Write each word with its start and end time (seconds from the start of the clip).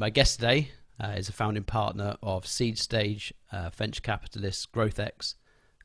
my 0.00 0.08
guest 0.08 0.40
today 0.40 0.70
uh, 0.98 1.08
is 1.08 1.28
a 1.28 1.32
founding 1.32 1.62
partner 1.62 2.16
of 2.22 2.46
Seed 2.46 2.78
Stage 2.78 3.34
uh, 3.52 3.68
venture 3.68 4.00
capitalist 4.00 4.72
GrowthX 4.72 5.34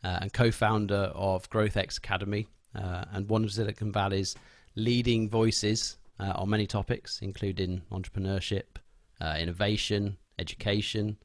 uh, 0.05 0.19
and 0.21 0.31
co-founder 0.31 1.11
of 1.13 1.49
GrowthX 1.49 1.97
Academy 1.97 2.47
uh, 2.73 3.03
and 3.11 3.27
one 3.27 3.43
of 3.43 3.51
Silicon 3.51 3.91
Valley's 3.91 4.33
leading 4.75 5.29
voices 5.29 5.97
uh, 6.21 6.31
on 6.37 6.49
many 6.49 6.65
topics, 6.65 7.19
including 7.21 7.81
entrepreneurship, 7.91 8.77
uh, 9.19 9.35
innovation, 9.37 10.15
education, 10.39 11.17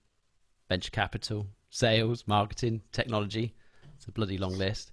venture 0.69 0.91
capital, 0.91 1.47
sales, 1.69 2.25
marketing, 2.27 2.83
technology. 2.91 3.55
It's 3.95 4.09
a 4.09 4.11
bloody 4.11 4.37
long 4.37 4.59
list. 4.59 4.91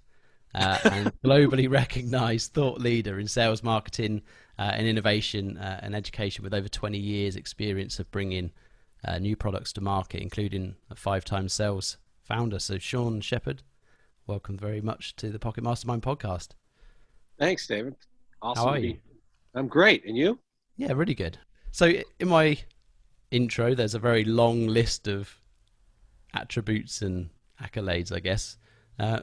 Uh, 0.54 0.78
and 0.84 1.12
globally 1.22 1.70
recognized 1.70 2.52
thought 2.52 2.80
leader 2.80 3.18
in 3.18 3.28
sales, 3.28 3.62
marketing, 3.62 4.22
uh, 4.58 4.72
and 4.74 4.86
innovation 4.86 5.56
uh, 5.58 5.80
and 5.82 5.94
education 5.94 6.42
with 6.42 6.54
over 6.54 6.68
20 6.68 6.98
years' 6.98 7.36
experience 7.36 7.98
of 7.98 8.10
bringing 8.10 8.50
uh, 9.04 9.18
new 9.18 9.36
products 9.36 9.72
to 9.74 9.80
market, 9.80 10.20
including 10.20 10.74
a 10.90 10.94
five 10.94 11.24
time 11.24 11.48
sales 11.48 11.98
founder. 12.22 12.58
So, 12.58 12.78
Sean 12.78 13.20
Sheppard, 13.20 13.62
welcome 14.26 14.58
very 14.58 14.80
much 14.80 15.14
to 15.16 15.30
the 15.30 15.38
Pocket 15.38 15.62
Mastermind 15.62 16.02
podcast. 16.02 16.48
Thanks, 17.38 17.66
David. 17.66 17.94
Awesome. 18.42 18.64
How 18.64 18.70
are 18.72 18.78
you? 18.78 18.98
I'm 19.54 19.68
great. 19.68 20.04
And 20.04 20.16
you? 20.16 20.38
Yeah, 20.76 20.92
really 20.92 21.14
good. 21.14 21.38
So, 21.70 21.92
in 22.18 22.28
my 22.28 22.58
intro, 23.30 23.74
there's 23.74 23.94
a 23.94 23.98
very 23.98 24.24
long 24.24 24.66
list 24.66 25.06
of 25.06 25.36
attributes 26.34 27.02
and 27.02 27.30
accolades, 27.62 28.12
I 28.12 28.20
guess. 28.20 28.56
Uh, 28.98 29.20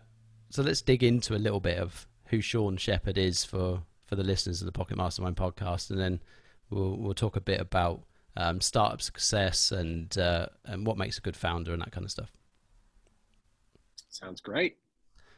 so 0.50 0.64
let's 0.64 0.82
dig 0.82 1.04
into 1.04 1.36
a 1.36 1.38
little 1.38 1.60
bit 1.60 1.78
of 1.78 2.08
who 2.28 2.42
Sean 2.42 2.78
Sheppard 2.78 3.18
is 3.18 3.44
for 3.44 3.84
for 4.06 4.16
the 4.16 4.24
listeners 4.24 4.62
of 4.62 4.66
the 4.66 4.72
Pocket 4.72 4.98
Mastermind 4.98 5.36
podcast, 5.36 5.90
and 5.90 6.00
then 6.00 6.22
we'll 6.70 6.98
we'll 6.98 7.14
talk 7.14 7.36
a 7.36 7.42
bit 7.42 7.60
about 7.60 8.04
um, 8.38 8.62
startup 8.62 9.02
success 9.02 9.72
and 9.72 10.18
uh, 10.18 10.48
and 10.66 10.86
what 10.86 10.98
makes 10.98 11.18
a 11.18 11.22
good 11.22 11.36
founder 11.36 11.74
and 11.74 11.82
that 11.82 11.92
kind 11.92 12.06
of 12.06 12.12
stuff. 12.12 12.32
Sounds 14.10 14.42
great. 14.42 14.78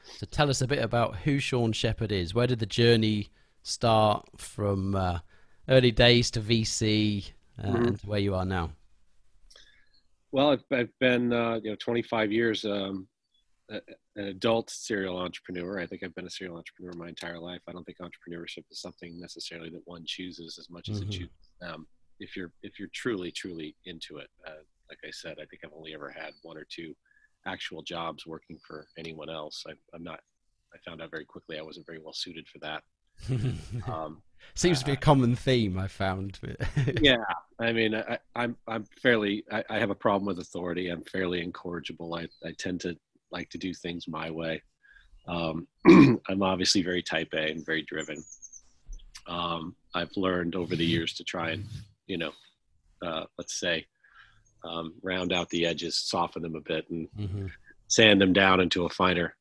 So 0.03 0.25
tell 0.29 0.49
us 0.49 0.61
a 0.61 0.67
bit 0.67 0.79
about 0.79 1.17
who 1.17 1.39
Sean 1.39 1.73
Sheppard 1.73 2.11
is. 2.11 2.33
Where 2.33 2.47
did 2.47 2.59
the 2.59 2.65
journey 2.65 3.29
start 3.63 4.25
from 4.37 4.95
uh, 4.95 5.19
early 5.67 5.91
days 5.91 6.31
to 6.31 6.39
VC 6.39 7.31
uh, 7.61 7.67
mm-hmm. 7.67 7.75
and 7.75 7.97
where 8.05 8.19
you 8.19 8.33
are 8.35 8.45
now? 8.45 8.71
Well, 10.31 10.51
I've, 10.51 10.63
I've 10.71 10.99
been 10.99 11.33
uh, 11.33 11.59
you 11.63 11.71
know 11.71 11.75
25 11.75 12.31
years 12.31 12.65
um, 12.65 13.07
an 13.69 14.25
adult 14.25 14.69
serial 14.69 15.17
entrepreneur. 15.17 15.79
I 15.79 15.85
think 15.85 16.03
I've 16.03 16.15
been 16.15 16.27
a 16.27 16.29
serial 16.29 16.57
entrepreneur 16.57 16.93
my 16.93 17.09
entire 17.09 17.39
life. 17.39 17.61
I 17.67 17.71
don't 17.71 17.83
think 17.83 17.97
entrepreneurship 17.99 18.63
is 18.71 18.81
something 18.81 19.19
necessarily 19.19 19.69
that 19.71 19.81
one 19.85 20.03
chooses 20.05 20.57
as 20.57 20.69
much 20.69 20.89
as 20.89 21.01
mm-hmm. 21.01 21.09
it 21.09 21.11
chooses 21.11 21.51
um, 21.61 21.87
if 22.19 22.35
you're 22.35 22.51
if 22.63 22.79
you're 22.79 22.89
truly 22.93 23.31
truly 23.31 23.75
into 23.85 24.17
it. 24.17 24.29
Uh, 24.45 24.63
like 24.89 24.99
I 25.05 25.11
said, 25.11 25.33
I 25.33 25.45
think 25.45 25.61
I've 25.63 25.75
only 25.75 25.93
ever 25.93 26.09
had 26.09 26.31
one 26.43 26.57
or 26.57 26.65
two 26.69 26.93
actual 27.45 27.81
jobs 27.81 28.25
working 28.25 28.57
for 28.65 28.87
anyone 28.97 29.29
else. 29.29 29.63
I, 29.67 29.71
am 29.95 30.03
not. 30.03 30.19
I 30.73 30.77
found 30.89 31.01
out 31.01 31.11
very 31.11 31.25
quickly 31.25 31.57
I 31.57 31.61
wasn't 31.61 31.85
very 31.85 31.99
well 31.99 32.13
suited 32.13 32.47
for 32.47 32.59
that. 32.59 32.83
Um, 33.87 34.21
Seems 34.53 34.77
uh, 34.77 34.81
to 34.81 34.85
be 34.85 34.91
a 34.91 34.97
common 34.97 35.35
theme 35.35 35.79
I 35.79 35.87
found. 35.87 36.39
yeah, 37.01 37.17
I 37.59 37.71
mean, 37.71 37.95
I, 37.95 37.99
am 38.13 38.17
I'm, 38.35 38.57
I'm 38.67 38.85
fairly. 39.01 39.43
I, 39.51 39.63
I, 39.69 39.79
have 39.79 39.89
a 39.89 39.95
problem 39.95 40.27
with 40.27 40.39
authority. 40.39 40.89
I'm 40.89 41.03
fairly 41.03 41.41
incorrigible. 41.41 42.13
I 42.13 42.27
I 42.45 42.51
tend 42.57 42.81
to 42.81 42.95
like 43.31 43.49
to 43.49 43.57
do 43.57 43.73
things 43.73 44.07
my 44.07 44.29
way. 44.31 44.61
Um, 45.27 45.67
I'm 46.29 46.41
obviously 46.41 46.81
very 46.81 47.03
type 47.03 47.33
A 47.33 47.51
and 47.51 47.65
very 47.65 47.81
driven. 47.83 48.23
Um, 49.27 49.75
I've 49.93 50.15
learned 50.15 50.55
over 50.55 50.75
the 50.75 50.85
years 50.85 51.13
to 51.15 51.23
try 51.23 51.51
and, 51.51 51.65
you 52.07 52.17
know, 52.17 52.31
uh, 53.05 53.25
let's 53.37 53.59
say, 53.59 53.85
um, 54.63 54.93
round 55.01 55.33
out 55.33 55.49
the 55.49 55.65
edges, 55.65 55.97
soften 55.97 56.41
them 56.41 56.55
a 56.55 56.61
bit, 56.61 56.89
and 56.89 57.07
mm-hmm. 57.17 57.47
sand 57.87 58.21
them 58.21 58.33
down 58.33 58.59
into 58.59 58.85
a 58.85 58.89
finer, 58.89 59.35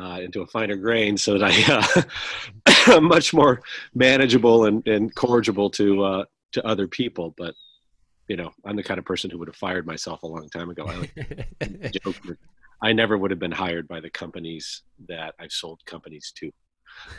uh, 0.00 0.18
into 0.22 0.42
a 0.42 0.46
finer 0.46 0.76
grain, 0.76 1.16
so 1.16 1.38
that 1.38 1.44
I 1.44 2.94
uh, 2.94 3.00
much 3.00 3.34
more 3.34 3.60
manageable 3.94 4.64
and, 4.64 4.86
and 4.86 5.14
corrigible 5.14 5.70
to 5.70 6.02
uh, 6.04 6.24
to 6.52 6.66
other 6.66 6.88
people. 6.88 7.34
But 7.36 7.54
you 8.28 8.36
know, 8.36 8.52
I'm 8.64 8.76
the 8.76 8.82
kind 8.82 8.98
of 8.98 9.04
person 9.04 9.30
who 9.30 9.38
would 9.38 9.48
have 9.48 9.56
fired 9.56 9.86
myself 9.86 10.22
a 10.22 10.26
long 10.26 10.48
time 10.48 10.70
ago. 10.70 10.86
I 10.86 10.96
like 10.96 11.92
joke 12.02 12.16
I 12.82 12.92
never 12.92 13.18
would 13.18 13.30
have 13.30 13.40
been 13.40 13.52
hired 13.52 13.88
by 13.88 14.00
the 14.00 14.10
companies 14.10 14.82
that 15.08 15.34
I've 15.38 15.52
sold 15.52 15.80
companies 15.86 16.32
to 16.36 16.50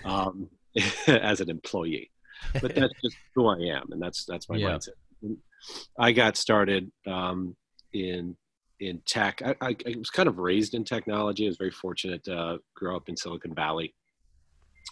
um, 0.06 0.50
as 1.08 1.42
an 1.42 1.50
employee. 1.50 2.12
But 2.60 2.76
that's 2.76 2.94
just 3.04 3.18
who 3.36 3.48
I 3.48 3.60
am, 3.76 3.92
and 3.92 4.02
that's 4.02 4.26
that's 4.26 4.50
my 4.50 4.58
yeah. 4.58 4.70
mindset. 4.70 5.38
I 6.00 6.12
got 6.12 6.38
started 6.38 6.92
um, 7.06 7.56
in 7.94 8.36
in 8.80 9.00
tech. 9.06 9.42
I, 9.46 9.56
I, 9.62 9.76
I, 9.86 9.96
was 9.98 10.10
kind 10.10 10.28
of 10.28 10.40
raised 10.40 10.74
in 10.74 10.84
technology. 10.84 11.46
I 11.46 11.50
was 11.50 11.58
very 11.58 11.72
fortunate 11.72 12.24
to 12.24 12.36
uh, 12.36 12.58
grow 12.76 12.96
up 12.96 13.10
in 13.10 13.16
Silicon 13.16 13.54
Valley. 13.54 13.94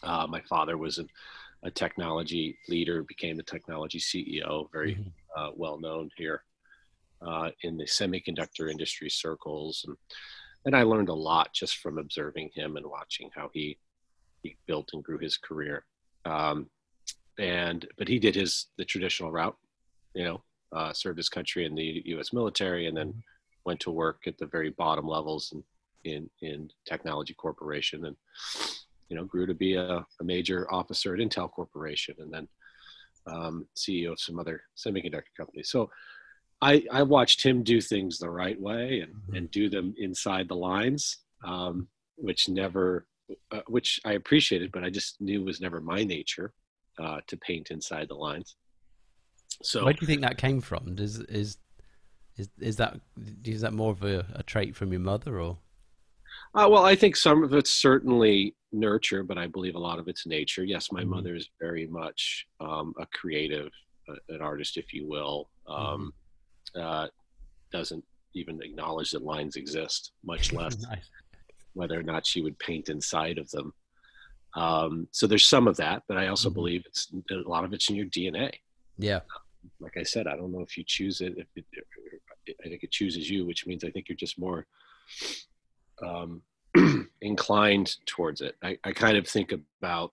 Uh, 0.03 0.27
my 0.29 0.41
father 0.47 0.77
was 0.77 0.99
a, 0.99 1.05
a, 1.63 1.71
technology 1.71 2.55
leader, 2.69 3.03
became 3.03 3.35
the 3.35 3.43
technology 3.43 3.99
CEO, 3.99 4.67
very 4.71 4.93
mm-hmm. 4.93 5.09
uh, 5.35 5.49
well 5.55 5.79
known 5.79 6.09
here 6.17 6.43
uh, 7.25 7.49
in 7.63 7.77
the 7.77 7.85
semiconductor 7.85 8.69
industry 8.71 9.09
circles. 9.09 9.83
And 9.87 9.97
and 10.65 10.75
I 10.75 10.83
learned 10.83 11.09
a 11.09 11.13
lot 11.13 11.53
just 11.53 11.77
from 11.77 11.97
observing 11.97 12.51
him 12.53 12.77
and 12.77 12.85
watching 12.85 13.29
how 13.35 13.49
he 13.53 13.77
he 14.43 14.55
built 14.67 14.91
and 14.93 15.03
grew 15.03 15.17
his 15.17 15.37
career. 15.37 15.85
Um, 16.25 16.69
and 17.37 17.87
but 17.97 18.07
he 18.07 18.19
did 18.19 18.35
his 18.35 18.67
the 18.77 18.85
traditional 18.85 19.31
route, 19.31 19.57
you 20.13 20.23
know, 20.23 20.43
uh, 20.71 20.93
served 20.93 21.17
his 21.17 21.29
country 21.29 21.65
in 21.65 21.75
the 21.75 22.01
U.S. 22.07 22.33
military, 22.33 22.87
and 22.87 22.95
then 22.95 23.09
mm-hmm. 23.09 23.19
went 23.65 23.79
to 23.81 23.91
work 23.91 24.23
at 24.27 24.37
the 24.37 24.45
very 24.45 24.69
bottom 24.71 25.07
levels 25.07 25.53
in 25.53 25.63
in, 26.05 26.29
in 26.41 26.69
technology 26.85 27.33
corporation, 27.33 28.05
and 28.05 28.15
you 29.09 29.15
know 29.15 29.23
grew 29.23 29.45
to 29.45 29.53
be 29.53 29.75
a, 29.75 30.05
a 30.19 30.23
major 30.23 30.71
officer 30.73 31.13
at 31.13 31.19
Intel 31.19 31.49
Corporation, 31.49 32.15
and 32.19 32.33
then 32.33 32.47
um, 33.27 33.65
CEO 33.75 34.11
of 34.11 34.19
some 34.19 34.39
other 34.39 34.61
semiconductor 34.77 35.33
companies. 35.37 35.69
So 35.69 35.89
I, 36.61 36.83
I 36.91 37.03
watched 37.03 37.43
him 37.43 37.63
do 37.63 37.79
things 37.79 38.17
the 38.17 38.29
right 38.29 38.59
way 38.59 38.99
and, 39.01 39.13
mm-hmm. 39.13 39.35
and 39.35 39.51
do 39.51 39.69
them 39.69 39.93
inside 39.97 40.47
the 40.49 40.55
lines, 40.55 41.19
um, 41.45 41.87
which 42.15 42.49
never, 42.49 43.07
uh, 43.51 43.61
which 43.67 43.99
I 44.05 44.13
appreciated, 44.13 44.71
but 44.71 44.83
I 44.83 44.89
just 44.89 45.21
knew 45.21 45.43
was 45.43 45.61
never 45.61 45.79
my 45.79 46.03
nature 46.03 46.53
uh, 47.01 47.21
to 47.27 47.37
paint 47.37 47.71
inside 47.71 48.09
the 48.09 48.15
lines. 48.15 48.55
So, 49.61 49.85
where 49.85 49.93
do 49.93 49.99
you 50.01 50.07
think 50.07 50.21
that 50.21 50.37
came 50.37 50.61
from? 50.61 50.95
Is 50.99 51.19
is 51.19 51.57
is 52.37 52.49
is 52.59 52.75
that 52.77 52.99
is 53.43 53.61
that 53.61 53.73
more 53.73 53.91
of 53.91 54.03
a, 54.03 54.25
a 54.35 54.43
trait 54.43 54.75
from 54.75 54.91
your 54.91 55.01
mother 55.01 55.39
or? 55.39 55.57
Uh, 56.53 56.67
well, 56.69 56.85
I 56.85 56.95
think 56.95 57.15
some 57.15 57.43
of 57.43 57.53
it's 57.53 57.71
certainly 57.71 58.55
nurture, 58.71 59.23
but 59.23 59.37
I 59.37 59.47
believe 59.47 59.75
a 59.75 59.79
lot 59.79 59.99
of 59.99 60.07
it's 60.07 60.25
nature. 60.25 60.63
Yes, 60.63 60.91
my 60.91 61.01
mm-hmm. 61.01 61.09
mother 61.09 61.35
is 61.35 61.49
very 61.59 61.87
much 61.87 62.45
um, 62.59 62.93
a 62.99 63.05
creative, 63.07 63.69
uh, 64.09 64.15
an 64.29 64.41
artist, 64.41 64.77
if 64.77 64.93
you 64.93 65.07
will. 65.07 65.49
Um, 65.67 65.77
mm-hmm 65.77 66.07
uh, 66.75 67.07
doesn't 67.71 68.03
even 68.33 68.61
acknowledge 68.61 69.11
that 69.11 69.23
lines 69.23 69.55
exist, 69.55 70.11
much 70.23 70.53
less 70.53 70.77
nice. 70.79 71.09
whether 71.73 71.99
or 71.99 72.03
not 72.03 72.25
she 72.25 72.41
would 72.41 72.57
paint 72.59 72.89
inside 72.89 73.37
of 73.37 73.49
them. 73.51 73.73
Um, 74.55 75.07
so 75.11 75.27
there's 75.27 75.47
some 75.47 75.67
of 75.67 75.77
that, 75.77 76.03
but 76.07 76.17
I 76.17 76.27
also 76.27 76.49
mm-hmm. 76.49 76.55
believe 76.55 76.83
it's 76.85 77.11
a 77.31 77.35
lot 77.47 77.63
of 77.63 77.73
it's 77.73 77.89
in 77.89 77.95
your 77.95 78.07
DNA. 78.07 78.51
Yeah. 78.97 79.19
like 79.79 79.95
I 79.97 80.03
said, 80.03 80.27
I 80.27 80.35
don't 80.35 80.51
know 80.51 80.61
if 80.61 80.77
you 80.77 80.83
choose 80.85 81.21
it. 81.21 81.35
If 81.37 81.47
it, 81.55 81.65
I 82.65 82.69
think 82.69 82.83
it 82.83 82.91
chooses 82.91 83.29
you, 83.29 83.45
which 83.45 83.67
means 83.67 83.83
I 83.83 83.91
think 83.91 84.09
you're 84.09 84.15
just 84.15 84.39
more 84.39 84.65
um, 86.05 86.41
inclined 87.21 87.95
towards 88.05 88.41
it. 88.41 88.55
I, 88.63 88.77
I 88.83 88.91
kind 88.91 89.17
of 89.17 89.27
think 89.27 89.53
about 89.81 90.11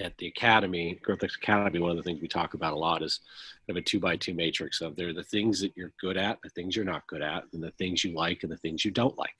at 0.00 0.16
the 0.18 0.26
academy, 0.26 0.98
GrowthX 1.06 1.36
Academy, 1.36 1.78
one 1.78 1.90
of 1.90 1.96
the 1.96 2.02
things 2.02 2.20
we 2.20 2.28
talk 2.28 2.54
about 2.54 2.72
a 2.72 2.76
lot 2.76 3.02
is 3.02 3.20
kind 3.66 3.76
of 3.76 3.82
a 3.82 3.84
two 3.84 4.00
by 4.00 4.16
two 4.16 4.34
matrix 4.34 4.80
of 4.80 4.96
there 4.96 5.08
are 5.08 5.14
the 5.14 5.22
things 5.22 5.60
that 5.60 5.72
you're 5.76 5.92
good 6.00 6.16
at, 6.16 6.38
the 6.42 6.50
things 6.50 6.74
you're 6.74 6.84
not 6.84 7.06
good 7.06 7.22
at, 7.22 7.44
and 7.52 7.62
the 7.62 7.70
things 7.72 8.02
you 8.02 8.14
like 8.14 8.42
and 8.42 8.50
the 8.50 8.56
things 8.56 8.84
you 8.84 8.90
don't 8.90 9.16
like. 9.18 9.30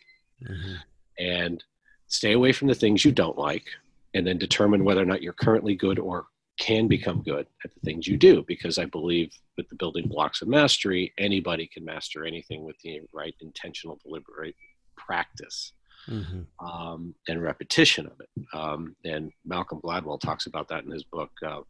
Mm-hmm. 0.45 0.75
And 1.19 1.65
stay 2.07 2.33
away 2.33 2.53
from 2.53 2.69
the 2.69 2.75
things 2.75 3.05
you 3.05 3.13
don't 3.13 3.39
like, 3.39 3.67
and 4.15 4.27
then 4.27 4.39
determine 4.39 4.85
whether 4.85 5.03
or 5.03 5.07
not 5.07 5.23
you're 5.23 5.33
currently 5.33 5.75
good 5.75 5.99
or 5.99 6.27
can 6.59 6.89
become 6.89 7.23
good 7.23 7.47
at 7.65 7.73
the 7.73 7.81
things 7.81 8.07
you 8.07 8.17
do. 8.17 8.45
Because 8.47 8.79
I 8.79 8.85
believe 8.85 9.33
with 9.57 9.69
the 9.69 9.77
building 9.77 10.09
blocks 10.09 10.43
of 10.43 10.49
mastery, 10.49 11.13
anybody 11.19 11.67
can 11.67 11.85
master 11.85 12.25
anything 12.25 12.65
with 12.65 12.79
the 12.81 13.01
right 13.13 13.35
intentional, 13.41 13.99
deliberate 14.05 14.57
practice 14.97 15.73
mm-hmm. 16.09 16.67
um, 16.67 17.15
and 17.29 17.43
repetition 17.43 18.07
of 18.07 18.21
it. 18.21 18.29
Um, 18.53 18.95
and 19.05 19.33
Malcolm 19.45 19.81
Gladwell 19.83 20.21
talks 20.21 20.47
about 20.47 20.69
that 20.69 20.85
in 20.85 20.91
his 20.91 21.05
book, 21.05 21.31
uh, 21.45 21.61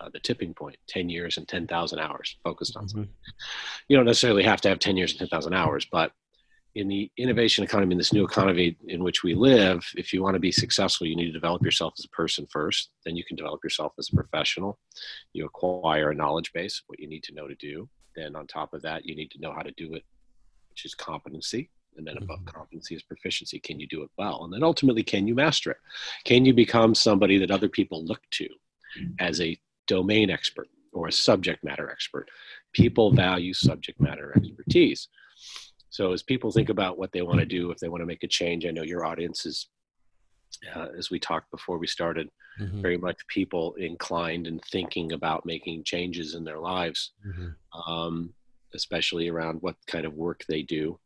uh, 0.00 0.08
The 0.12 0.20
Tipping 0.20 0.54
Point 0.54 0.76
10 0.88 1.08
years 1.08 1.36
and 1.36 1.46
10,000 1.46 1.98
hours 1.98 2.36
focused 2.44 2.76
on 2.76 2.84
mm-hmm. 2.84 2.98
something. 2.98 3.14
You 3.88 3.96
don't 3.96 4.06
necessarily 4.06 4.42
have 4.42 4.60
to 4.62 4.68
have 4.68 4.78
10 4.78 4.96
years 4.96 5.12
and 5.12 5.20
10,000 5.20 5.52
hours, 5.54 5.86
but 5.90 6.12
in 6.74 6.88
the 6.88 7.10
innovation 7.16 7.62
economy, 7.62 7.92
in 7.92 7.98
this 7.98 8.12
new 8.12 8.24
economy 8.24 8.76
in 8.88 9.04
which 9.04 9.22
we 9.22 9.34
live, 9.34 9.84
if 9.96 10.12
you 10.12 10.22
want 10.22 10.34
to 10.34 10.40
be 10.40 10.50
successful, 10.50 11.06
you 11.06 11.14
need 11.14 11.26
to 11.26 11.32
develop 11.32 11.64
yourself 11.64 11.94
as 11.98 12.04
a 12.04 12.08
person 12.08 12.46
first. 12.50 12.90
Then 13.04 13.14
you 13.14 13.24
can 13.24 13.36
develop 13.36 13.62
yourself 13.62 13.92
as 13.98 14.08
a 14.12 14.16
professional. 14.16 14.78
You 15.32 15.46
acquire 15.46 16.10
a 16.10 16.14
knowledge 16.14 16.52
base, 16.52 16.82
what 16.88 16.98
you 16.98 17.08
need 17.08 17.22
to 17.24 17.34
know 17.34 17.46
to 17.46 17.54
do. 17.54 17.88
then 18.16 18.34
on 18.34 18.46
top 18.46 18.74
of 18.74 18.82
that, 18.82 19.04
you 19.04 19.14
need 19.14 19.30
to 19.32 19.40
know 19.40 19.52
how 19.52 19.62
to 19.62 19.72
do 19.72 19.94
it, 19.94 20.02
which 20.70 20.84
is 20.84 20.94
competency. 20.94 21.70
And 21.96 22.06
then 22.06 22.16
above 22.16 22.40
Mhm. 22.40 22.52
competency 22.52 22.94
is 22.94 23.02
proficiency. 23.02 23.60
Can 23.60 23.78
you 23.78 23.86
do 23.86 24.02
it 24.02 24.10
well? 24.16 24.44
And 24.44 24.52
then 24.52 24.62
ultimately, 24.62 25.02
can 25.02 25.26
you 25.26 25.34
master 25.34 25.70
it? 25.72 25.78
Can 26.24 26.44
you 26.44 26.52
become 26.52 26.94
somebody 26.94 27.38
that 27.38 27.50
other 27.50 27.68
people 27.68 28.04
look 28.04 28.22
to 28.32 28.48
as 29.18 29.40
a 29.40 29.58
domain 29.86 30.30
expert 30.30 30.68
or 30.92 31.08
a 31.08 31.12
subject 31.12 31.62
matter 31.62 31.90
expert? 31.90 32.30
People 32.72 33.12
value 33.12 33.54
subject 33.54 34.00
matter 34.00 34.34
expertise. 34.36 35.08
So 35.90 36.12
as 36.12 36.22
people 36.22 36.50
think 36.50 36.68
about 36.70 36.98
what 36.98 37.12
they 37.12 37.22
want 37.22 37.40
to 37.40 37.46
do, 37.46 37.70
if 37.70 37.78
they 37.78 37.88
want 37.88 38.02
to 38.02 38.06
make 38.06 38.24
a 38.24 38.28
change, 38.28 38.66
I 38.66 38.70
know 38.70 38.82
your 38.82 39.04
audience 39.04 39.46
is, 39.46 39.68
uh, 40.74 40.88
as 40.98 41.10
we 41.10 41.20
talked 41.20 41.50
before 41.52 41.78
we 41.78 41.86
started, 41.86 42.30
Mhm. 42.58 42.82
very 42.82 42.96
much 42.96 43.16
people 43.28 43.74
inclined 43.74 44.46
and 44.48 44.64
thinking 44.64 45.12
about 45.12 45.46
making 45.46 45.84
changes 45.84 46.34
in 46.34 46.42
their 46.44 46.58
lives, 46.58 47.12
Mhm. 47.24 47.54
um, 47.86 48.34
especially 48.72 49.28
around 49.28 49.62
what 49.62 49.76
kind 49.86 50.04
of 50.04 50.14
work 50.14 50.44
they 50.48 50.62
do, 50.62 50.98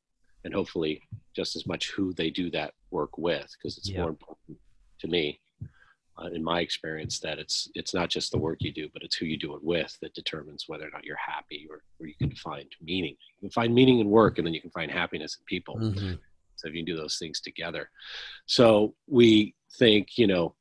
and 0.48 0.54
hopefully 0.54 1.02
just 1.36 1.56
as 1.56 1.66
much 1.66 1.90
who 1.90 2.14
they 2.14 2.30
do 2.30 2.50
that 2.50 2.72
work 2.90 3.18
with, 3.18 3.46
because 3.52 3.76
it's 3.76 3.90
Yeah. 3.90 4.00
more 4.00 4.08
important 4.08 4.58
to 5.00 5.06
me, 5.06 5.38
uh, 6.18 6.28
in 6.32 6.42
my 6.42 6.60
experience, 6.62 7.20
that 7.20 7.38
it's 7.38 7.70
it's 7.74 7.92
not 7.92 8.08
just 8.08 8.32
the 8.32 8.38
work 8.38 8.58
you 8.62 8.72
do, 8.72 8.88
but 8.94 9.02
it's 9.02 9.14
who 9.16 9.26
you 9.26 9.36
do 9.36 9.54
it 9.54 9.62
with 9.62 9.94
that 10.00 10.14
determines 10.14 10.66
whether 10.66 10.86
or 10.88 10.90
not 10.90 11.04
you're 11.04 11.16
happy 11.34 11.66
or, 11.70 11.82
or 12.00 12.06
you 12.06 12.14
can 12.18 12.34
find 12.34 12.68
meaning. 12.80 13.14
You 13.36 13.40
can 13.42 13.50
find 13.50 13.74
meaning 13.74 13.98
in 14.00 14.08
work, 14.08 14.38
and 14.38 14.46
then 14.46 14.54
you 14.54 14.62
can 14.62 14.70
find 14.70 14.90
happiness 14.90 15.36
in 15.38 15.44
people. 15.44 15.76
Mhm. 15.76 16.18
So 16.56 16.66
if 16.66 16.74
you 16.74 16.80
can 16.80 16.86
do 16.92 16.96
those 16.96 17.18
things 17.18 17.40
together. 17.40 17.90
So 18.46 18.96
we 19.06 19.54
think, 19.80 20.16
you 20.16 20.26
know, 20.26 20.56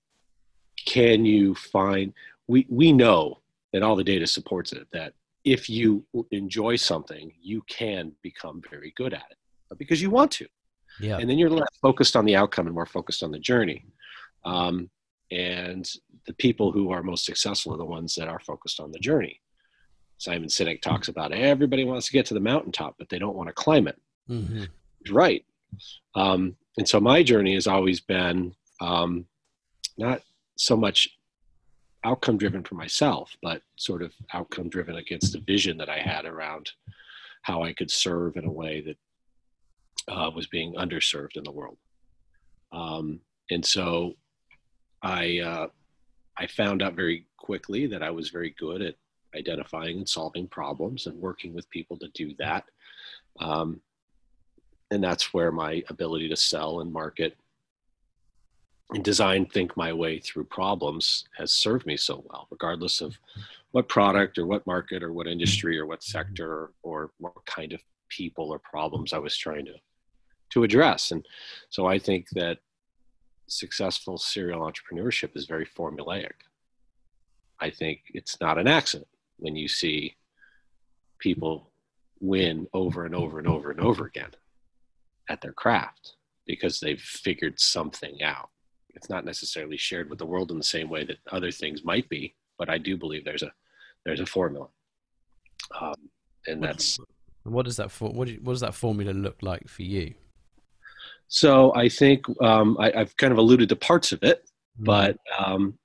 can 0.85 1.23
you 1.25 1.55
find 1.55 2.13
we 2.47 2.67
we 2.69 2.91
know 2.91 3.41
that 3.71 3.83
all 3.83 3.95
the 3.95 4.03
data 4.03 4.27
supports 4.27 4.73
it 4.73 4.85
that 4.91 5.13
if 5.45 5.69
you 5.69 6.05
enjoy 6.31 6.75
something, 6.75 7.33
you 7.41 7.61
can 7.63 8.13
become 8.21 8.61
very 8.69 8.91
good 8.91 9.13
at 9.13 9.27
it. 9.31 9.37
But 9.69 9.77
because 9.77 10.01
you 10.01 10.09
want 10.09 10.31
to. 10.33 10.47
Yeah. 10.99 11.17
And 11.17 11.29
then 11.29 11.37
you're 11.37 11.49
less 11.49 11.67
focused 11.81 12.15
on 12.15 12.25
the 12.25 12.35
outcome 12.35 12.65
and 12.65 12.73
more 12.75 12.85
focused 12.85 13.21
on 13.23 13.31
the 13.31 13.39
journey. 13.39 13.85
Um, 14.45 14.89
and 15.31 15.87
the 16.25 16.33
people 16.33 16.71
who 16.71 16.91
are 16.91 17.03
most 17.03 17.25
successful 17.25 17.73
are 17.73 17.77
the 17.77 17.85
ones 17.85 18.15
that 18.15 18.27
are 18.27 18.39
focused 18.39 18.79
on 18.79 18.91
the 18.91 18.99
journey. 18.99 19.39
Simon 20.17 20.47
Sinek 20.49 20.81
talks 20.81 21.09
about 21.09 21.31
everybody 21.31 21.83
wants 21.83 22.07
to 22.07 22.13
get 22.13 22.25
to 22.27 22.33
the 22.33 22.39
mountaintop, 22.39 22.95
but 22.97 23.09
they 23.09 23.19
don't 23.19 23.35
want 23.35 23.47
to 23.49 23.53
climb 23.53 23.87
it 23.87 24.01
Mhm. 24.29 24.67
right. 25.11 25.45
Um, 26.15 26.55
and 26.77 26.87
so 26.87 26.99
my 26.99 27.21
journey 27.23 27.53
has 27.53 27.67
always 27.67 27.99
been 28.01 28.55
um, 28.81 29.25
not 29.97 30.21
so 30.55 30.75
much 30.77 31.09
outcome 32.03 32.37
driven 32.37 32.63
for 32.63 32.75
myself, 32.75 33.35
but 33.41 33.61
sort 33.75 34.01
of 34.01 34.13
outcome 34.33 34.69
driven 34.69 34.95
against 34.95 35.33
the 35.33 35.39
vision 35.39 35.77
that 35.77 35.89
I 35.89 35.99
had 35.99 36.25
around 36.25 36.71
how 37.41 37.63
I 37.63 37.73
could 37.73 37.91
serve 37.91 38.37
in 38.37 38.45
a 38.45 38.51
way 38.51 38.81
that 38.81 38.97
uh, 40.07 40.31
was 40.33 40.47
being 40.47 40.73
underserved 40.75 41.37
in 41.37 41.43
the 41.43 41.51
world. 41.51 41.77
Um, 42.71 43.19
and 43.49 43.65
so 43.65 44.13
I 45.01 45.39
uh, 45.39 45.67
I 46.37 46.47
found 46.47 46.81
out 46.81 46.95
very 46.95 47.25
quickly 47.37 47.87
that 47.87 48.03
I 48.03 48.11
was 48.11 48.29
very 48.29 48.55
good 48.57 48.81
at 48.81 48.95
identifying 49.35 49.97
and 49.97 50.09
solving 50.09 50.47
problems 50.47 51.07
and 51.07 51.19
working 51.19 51.53
with 51.53 51.69
people 51.69 51.97
to 51.97 52.07
do 52.09 52.33
that. 52.39 52.65
Um, 53.39 53.81
and 54.91 55.03
that's 55.03 55.33
where 55.33 55.51
my 55.51 55.83
ability 55.89 56.29
to 56.29 56.35
sell 56.35 56.79
and 56.79 56.91
market 56.91 57.37
and 58.91 59.03
design 59.03 59.45
think 59.45 59.75
my 59.75 59.91
way 59.91 60.19
through 60.19 60.45
problems 60.45 61.25
has 61.37 61.53
served 61.53 61.85
me 61.85 61.97
so 61.97 62.23
well 62.29 62.47
regardless 62.49 63.01
of 63.01 63.17
what 63.71 63.89
product 63.89 64.37
or 64.37 64.45
what 64.45 64.65
market 64.65 65.03
or 65.03 65.11
what 65.11 65.27
industry 65.27 65.77
or 65.77 65.85
what 65.85 66.01
sector 66.01 66.71
or 66.83 67.11
what 67.17 67.45
kind 67.45 67.73
of 67.73 67.81
people 68.07 68.49
or 68.49 68.59
problems 68.59 69.11
i 69.11 69.17
was 69.17 69.35
trying 69.37 69.65
to 69.65 69.73
to 70.49 70.63
address 70.63 71.11
and 71.11 71.25
so 71.69 71.85
i 71.85 71.97
think 71.97 72.27
that 72.31 72.57
successful 73.47 74.17
serial 74.17 74.61
entrepreneurship 74.61 75.35
is 75.35 75.45
very 75.45 75.65
formulaic 75.65 76.31
i 77.59 77.69
think 77.69 78.01
it's 78.13 78.39
not 78.41 78.57
an 78.57 78.67
accident 78.67 79.07
when 79.37 79.55
you 79.55 79.67
see 79.67 80.15
people 81.19 81.71
win 82.19 82.67
over 82.73 83.05
and 83.05 83.15
over 83.15 83.39
and 83.39 83.47
over 83.47 83.71
and 83.71 83.79
over 83.79 84.05
again 84.05 84.31
at 85.29 85.41
their 85.41 85.53
craft 85.53 86.13
because 86.45 86.79
they've 86.79 87.01
figured 87.01 87.59
something 87.59 88.23
out. 88.23 88.49
It's 88.95 89.09
not 89.09 89.25
necessarily 89.25 89.77
shared 89.77 90.09
with 90.09 90.19
the 90.19 90.25
world 90.25 90.49
in 90.51 90.57
the 90.57 90.63
same 90.63 90.89
way 90.89 91.03
that 91.05 91.17
other 91.31 91.51
things 91.51 91.83
might 91.83 92.09
be, 92.09 92.33
but 92.57 92.69
I 92.69 92.77
do 92.77 92.97
believe 92.97 93.25
there's 93.25 93.43
a 93.43 93.51
there's 94.05 94.21
a 94.21 94.25
formula, 94.25 94.67
um, 95.79 95.93
and 96.47 96.63
that's 96.63 96.97
And 97.43 97.53
what 97.53 97.65
does 97.65 97.77
that 97.77 97.91
for, 97.91 98.09
what, 98.09 98.27
do 98.27 98.39
what 98.41 98.53
does 98.53 98.61
that 98.61 98.73
formula 98.73 99.11
look 99.11 99.37
like 99.41 99.67
for 99.67 99.83
you? 99.83 100.13
So. 101.27 101.73
I 101.75 101.89
think 101.89 102.25
um, 102.41 102.77
I, 102.79 102.91
I've 102.91 103.15
kind 103.17 103.31
of 103.31 103.39
alluded 103.39 103.69
to 103.69 103.75
parts 103.75 104.11
of 104.11 104.23
it, 104.23 104.49
but 104.79 105.17
um, 105.37 105.77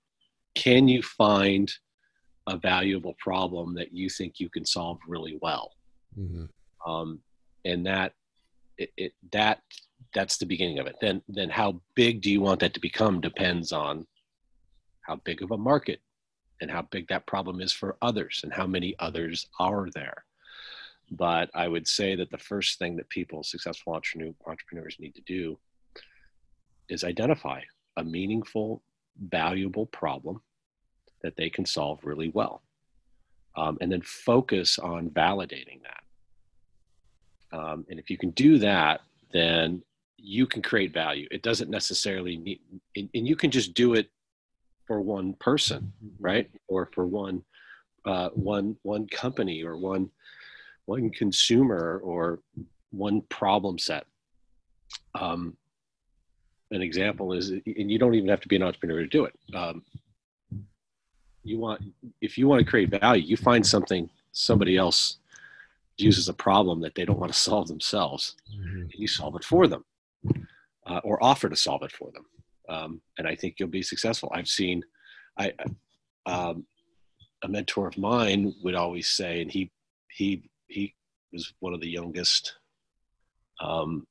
can 0.55 0.89
you 0.89 1.03
find 1.03 1.73
a 2.49 2.57
valuable 2.57 3.15
problem 3.19 3.75
that 3.75 3.93
you 3.93 4.09
think 4.09 4.41
you 4.41 4.49
can 4.51 4.65
solve 4.67 4.99
really 5.07 5.39
well? 5.41 5.73
Mhm. 6.19 6.49
um, 6.87 7.21
and 7.65 7.87
that 7.87 8.13
it, 8.79 8.91
it 8.97 9.13
that 9.33 9.61
that's 10.15 10.37
the 10.37 10.47
beginning 10.47 10.79
of 10.79 10.87
it 10.87 10.97
then 11.01 11.23
then 11.29 11.49
how 11.49 11.81
big 11.95 12.21
do 12.21 12.31
you 12.31 12.41
want 12.41 12.61
that 12.61 12.75
to 12.75 12.81
become 12.81 13.21
depends 13.21 13.73
on 13.73 14.07
how 15.03 15.17
big 15.25 15.43
of 15.43 15.53
a 15.53 15.57
market 15.57 16.01
and 16.61 16.71
how 16.71 16.83
big 16.83 17.09
that 17.09 17.27
problem 17.27 17.61
is 17.61 17.73
for 17.73 17.97
others 18.03 18.41
and 18.43 18.53
how 18.53 18.67
many 18.67 18.95
others 18.99 19.47
are 19.59 19.89
there 19.95 20.25
but 21.13 21.49
i 21.55 21.67
would 21.69 21.87
say 21.87 22.15
that 22.15 22.31
the 22.31 22.39
first 22.39 22.79
thing 22.79 22.97
that 22.97 23.09
people 23.09 23.43
successful 23.43 23.95
entrepreneur, 23.95 24.35
entrepreneurs 24.47 24.97
need 24.99 25.15
to 25.15 25.23
do 25.23 25.59
is 26.89 27.05
identify 27.05 27.61
a 27.97 28.05
meaningful 28.05 28.83
valuable 29.29 29.87
problem 29.87 30.41
that 31.23 31.37
they 31.37 31.49
can 31.49 31.65
solve 31.65 31.99
really 32.03 32.31
well 32.31 32.63
um, 33.57 33.77
and 33.81 33.93
then 33.93 34.03
focus 34.03 34.79
on 34.79 35.11
validating 35.11 35.81
that 35.83 36.03
um, 37.53 37.85
and 37.91 37.99
if 37.99 38.11
you 38.11 38.17
can 38.17 38.31
do 38.31 38.59
that, 38.59 39.03
then 39.33 39.83
you 40.17 40.47
can 40.47 40.63
create 40.63 40.93
value. 40.93 41.27
It 41.31 41.43
doesn't 41.43 41.71
necessarily 41.71 42.37
need, 42.37 42.61
and, 42.97 43.09
and 43.15 43.27
you 43.27 43.37
can 43.37 43.51
just 43.51 43.75
do 43.75 43.95
it 43.95 44.11
for 44.87 45.01
one 45.01 45.35
person, 45.35 45.93
right? 46.19 46.51
Or 46.69 46.89
for 46.93 47.07
one, 47.07 47.43
uh, 48.05 48.31
one, 48.31 48.77
one 48.83 49.07
company 49.09 49.63
or 49.63 49.77
one, 49.77 50.11
one 50.87 51.11
consumer 51.11 52.01
or 52.05 52.41
one 52.91 53.23
problem 53.29 53.79
set. 53.79 54.05
Um, 55.15 55.57
an 56.71 56.83
example 56.83 57.33
is, 57.33 57.51
and 57.51 57.91
you 57.91 57.99
don't 57.99 58.15
even 58.15 58.29
have 58.29 58.41
to 58.41 58.49
be 58.49 58.57
an 58.57 58.63
entrepreneur 58.63 59.01
to 59.01 59.07
do 59.07 59.25
it. 59.25 59.35
Um, 59.55 59.83
you 61.45 61.59
want, 61.59 61.83
if 62.21 62.39
you 62.39 62.49
want 62.49 62.65
to 62.65 62.71
create 62.71 62.89
value, 62.91 63.23
you 63.23 63.37
find 63.37 63.67
something 63.67 64.09
somebody 64.33 64.77
else 64.77 65.19
uses 65.99 66.29
a 66.29 66.35
problem 66.35 66.81
that 66.81 66.95
they 66.95 67.05
don't 67.05 67.19
want 67.19 67.33
to 67.33 67.39
solve 67.39 67.69
themselves 67.69 68.35
Mhm. 68.51 68.83
and 68.83 68.95
you 68.95 69.07
solve 69.07 69.37
it 69.37 69.45
for 69.45 69.67
them 69.69 69.85
uh, 70.87 71.01
or 71.05 71.23
offer 71.23 71.49
to 71.51 71.57
solve 71.57 71.83
it 71.83 71.93
for 71.93 72.11
them 72.13 72.25
um, 72.71 73.03
and 73.19 73.29
i 73.29 73.37
think 73.37 73.57
you'll 73.59 73.69
be 73.69 73.83
successful 73.83 74.31
i've 74.35 74.49
seen 74.49 74.83
i 75.39 75.53
um, 76.25 76.67
a 77.43 77.49
mentor 77.49 77.87
of 77.89 77.99
mine 77.99 78.55
would 78.63 78.75
always 78.75 79.09
say 79.11 79.43
and 79.43 79.53
he 79.53 79.71
he 80.11 80.43
he 80.73 80.95
was 81.33 81.53
one 81.61 81.75
of 81.75 81.81
the 81.81 81.89
youngest 81.89 82.55
um, 83.61 84.07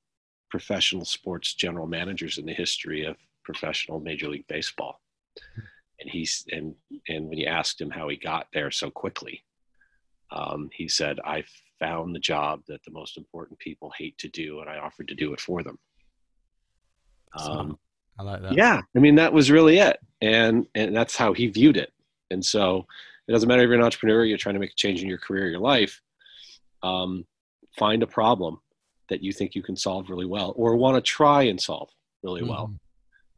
professional 0.49 1.05
sports 1.05 1.53
general 1.53 1.87
managers 1.87 2.37
in 2.37 2.45
the 2.45 2.53
history 2.53 3.05
of 3.05 3.15
professional 3.43 3.99
major 3.99 4.27
league 4.27 4.47
baseball. 4.47 5.01
And 5.99 6.09
he's 6.09 6.45
and 6.51 6.75
and 7.07 7.27
when 7.27 7.37
you 7.37 7.47
asked 7.47 7.79
him 7.79 7.89
how 7.89 8.09
he 8.09 8.17
got 8.17 8.47
there 8.53 8.71
so 8.71 8.89
quickly 8.89 9.43
um, 10.31 10.69
he 10.73 10.87
said 10.87 11.19
i 11.23 11.43
found 11.79 12.15
the 12.15 12.19
job 12.19 12.61
that 12.67 12.83
the 12.83 12.91
most 12.91 13.17
important 13.17 13.59
people 13.59 13.91
hate 13.97 14.17
to 14.17 14.27
do 14.29 14.59
and 14.59 14.69
i 14.69 14.77
offered 14.77 15.07
to 15.07 15.15
do 15.15 15.33
it 15.33 15.39
for 15.39 15.63
them. 15.63 15.77
Um, 17.37 17.77
I 18.19 18.23
like 18.23 18.41
that. 18.41 18.53
yeah 18.53 18.81
i 18.95 18.99
mean 18.99 19.15
that 19.15 19.31
was 19.31 19.51
really 19.51 19.77
it. 19.77 19.99
And 20.21 20.65
and 20.75 20.95
that's 20.95 21.15
how 21.15 21.33
he 21.33 21.47
viewed 21.47 21.77
it. 21.77 21.91
And 22.29 22.43
so 22.43 22.85
it 23.27 23.31
doesn't 23.31 23.47
matter 23.47 23.61
if 23.61 23.67
you're 23.67 23.77
an 23.77 23.83
entrepreneur 23.83 24.25
you're 24.25 24.37
trying 24.37 24.55
to 24.55 24.59
make 24.59 24.71
a 24.71 24.75
change 24.75 25.01
in 25.01 25.07
your 25.07 25.17
career 25.17 25.45
or 25.45 25.49
your 25.49 25.59
life 25.59 26.01
um, 26.83 27.25
find 27.77 28.03
a 28.03 28.07
problem 28.07 28.59
that 29.09 29.21
you 29.23 29.31
think 29.31 29.55
you 29.55 29.63
can 29.63 29.75
solve 29.75 30.09
really 30.09 30.25
well 30.25 30.53
or 30.55 30.75
want 30.75 30.95
to 30.95 31.01
try 31.01 31.43
and 31.43 31.59
solve 31.59 31.89
really 32.23 32.43
well 32.43 32.67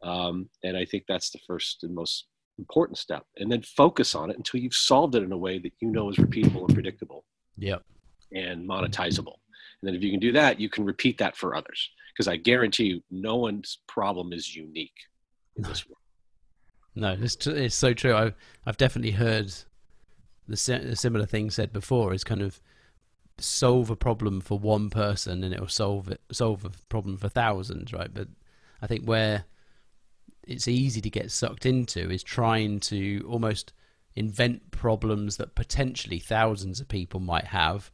Mhm. 0.03 0.07
um, 0.07 0.49
and 0.63 0.75
i 0.77 0.85
think 0.85 1.05
that's 1.07 1.29
the 1.31 1.39
first 1.47 1.83
and 1.83 1.93
most 1.95 2.27
important 2.59 2.97
step 2.97 3.25
and 3.37 3.51
then 3.51 3.61
focus 3.61 4.13
on 4.15 4.29
it 4.29 4.37
until 4.37 4.59
you've 4.59 4.73
solved 4.75 5.15
it 5.15 5.23
in 5.23 5.31
a 5.31 5.37
way 5.37 5.57
that 5.59 5.71
you 5.79 5.89
know 5.89 6.09
is 6.09 6.17
repeatable 6.17 6.65
and 6.65 6.73
predictable 6.73 7.25
Yep. 7.57 7.83
and 8.31 8.67
monetizable. 8.67 9.37
And 9.81 9.87
then 9.87 9.95
if 9.95 10.01
you 10.03 10.09
can 10.11 10.19
do 10.19 10.31
that, 10.31 10.59
you 10.59 10.69
can 10.69 10.85
repeat 10.85 11.17
that 11.19 11.35
for 11.37 11.55
others. 11.55 11.89
Because 12.11 12.27
I 12.27 12.37
guarantee 12.37 12.85
you, 12.85 13.03
no 13.11 13.35
one's 13.35 13.79
problem 13.87 14.33
is 14.33 14.55
unique 14.55 14.95
in 15.55 15.63
this 15.63 15.85
world. 15.87 15.97
No, 16.95 17.11
it's 17.19 17.35
tr- 17.35 17.51
it's 17.51 17.75
so 17.75 17.93
true. 17.93 18.15
I've 18.15 18.35
I've 18.67 18.77
definitely 18.77 19.11
heard 19.11 19.51
the 20.47 20.55
si- 20.57 20.73
a 20.73 20.95
similar 20.95 21.25
thing 21.25 21.49
said 21.51 21.73
before. 21.73 22.13
Is 22.13 22.23
kind 22.23 22.41
of 22.41 22.61
solve 23.39 23.89
a 23.89 23.95
problem 23.95 24.41
for 24.41 24.59
one 24.59 24.89
person 24.89 25.43
and 25.43 25.53
it 25.53 25.59
will 25.59 25.67
solve 25.67 26.09
it 26.09 26.21
solve 26.31 26.65
a 26.65 26.71
problem 26.89 27.17
for 27.17 27.29
thousands, 27.29 27.93
right? 27.93 28.13
But 28.13 28.27
I 28.81 28.87
think 28.87 29.05
where 29.05 29.45
it's 30.47 30.67
easy 30.67 31.01
to 31.01 31.09
get 31.09 31.31
sucked 31.31 31.65
into 31.65 32.09
is 32.09 32.23
trying 32.23 32.79
to 32.81 33.25
almost 33.29 33.73
invent 34.15 34.71
problems 34.71 35.37
that 35.37 35.55
potentially 35.55 36.19
thousands 36.19 36.79
of 36.79 36.87
people 36.87 37.19
might 37.19 37.45
have 37.45 37.91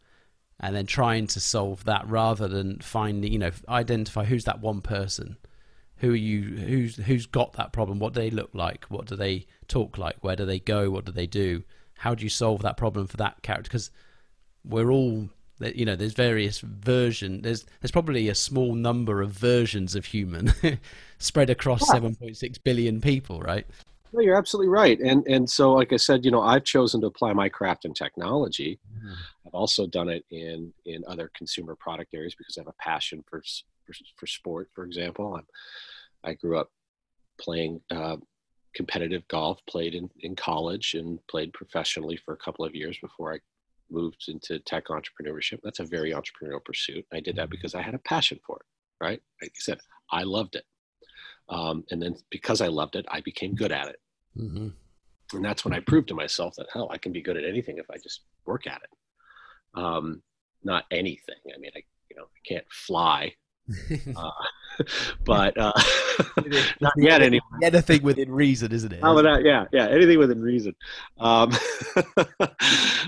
and 0.59 0.75
then 0.75 0.85
trying 0.85 1.27
to 1.27 1.39
solve 1.39 1.85
that 1.85 2.07
rather 2.07 2.47
than 2.47 2.79
finding 2.79 3.31
you 3.31 3.39
know 3.39 3.51
identify 3.69 4.25
who's 4.25 4.45
that 4.45 4.59
one 4.59 4.81
person. 4.81 5.37
Who 5.97 6.11
are 6.11 6.15
you 6.15 6.41
who's 6.57 6.95
who's 6.95 7.25
got 7.25 7.53
that 7.53 7.73
problem? 7.73 7.99
What 7.99 8.13
do 8.13 8.21
they 8.21 8.29
look 8.29 8.51
like? 8.53 8.85
What 8.85 9.05
do 9.05 9.15
they 9.15 9.45
talk 9.67 9.97
like? 9.97 10.17
Where 10.21 10.35
do 10.35 10.45
they 10.45 10.59
go? 10.59 10.89
What 10.89 11.05
do 11.05 11.11
they 11.11 11.27
do? 11.27 11.63
How 11.97 12.15
do 12.15 12.23
you 12.23 12.29
solve 12.29 12.61
that 12.61 12.77
problem 12.77 13.07
for 13.07 13.17
that 13.17 13.41
character? 13.41 13.69
Because 13.69 13.91
we're 14.69 14.91
all 14.91 15.29
you 15.59 15.83
know 15.83 15.95
there's 15.95 16.13
various 16.13 16.59
version 16.59 17.41
there's 17.41 17.65
there's 17.81 17.91
probably 17.91 18.29
a 18.29 18.35
small 18.35 18.75
number 18.75 19.21
of 19.21 19.31
versions 19.31 19.95
of 19.95 20.05
human 20.05 20.53
spread 21.17 21.49
across 21.49 21.81
yeah. 21.93 21.99
7.6 21.99 22.63
billion 22.63 23.01
people 23.01 23.41
right 23.41 23.65
no, 24.11 24.21
you're 24.21 24.37
absolutely 24.37 24.69
right. 24.69 24.99
And 24.99 25.25
and 25.27 25.49
so, 25.49 25.73
like 25.73 25.93
I 25.93 25.97
said, 25.97 26.25
you 26.25 26.31
know, 26.31 26.41
I've 26.41 26.63
chosen 26.63 27.01
to 27.01 27.07
apply 27.07 27.33
my 27.33 27.49
craft 27.49 27.85
in 27.85 27.93
technology. 27.93 28.79
Mm-hmm. 28.97 29.13
I've 29.45 29.53
also 29.53 29.85
done 29.85 30.09
it 30.09 30.25
in 30.31 30.73
in 30.85 31.03
other 31.07 31.31
consumer 31.35 31.75
product 31.75 32.13
areas 32.13 32.35
because 32.35 32.57
I 32.57 32.61
have 32.61 32.67
a 32.67 32.83
passion 32.83 33.23
for 33.29 33.43
for, 33.85 33.93
for 34.15 34.27
sport. 34.27 34.69
For 34.73 34.83
example, 34.83 35.35
I'm, 35.35 35.45
I 36.23 36.33
grew 36.33 36.57
up 36.57 36.71
playing 37.39 37.81
uh, 37.91 38.17
competitive 38.73 39.27
golf, 39.27 39.59
played 39.67 39.93
in 39.93 40.09
in 40.21 40.35
college, 40.35 40.95
and 40.95 41.19
played 41.27 41.53
professionally 41.53 42.17
for 42.17 42.33
a 42.33 42.37
couple 42.37 42.65
of 42.65 42.75
years 42.75 42.97
before 42.99 43.33
I 43.33 43.39
moved 43.91 44.25
into 44.27 44.59
tech 44.59 44.85
entrepreneurship. 44.87 45.59
That's 45.63 45.79
a 45.79 45.85
very 45.85 46.11
entrepreneurial 46.11 46.63
pursuit. 46.63 47.05
I 47.13 47.19
did 47.19 47.35
that 47.35 47.43
mm-hmm. 47.43 47.51
because 47.51 47.75
I 47.75 47.81
had 47.81 47.95
a 47.95 47.99
passion 47.99 48.39
for 48.45 48.57
it. 48.57 48.65
Right, 49.01 49.21
like 49.41 49.53
I 49.55 49.59
said, 49.61 49.79
I 50.11 50.23
loved 50.23 50.55
it. 50.55 50.65
Um, 51.47 51.85
and 51.89 52.01
then 52.01 52.15
because 52.29 52.59
I 52.59 52.67
loved 52.67 52.95
it, 52.95 53.05
I 53.09 53.21
became 53.21 53.55
good 53.55 53.71
at 53.71 53.87
it. 53.87 53.99
Mm-hmm. 54.37 54.67
And 55.37 55.45
that's 55.45 55.63
when 55.63 55.73
I 55.73 55.79
proved 55.79 56.09
to 56.09 56.15
myself 56.15 56.55
that, 56.57 56.67
hell, 56.73 56.89
I 56.91 56.97
can 56.97 57.11
be 57.11 57.21
good 57.21 57.37
at 57.37 57.45
anything 57.45 57.77
if 57.77 57.89
I 57.89 57.97
just 57.97 58.21
work 58.45 58.67
at 58.67 58.81
it. 58.83 59.79
Um, 59.79 60.21
not 60.63 60.83
anything. 60.91 61.37
I 61.55 61.57
mean, 61.59 61.71
I, 61.75 61.83
you 62.09 62.17
know, 62.17 62.23
I 62.23 62.39
can't 62.47 62.65
fly, 62.69 63.33
uh, 64.15 64.31
but 65.25 65.57
uh, 65.57 65.73
not 66.81 66.93
yet 66.97 67.21
anyway. 67.21 67.43
Anything 67.63 68.03
within 68.03 68.31
reason, 68.31 68.71
isn't 68.71 68.93
it? 68.93 68.99
Oh, 69.03 69.21
that, 69.21 69.43
yeah, 69.43 69.65
yeah, 69.71 69.87
anything 69.87 70.19
within 70.19 70.41
reason. 70.41 70.75
Um, 71.19 71.51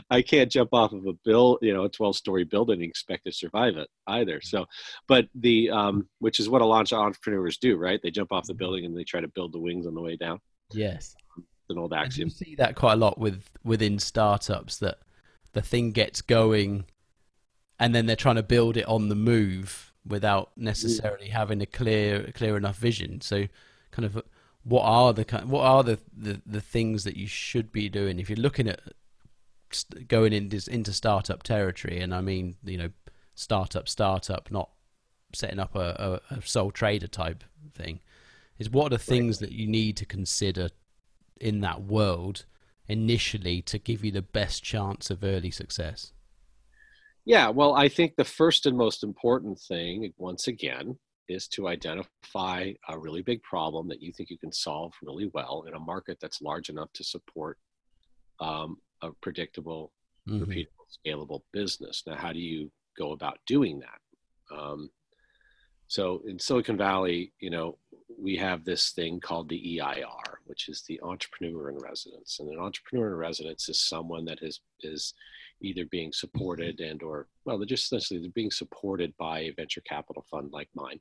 I 0.10 0.22
can't 0.22 0.52
jump 0.52 0.70
off 0.74 0.94
of 0.94 1.06
a 1.06 1.14
bill, 1.26 1.58
you 1.62 1.74
know, 1.74 1.84
a 1.84 1.90
12-story 1.90 2.46
building 2.46 2.82
and 2.82 2.90
expect 2.90 3.26
to 3.26 3.32
survive 3.32 3.78
it 3.78 3.90
either. 4.08 4.42
So, 4.42 4.66
but 5.08 5.28
the 5.36 5.70
um, 5.70 6.08
which 6.20 6.40
is 6.40 6.50
what 6.50 6.62
a 6.62 6.66
lot 6.66 6.92
of 6.92 7.00
entrepreneurs 7.00 7.58
do, 7.58 7.78
right? 7.78 8.00
They 8.02 8.12
jump 8.12 8.32
off 8.32 8.48
the 8.48 8.54
building 8.54 8.86
and 8.86 8.98
they 8.98 9.04
try 9.04 9.22
to 9.22 9.28
build 9.28 9.54
the 9.54 9.60
wings 9.60 9.88
on 9.88 9.96
the 9.96 10.02
way 10.02 10.16
down. 10.16 10.40
Yes, 10.72 11.16
it's 11.38 11.70
an 11.70 11.78
old 11.78 11.94
axiom. 11.94 12.30
you 12.30 12.34
see 12.34 12.56
that 12.56 12.76
quite 12.76 12.94
a 12.94 12.98
lot 12.98 13.18
with 13.18 13.50
within 13.64 14.00
startups 14.00 14.78
that 14.80 15.00
the 15.54 15.62
thing 15.62 15.92
gets 15.92 16.22
going, 16.22 16.86
and 17.80 17.94
then 17.94 18.06
they're 18.06 18.16
trying 18.16 18.36
to 18.36 18.44
build 18.44 18.78
it 18.78 18.88
on 18.88 19.10
the 19.10 19.16
move 19.16 19.91
without 20.06 20.52
necessarily 20.58 21.28
having 21.28 21.62
a 21.62 21.66
clear 21.66 22.32
clear 22.34 22.58
enough 22.58 22.78
vision. 22.78 23.22
So, 23.22 23.48
kind 23.92 24.06
of, 24.06 24.24
what 24.64 24.84
are 24.84 25.14
the 25.14 25.24
what 25.46 25.64
are 25.64 25.84
the, 25.84 26.00
the, 26.16 26.42
the 26.46 26.62
things 26.62 27.04
that 27.04 27.16
you 27.16 27.28
should 27.28 27.72
be 27.72 27.90
doing 27.90 28.20
if 28.20 28.30
you're 28.30 28.38
looking 28.38 28.68
at 28.68 28.82
going 30.08 30.34
into 30.34 30.62
into 30.72 30.94
startup 30.94 31.44
territory? 31.44 32.00
And 32.00 32.14
I 32.14 32.22
mean, 32.22 32.56
you 32.64 32.78
know, 32.78 32.90
startup 33.36 33.88
startup, 33.88 34.52
not 34.52 34.70
setting 35.34 35.60
up 35.60 35.76
a, 35.76 36.22
a, 36.30 36.36
a 36.36 36.42
sole 36.42 36.72
trader 36.72 37.08
type 37.08 37.44
thing. 37.74 38.00
Is 38.60 38.70
what 38.70 38.88
are 38.88 38.98
the 38.98 39.04
things 39.04 39.40
that 39.40 39.52
you 39.52 39.68
need 39.68 39.98
to 39.98 40.06
consider 40.06 40.70
in 41.40 41.62
that 41.62 41.84
world 41.84 42.46
initially 42.88 43.62
to 43.64 43.80
give 43.80 44.06
you 44.06 44.12
the 44.12 44.22
best 44.22 44.64
chance 44.64 45.10
of 45.10 45.24
early 45.24 45.50
success? 45.50 46.12
Yeah, 47.32 47.48
well, 47.48 47.76
I 47.76 47.88
think 47.88 48.18
the 48.18 48.26
first 48.26 48.66
and 48.66 48.78
most 48.78 49.06
important 49.06 49.58
thing, 49.58 50.12
once 50.18 50.50
again, 50.50 50.98
is 51.30 51.48
to 51.48 51.70
identify 51.70 52.74
a 52.90 53.00
really 53.00 53.22
big 53.22 53.42
problem 53.42 53.88
that 53.88 54.02
you 54.02 54.12
think 54.12 54.30
you 54.30 54.38
can 54.38 54.52
solve 54.52 54.92
really 55.02 55.32
well 55.34 55.64
in 55.66 55.74
a 55.74 55.80
market 55.80 56.18
that's 56.22 56.42
large 56.42 56.68
enough 56.68 56.92
to 56.92 57.06
support 57.06 57.58
um, 58.42 58.76
a 59.02 59.12
predictable, 59.22 59.94
mm-hmm. 60.28 60.44
repeatable, 60.44 60.90
scalable 61.08 61.40
business. 61.54 62.04
Now, 62.06 62.18
how 62.18 62.34
do 62.34 62.40
you 62.40 62.70
go 62.98 63.14
about 63.14 63.40
doing 63.48 63.80
that? 63.80 64.54
Um, 64.54 64.90
so 65.88 66.24
in 66.28 66.38
Silicon 66.38 66.76
Valley, 66.76 67.32
you 67.40 67.50
know, 67.50 67.78
we 68.22 68.36
have 68.36 68.66
this 68.66 68.92
thing 68.92 69.22
called 69.22 69.48
the 69.48 69.80
EIR, 69.80 70.40
which 70.48 70.68
is 70.68 70.84
the 70.86 71.00
entrepreneur 71.02 71.70
in 71.70 71.78
residence. 71.78 72.42
And 72.42 72.50
an 72.50 72.60
entrepreneur 72.60 73.08
in 73.08 73.16
residence 73.16 73.70
is 73.70 73.80
someone 73.80 74.26
that 74.26 74.40
is 74.42 74.60
is 74.82 75.14
either 75.62 75.86
being 75.86 76.12
supported 76.14 76.80
and 76.80 77.02
or 77.04 77.28
well 77.46 77.58
they're 77.58 77.66
just 77.66 77.86
essentially 77.86 78.20
they're 78.20 78.30
being 78.32 78.52
supported 78.52 79.14
by 79.18 79.40
a 79.42 79.54
venture 79.54 79.82
capital 79.82 80.26
fund 80.30 80.52
like 80.52 80.70
mine. 80.76 81.00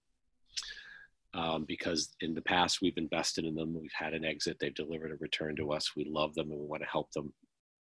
Um, 1.33 1.65
because 1.67 2.17
in 2.21 2.35
the 2.35 2.43
past 2.43 2.81
we've 2.83 2.99
invested 2.99 3.45
in 3.45 3.55
them 3.55 3.79
we've 3.79 3.93
had 3.97 4.15
an 4.15 4.25
exit 4.25 4.57
they've 4.59 4.75
delivered 4.75 5.13
a 5.13 5.17
return 5.17 5.55
to 5.57 5.73
us 5.73 5.93
we 5.95 6.05
love 6.05 6.35
them 6.35 6.51
and 6.51 6.61
we 6.61 6.67
want 6.67 6.83
to 6.83 6.89
help 6.89 7.13
them 7.13 7.33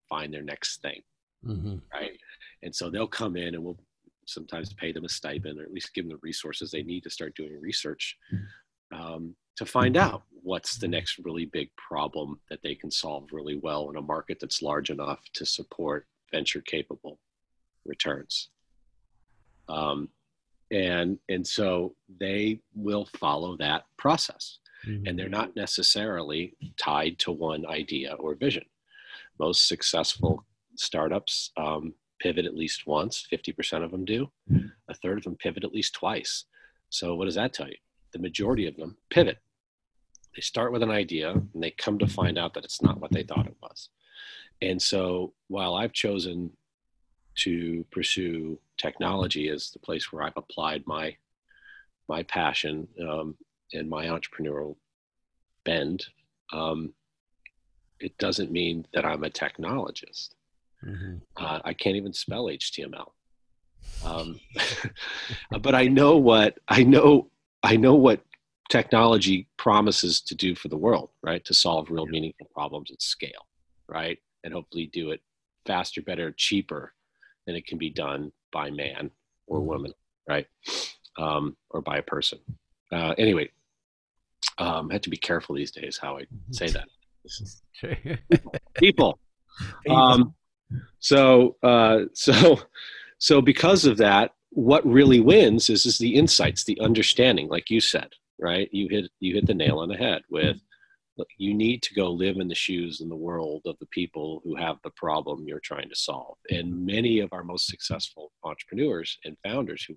find 0.08 0.34
their 0.34 0.44
next 0.44 0.82
thing. 0.82 1.02
Mm-hmm. 1.46 1.78
right? 1.94 2.20
And 2.64 2.76
so 2.76 2.90
they'll 2.90 3.08
come 3.08 3.38
in 3.38 3.56
and 3.56 3.64
we'll 3.64 3.80
sometimes 4.26 4.74
pay 4.74 4.92
them 4.92 5.06
a 5.06 5.10
stipend 5.10 5.60
or 5.60 5.64
at 5.64 5.72
least 5.72 5.94
give 5.94 6.06
them 6.06 6.12
the 6.12 6.20
resources 6.22 6.72
they 6.72 6.84
need 6.84 7.04
to 7.04 7.10
start 7.10 7.36
doing 7.36 7.60
research 7.62 8.18
um, 8.92 9.36
to 9.58 9.66
find 9.66 9.98
out 9.98 10.24
what's 10.42 10.78
the 10.78 10.88
next 10.88 11.20
really 11.24 11.46
big 11.46 11.70
problem 11.76 12.40
that 12.50 12.60
they 12.64 12.76
can 12.76 12.92
solve 12.92 13.28
really 13.32 13.60
well 13.62 13.90
in 13.90 13.98
a 13.98 14.02
market 14.02 14.38
that's 14.40 14.62
large 14.62 14.90
enough 14.90 15.20
to 15.34 15.46
support 15.46 16.08
venture 16.32 16.62
capable 16.62 17.20
returns. 17.86 18.50
Um, 19.68 20.10
and 20.72 21.18
and 21.30 21.46
so 21.46 21.96
they 22.20 22.62
will 22.76 23.08
follow 23.20 23.58
that 23.58 23.84
process. 23.98 24.60
Mm-hmm. 24.88 25.08
and 25.08 25.20
they're 25.20 25.28
not 25.28 25.58
necessarily 25.58 26.56
tied 26.78 27.20
to 27.20 27.34
one 27.34 27.66
idea 27.66 28.14
or 28.14 28.34
vision. 28.36 28.64
Most 29.38 29.68
successful 29.68 30.46
startups 30.78 31.52
um, 31.58 31.94
pivot 32.22 32.46
at 32.46 32.56
least 32.56 32.88
once 32.88 33.28
50% 33.30 33.84
of 33.84 33.92
them 33.92 34.06
do. 34.06 34.32
A 34.88 34.94
third 34.94 35.18
of 35.18 35.26
them 35.26 35.36
pivot 35.36 35.66
at 35.66 35.74
least 35.74 35.96
twice. 35.96 36.46
So 36.90 37.16
what 37.16 37.26
does 37.26 37.36
that 37.36 37.52
tell 37.54 37.68
you? 37.68 37.76
The 38.14 38.20
majority 38.20 38.68
of 38.68 38.78
them 38.78 38.96
pivot. 39.10 39.40
They 40.34 40.42
start 40.42 40.72
with 40.72 40.82
an 40.82 40.92
idea 40.92 41.32
and 41.32 41.62
they 41.62 41.72
come 41.72 42.00
to 42.00 42.08
find 42.08 42.38
out 42.38 42.54
that 42.54 42.64
it's 42.64 42.82
not 42.82 43.02
what 43.02 43.12
they 43.12 43.24
thought 43.24 43.48
it 43.48 43.58
was 43.62 43.90
and 44.62 44.82
so 44.82 45.34
while 45.48 45.76
I've 45.76 45.94
chosen 45.94 46.52
to 47.40 47.86
pursue 47.92 48.60
technology 48.78 49.50
as 49.50 49.72
the 49.72 49.80
place 49.80 50.12
where 50.12 50.24
I've 50.24 50.38
applied 50.38 50.84
my 50.86 51.16
my 52.08 52.24
passion 52.24 52.88
um, 53.08 53.36
and 53.74 53.88
my 53.88 54.08
entrepreneurial 54.08 54.76
bend, 55.64 56.06
um, 56.52 56.94
it 58.00 58.18
doesn't 58.18 58.52
mean 58.52 58.86
that 58.94 59.06
I'm 59.06 59.24
a 59.24 59.30
technologist. 59.30 60.30
Mm-hmm. 60.84 61.18
Uh, 61.38 61.60
I 61.64 61.74
can't 61.74 61.96
even 61.96 62.14
spell 62.14 62.46
HTML. 62.46 63.12
Um, 64.04 64.40
but 65.62 65.76
I 65.76 65.88
know 65.88 66.18
what 66.18 66.58
I 66.68 66.84
know. 66.84 67.30
I 67.64 67.76
know 67.76 67.96
what 67.96 68.22
technology 68.70 69.48
promises 69.58 70.22
to 70.22 70.36
do 70.36 70.56
for 70.56 70.68
the 70.68 70.78
world, 70.78 71.10
right? 71.22 71.44
To 71.46 71.54
solve 71.54 71.90
real 71.90 72.06
meaningful 72.06 72.48
problems 72.54 72.92
at 72.92 73.02
scale, 73.02 73.48
right? 73.88 74.18
And 74.44 74.54
hopefully 74.54 74.90
do 74.92 75.12
it 75.12 75.22
faster, 75.66 76.02
better, 76.02 76.32
cheaper 76.32 76.94
than 77.46 77.56
it 77.56 77.66
can 77.66 77.78
be 77.78 77.90
done 77.90 78.32
by 78.52 78.70
man 78.70 79.12
or 79.48 79.60
mm-hmm. 79.60 79.68
woman, 79.68 79.94
right? 80.28 80.48
Um, 81.18 81.58
or 81.70 81.82
by 81.82 81.98
a 81.98 82.04
person. 82.04 82.40
Uh, 82.92 83.14
anyway, 83.18 83.50
um, 84.58 84.90
I 84.90 84.94
have 84.94 85.02
to 85.04 85.10
be 85.10 85.18
careful 85.18 85.56
these 85.56 85.72
days 85.72 85.98
how 85.98 86.18
I 86.18 86.26
say 86.52 86.70
that. 86.70 88.20
People. 88.76 89.20
Um, 89.90 90.34
so, 91.00 91.58
uh, 91.64 92.06
so, 92.14 92.60
so 93.18 93.42
because 93.42 93.86
of 93.86 93.98
that, 93.98 94.32
what 94.52 94.86
really 94.86 95.20
wins 95.20 95.70
is 95.70 95.86
is 95.86 95.98
the 95.98 96.16
insights, 96.16 96.64
the 96.64 96.80
understanding, 96.80 97.48
like 97.48 97.70
you 97.70 97.80
said, 97.80 98.10
right? 98.40 98.70
You 98.72 98.88
hit 98.90 99.12
you 99.20 99.36
hit 99.36 99.48
the 99.48 99.54
nail 99.54 99.80
on 99.80 99.90
the 99.90 99.98
head 99.98 100.22
with 100.30 100.58
you 101.38 101.54
need 101.54 101.82
to 101.84 101.94
go 101.94 102.12
live 102.12 102.38
in 102.38 102.48
the 102.48 102.56
shoes 102.56 103.02
in 103.02 103.10
the 103.10 103.16
world 103.16 103.62
of 103.66 103.78
the 103.80 103.88
people 103.88 104.42
who 104.44 104.56
have 104.56 104.78
the 104.84 104.92
problem 104.92 105.46
you're 105.46 105.60
trying 105.60 105.90
to 105.90 105.96
solve. 105.96 106.38
And 106.50 106.74
mm-hmm. 106.74 106.86
many 106.86 107.20
of 107.20 107.34
our 107.34 107.44
most 107.44 107.68
successful 107.68 108.32
entrepreneurs 108.44 109.18
and 109.26 109.38
founders 109.44 109.84
who 109.84 109.96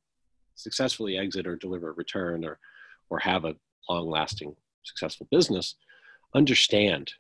successfully 0.54 1.16
exit 1.16 1.46
or 1.46 1.56
deliver 1.56 1.90
a 1.90 1.94
return 1.94 2.44
or, 2.44 2.58
or 3.10 3.18
have 3.18 3.44
a 3.44 3.56
long 3.88 4.08
lasting 4.08 4.54
successful 4.84 5.26
business 5.30 5.76
understand 6.34 7.12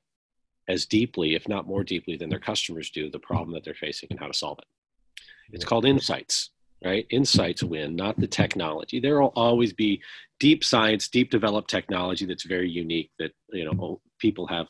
as 0.68 0.86
deeply, 0.86 1.34
if 1.34 1.48
not 1.48 1.66
more 1.66 1.84
deeply 1.84 2.16
than 2.16 2.30
their 2.30 2.38
customers 2.38 2.90
do, 2.90 3.10
the 3.10 3.18
problem 3.18 3.52
that 3.52 3.64
they're 3.64 3.74
facing 3.74 4.08
and 4.10 4.18
how 4.18 4.26
to 4.26 4.34
solve 4.34 4.58
it. 4.58 5.24
It's 5.52 5.64
called 5.64 5.84
insights, 5.84 6.50
right? 6.84 7.06
Insights 7.10 7.62
win, 7.62 7.96
not 7.96 8.18
the 8.18 8.26
technology. 8.26 9.00
There 9.00 9.20
will 9.20 9.32
always 9.34 9.72
be 9.72 10.00
deep 10.42 10.64
science, 10.64 11.06
deep 11.06 11.30
developed 11.30 11.70
technology 11.70 12.26
that's 12.26 12.42
very 12.42 12.68
unique 12.68 13.12
that 13.20 13.30
you 13.52 13.64
know 13.64 14.00
people 14.18 14.44
have 14.48 14.66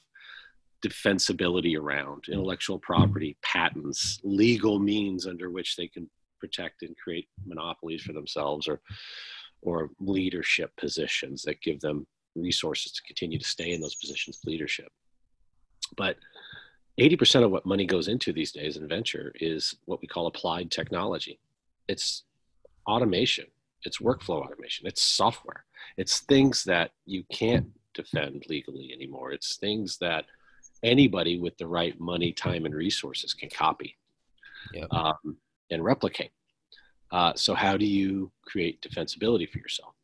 defensibility 0.84 1.78
around 1.78 2.24
intellectual 2.28 2.78
property, 2.78 3.38
patents, 3.42 4.20
legal 4.22 4.78
means 4.78 5.26
under 5.26 5.50
which 5.50 5.76
they 5.76 5.88
can 5.88 6.10
protect 6.38 6.82
and 6.82 6.94
create 7.02 7.26
monopolies 7.46 8.02
for 8.02 8.12
themselves 8.12 8.68
or 8.68 8.82
or 9.62 9.88
leadership 9.98 10.70
positions 10.76 11.40
that 11.42 11.62
give 11.62 11.80
them 11.80 12.06
resources 12.36 12.92
to 12.92 13.00
continue 13.06 13.38
to 13.38 13.48
stay 13.48 13.72
in 13.72 13.80
those 13.80 13.94
positions 13.94 14.36
of 14.36 14.50
leadership. 14.50 14.90
But 15.96 16.16
80% 17.00 17.44
of 17.44 17.50
what 17.50 17.64
money 17.64 17.86
goes 17.86 18.08
into 18.08 18.34
these 18.34 18.52
days 18.52 18.76
in 18.76 18.86
venture 18.86 19.32
is 19.36 19.74
what 19.86 20.02
we 20.02 20.08
call 20.08 20.26
applied 20.26 20.70
technology. 20.70 21.38
It's 21.88 22.24
automation, 22.86 23.46
it's 23.84 23.98
workflow 23.98 24.44
automation, 24.44 24.86
it's 24.86 25.02
software, 25.02 25.64
it's 25.96 26.20
things 26.20 26.64
that 26.64 26.92
you 27.06 27.24
can't 27.32 27.66
defend 27.94 28.44
legally 28.48 28.90
anymore. 28.92 29.32
It's 29.32 29.56
things 29.56 29.98
that 29.98 30.24
anybody 30.82 31.38
with 31.38 31.56
the 31.58 31.66
right 31.66 31.98
money, 32.00 32.32
time, 32.32 32.64
and 32.64 32.74
resources 32.74 33.34
can 33.34 33.50
copy 33.50 33.96
yep. 34.72 34.88
um, 34.90 35.36
and 35.70 35.84
replicate. 35.84 36.32
Uh, 37.10 37.32
so, 37.34 37.54
how 37.54 37.76
do 37.76 37.84
you 37.84 38.30
create 38.46 38.80
defensibility 38.80 39.48
for 39.48 39.58
yourself? 39.58 39.94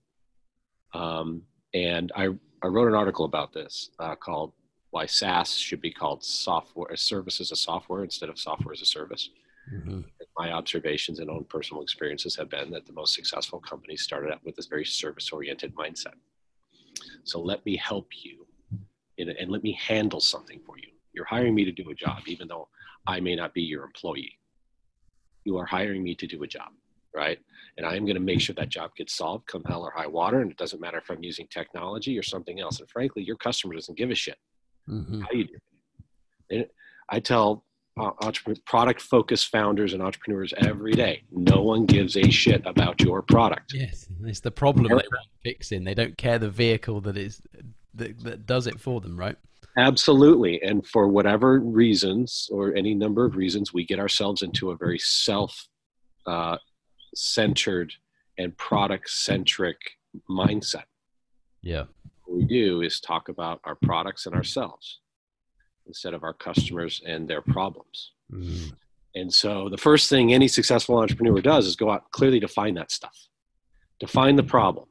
Um, 0.92 1.42
and 1.74 2.12
I, 2.14 2.28
I 2.62 2.66
wrote 2.66 2.88
an 2.88 2.94
article 2.94 3.24
about 3.24 3.52
this 3.52 3.90
uh, 3.98 4.14
called 4.14 4.52
why 4.90 5.06
SaaS 5.06 5.54
should 5.54 5.82
be 5.82 5.92
called 5.92 6.24
software 6.24 6.90
as 6.90 7.02
service 7.02 7.40
as 7.40 7.52
a 7.52 7.56
software 7.56 8.04
instead 8.04 8.30
of 8.30 8.38
software 8.38 8.72
as 8.72 8.80
a 8.80 8.86
service. 8.86 9.30
Mm-hmm. 9.72 10.00
My 10.38 10.52
observations 10.52 11.18
and 11.18 11.28
own 11.28 11.44
personal 11.48 11.82
experiences 11.82 12.36
have 12.36 12.48
been 12.48 12.70
that 12.70 12.86
the 12.86 12.92
most 12.92 13.14
successful 13.14 13.60
companies 13.60 14.02
started 14.02 14.32
out 14.32 14.44
with 14.44 14.56
this 14.56 14.66
very 14.66 14.84
service 14.84 15.30
oriented 15.30 15.74
mindset. 15.74 16.14
So 17.24 17.40
let 17.40 17.64
me 17.66 17.76
help 17.76 18.08
you 18.22 18.46
in, 19.18 19.30
and 19.30 19.50
let 19.50 19.62
me 19.62 19.72
handle 19.80 20.20
something 20.20 20.60
for 20.64 20.78
you. 20.78 20.88
You're 21.12 21.24
hiring 21.24 21.54
me 21.54 21.64
to 21.64 21.72
do 21.72 21.90
a 21.90 21.94
job, 21.94 22.22
even 22.26 22.48
though 22.48 22.68
I 23.06 23.20
may 23.20 23.34
not 23.34 23.52
be 23.52 23.62
your 23.62 23.84
employee. 23.84 24.38
You 25.44 25.56
are 25.58 25.66
hiring 25.66 26.04
me 26.04 26.14
to 26.14 26.26
do 26.26 26.42
a 26.42 26.46
job, 26.46 26.70
right? 27.14 27.38
And 27.76 27.86
I'm 27.86 28.04
going 28.04 28.14
to 28.14 28.20
make 28.20 28.40
sure 28.40 28.54
that 28.54 28.68
job 28.68 28.94
gets 28.96 29.14
solved 29.14 29.46
come 29.46 29.64
hell 29.64 29.82
or 29.82 29.90
high 29.90 30.06
water. 30.06 30.40
And 30.40 30.50
it 30.50 30.56
doesn't 30.56 30.80
matter 30.80 30.98
if 30.98 31.10
I'm 31.10 31.22
using 31.22 31.46
technology 31.48 32.18
or 32.18 32.22
something 32.22 32.60
else. 32.60 32.80
And 32.80 32.88
frankly, 32.88 33.22
your 33.22 33.36
customer 33.36 33.74
doesn't 33.74 33.98
give 33.98 34.10
a 34.10 34.14
shit 34.14 34.36
mm-hmm. 34.88 35.20
how 35.22 35.32
you 35.32 35.44
do 35.44 35.54
it. 36.50 36.70
I 37.08 37.20
tell 37.20 37.64
uh, 38.00 38.32
product 38.66 39.00
focused 39.00 39.48
founders 39.48 39.92
and 39.92 40.02
entrepreneurs 40.02 40.52
every 40.58 40.92
day. 40.92 41.22
No 41.30 41.62
one 41.62 41.86
gives 41.86 42.16
a 42.16 42.30
shit 42.30 42.62
about 42.66 43.00
your 43.00 43.22
product. 43.22 43.72
Yes 43.74 44.08
it's 44.24 44.40
the 44.40 44.50
problem 44.50 44.86
they 44.86 44.94
want 44.94 45.06
fixing 45.42 45.84
they 45.84 45.94
don't 45.94 46.16
care 46.16 46.38
the 46.38 46.50
vehicle 46.50 47.00
that 47.00 47.16
is 47.16 47.40
that, 47.94 48.18
that 48.22 48.46
does 48.46 48.66
it 48.66 48.78
for 48.80 49.00
them 49.00 49.16
right? 49.16 49.36
Absolutely. 49.76 50.60
And 50.62 50.84
for 50.86 51.06
whatever 51.06 51.60
reasons 51.60 52.48
or 52.50 52.74
any 52.74 52.94
number 52.94 53.24
of 53.24 53.36
reasons 53.36 53.72
we 53.72 53.84
get 53.84 54.00
ourselves 54.00 54.42
into 54.42 54.70
a 54.70 54.76
very 54.76 54.98
self 54.98 55.68
uh, 56.26 56.58
centered 57.14 57.92
and 58.38 58.56
product 58.56 59.08
centric 59.08 59.76
mindset. 60.28 60.84
Yeah. 61.62 61.84
What 62.24 62.38
we 62.38 62.44
do 62.44 62.82
is 62.82 63.00
talk 63.00 63.28
about 63.28 63.60
our 63.64 63.76
products 63.76 64.26
and 64.26 64.34
ourselves 64.34 65.00
instead 65.88 66.14
of 66.14 66.22
our 66.22 66.34
customers 66.34 67.00
and 67.04 67.28
their 67.28 67.42
problems. 67.42 68.12
Mm-hmm. 68.32 68.74
And 69.14 69.32
so 69.32 69.68
the 69.68 69.78
first 69.78 70.08
thing 70.08 70.32
any 70.32 70.48
successful 70.48 70.98
entrepreneur 70.98 71.40
does 71.40 71.66
is 71.66 71.76
go 71.76 71.90
out 71.90 72.10
clearly 72.12 72.38
define 72.38 72.74
that 72.74 72.92
stuff. 72.92 73.16
Define 73.98 74.36
the 74.36 74.42
problem. 74.44 74.86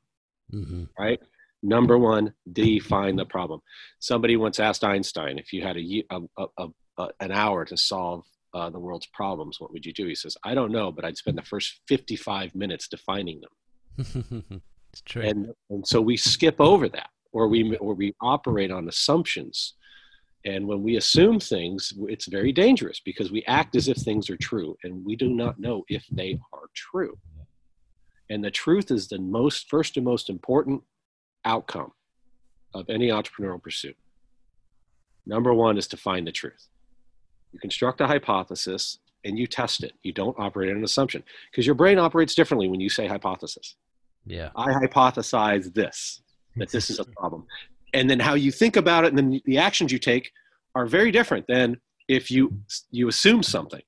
Mm-hmm. 0.53 0.83
Right? 0.99 1.21
Number 1.63 1.97
one, 1.97 2.33
define 2.51 3.15
the 3.15 3.25
problem. 3.25 3.61
Somebody 3.99 4.35
once 4.35 4.59
asked 4.59 4.83
Einstein 4.83 5.39
if 5.39 5.53
you 5.53 5.61
had 5.61 5.77
a, 5.77 6.03
a, 6.11 6.47
a, 6.57 6.67
a 6.97 7.07
an 7.19 7.31
hour 7.31 7.65
to 7.65 7.77
solve 7.77 8.25
uh, 8.53 8.69
the 8.69 8.79
world's 8.79 9.07
problems, 9.07 9.59
what 9.59 9.71
would 9.71 9.85
you 9.85 9.93
do? 9.93 10.07
He 10.07 10.15
says, 10.15 10.35
I 10.43 10.55
don't 10.55 10.71
know, 10.71 10.91
but 10.91 11.05
I'd 11.05 11.17
spend 11.17 11.37
the 11.37 11.43
first 11.43 11.81
55 11.87 12.55
minutes 12.55 12.87
defining 12.87 13.41
them. 13.41 14.61
it's 14.91 15.01
true. 15.01 15.21
And, 15.23 15.47
and 15.69 15.87
so 15.87 16.01
we 16.01 16.17
skip 16.17 16.55
over 16.59 16.89
that 16.89 17.09
or 17.31 17.47
we 17.47 17.75
or 17.77 17.93
we 17.93 18.15
operate 18.21 18.71
on 18.71 18.87
assumptions 18.87 19.73
and 20.45 20.67
when 20.67 20.81
we 20.83 20.97
assume 20.97 21.39
things 21.39 21.93
it's 22.07 22.27
very 22.27 22.51
dangerous 22.51 22.99
because 23.03 23.31
we 23.31 23.43
act 23.47 23.75
as 23.75 23.87
if 23.87 23.97
things 23.97 24.29
are 24.29 24.37
true 24.37 24.77
and 24.83 25.03
we 25.03 25.15
do 25.15 25.29
not 25.29 25.59
know 25.59 25.83
if 25.89 26.05
they 26.11 26.39
are 26.53 26.69
true. 26.73 27.17
And 28.29 28.43
the 28.43 28.51
truth 28.51 28.91
is 28.91 29.07
the 29.07 29.19
most 29.19 29.69
first 29.69 29.97
and 29.97 30.05
most 30.05 30.29
important 30.29 30.81
outcome 31.45 31.91
of 32.73 32.89
any 32.89 33.07
entrepreneurial 33.07 33.61
pursuit. 33.61 33.95
Number 35.25 35.53
one 35.53 35.77
is 35.77 35.87
to 35.87 35.97
find 35.97 36.27
the 36.27 36.31
truth. 36.31 36.67
You 37.51 37.59
construct 37.59 38.01
a 38.01 38.07
hypothesis 38.07 38.99
and 39.23 39.37
you 39.37 39.47
test 39.47 39.83
it. 39.83 39.93
You 40.03 40.13
don't 40.13 40.37
operate 40.39 40.69
on 40.69 40.77
an 40.77 40.83
assumption 40.83 41.23
because 41.51 41.65
your 41.65 41.75
brain 41.75 41.99
operates 41.99 42.35
differently 42.35 42.67
when 42.67 42.79
you 42.79 42.89
say 42.89 43.07
hypothesis. 43.07 43.75
Yeah. 44.25 44.49
I 44.55 44.71
hypothesize 44.73 45.73
this 45.73 46.21
that 46.57 46.69
this 46.69 46.89
is 46.89 46.99
a 46.99 47.05
problem. 47.05 47.45
And 47.93 48.09
then 48.09 48.19
how 48.19 48.33
you 48.33 48.51
think 48.51 48.75
about 48.75 49.05
it 49.05 49.09
and 49.09 49.17
then 49.17 49.41
the 49.45 49.57
actions 49.57 49.91
you 49.91 49.99
take 49.99 50.31
are 50.75 50.85
very 50.85 51.11
different 51.11 51.47
than 51.47 51.77
if 52.07 52.29
you 52.29 52.61
you 52.91 53.07
assume 53.07 53.43
something 53.43 53.81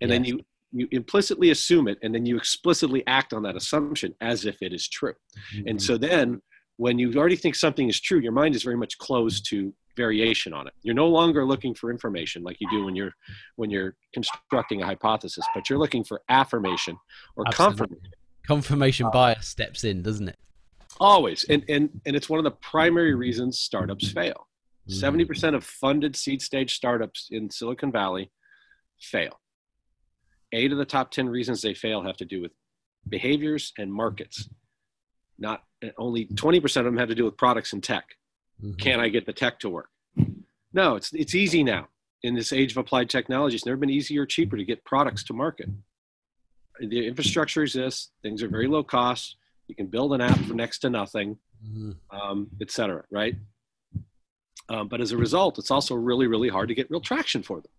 and 0.00 0.10
then 0.10 0.24
you 0.24 0.40
you 0.72 0.88
implicitly 0.90 1.50
assume 1.50 1.86
it 1.88 1.98
and 2.02 2.14
then 2.14 2.26
you 2.26 2.36
explicitly 2.36 3.04
act 3.06 3.32
on 3.32 3.42
that 3.42 3.56
assumption 3.56 4.12
as 4.20 4.44
if 4.44 4.60
it 4.60 4.72
is 4.72 4.88
true. 4.88 5.14
Mm-hmm. 5.54 5.68
And 5.68 5.82
so 5.82 5.96
then 5.96 6.42
when 6.76 6.98
you 6.98 7.14
already 7.14 7.36
think 7.36 7.54
something 7.54 7.88
is 7.88 8.00
true, 8.00 8.18
your 8.18 8.32
mind 8.32 8.56
is 8.56 8.64
very 8.64 8.76
much 8.76 8.98
closed 8.98 9.48
to 9.50 9.72
variation 9.96 10.52
on 10.52 10.66
it. 10.66 10.72
You're 10.82 10.96
no 10.96 11.06
longer 11.06 11.44
looking 11.44 11.74
for 11.74 11.92
information 11.92 12.42
like 12.42 12.56
you 12.60 12.68
do 12.70 12.84
when 12.84 12.96
you're 12.96 13.12
when 13.54 13.70
you're 13.70 13.94
constructing 14.12 14.82
a 14.82 14.86
hypothesis, 14.86 15.46
but 15.54 15.70
you're 15.70 15.78
looking 15.78 16.02
for 16.02 16.22
affirmation 16.28 16.96
or 17.36 17.44
Absolutely. 17.46 17.76
confirmation. 17.76 18.10
Confirmation 18.46 19.10
bias 19.12 19.46
steps 19.46 19.84
in, 19.84 20.02
doesn't 20.02 20.28
it? 20.28 20.36
Always. 21.00 21.44
And 21.44 21.64
and 21.68 22.00
and 22.06 22.16
it's 22.16 22.28
one 22.28 22.38
of 22.38 22.44
the 22.44 22.50
primary 22.50 23.14
reasons 23.14 23.58
startups 23.58 24.10
fail. 24.10 24.48
70% 24.88 25.26
mm. 25.26 25.54
of 25.54 25.64
funded 25.64 26.14
seed 26.14 26.42
stage 26.42 26.74
startups 26.74 27.28
in 27.30 27.50
silicon 27.50 27.90
valley 27.90 28.30
fail. 29.00 29.40
Eight 30.52 30.72
of 30.72 30.78
the 30.78 30.84
top 30.84 31.10
10 31.10 31.28
reasons 31.28 31.62
they 31.62 31.72
fail 31.72 32.02
have 32.02 32.18
to 32.18 32.26
do 32.26 32.42
with 32.42 32.52
behaviors 33.08 33.72
and 33.78 33.92
markets. 33.92 34.48
Not 35.38 35.64
only 35.96 36.26
20% 36.26 36.62
of 36.76 36.84
them 36.84 36.98
have 36.98 37.08
to 37.08 37.14
do 37.14 37.24
with 37.24 37.36
products 37.36 37.72
and 37.72 37.82
tech. 37.82 38.04
Mm-hmm. 38.62 38.74
can 38.74 39.00
i 39.00 39.08
get 39.08 39.26
the 39.26 39.32
tech 39.32 39.58
to 39.58 39.68
work? 39.68 39.88
No 40.72 40.94
it's 40.94 41.12
it's 41.12 41.34
easy 41.34 41.64
now 41.64 41.88
in 42.22 42.34
this 42.34 42.52
age 42.52 42.70
of 42.70 42.76
applied 42.76 43.10
technology 43.10 43.56
it's 43.56 43.66
never 43.66 43.76
been 43.76 43.90
easier 43.90 44.22
or 44.22 44.26
cheaper 44.26 44.56
to 44.56 44.64
get 44.64 44.84
products 44.84 45.24
to 45.24 45.32
market. 45.32 45.68
The 46.78 47.06
infrastructure 47.06 47.62
exists. 47.62 48.12
Things 48.22 48.42
are 48.42 48.48
very 48.48 48.68
low 48.68 48.84
cost 48.84 49.36
you 49.68 49.74
can 49.74 49.86
build 49.86 50.12
an 50.12 50.20
app 50.20 50.38
for 50.40 50.54
next 50.54 50.80
to 50.80 50.90
nothing, 50.90 51.38
mm-hmm. 51.66 51.92
um, 52.16 52.48
et 52.60 52.70
cetera, 52.70 53.04
right? 53.10 53.34
Um, 54.68 54.88
but 54.88 55.00
as 55.00 55.12
a 55.12 55.16
result, 55.16 55.58
it's 55.58 55.70
also 55.70 55.94
really, 55.94 56.26
really 56.26 56.48
hard 56.48 56.68
to 56.68 56.74
get 56.74 56.90
real 56.90 57.00
traction 57.00 57.42
for 57.42 57.60
them. 57.60 57.70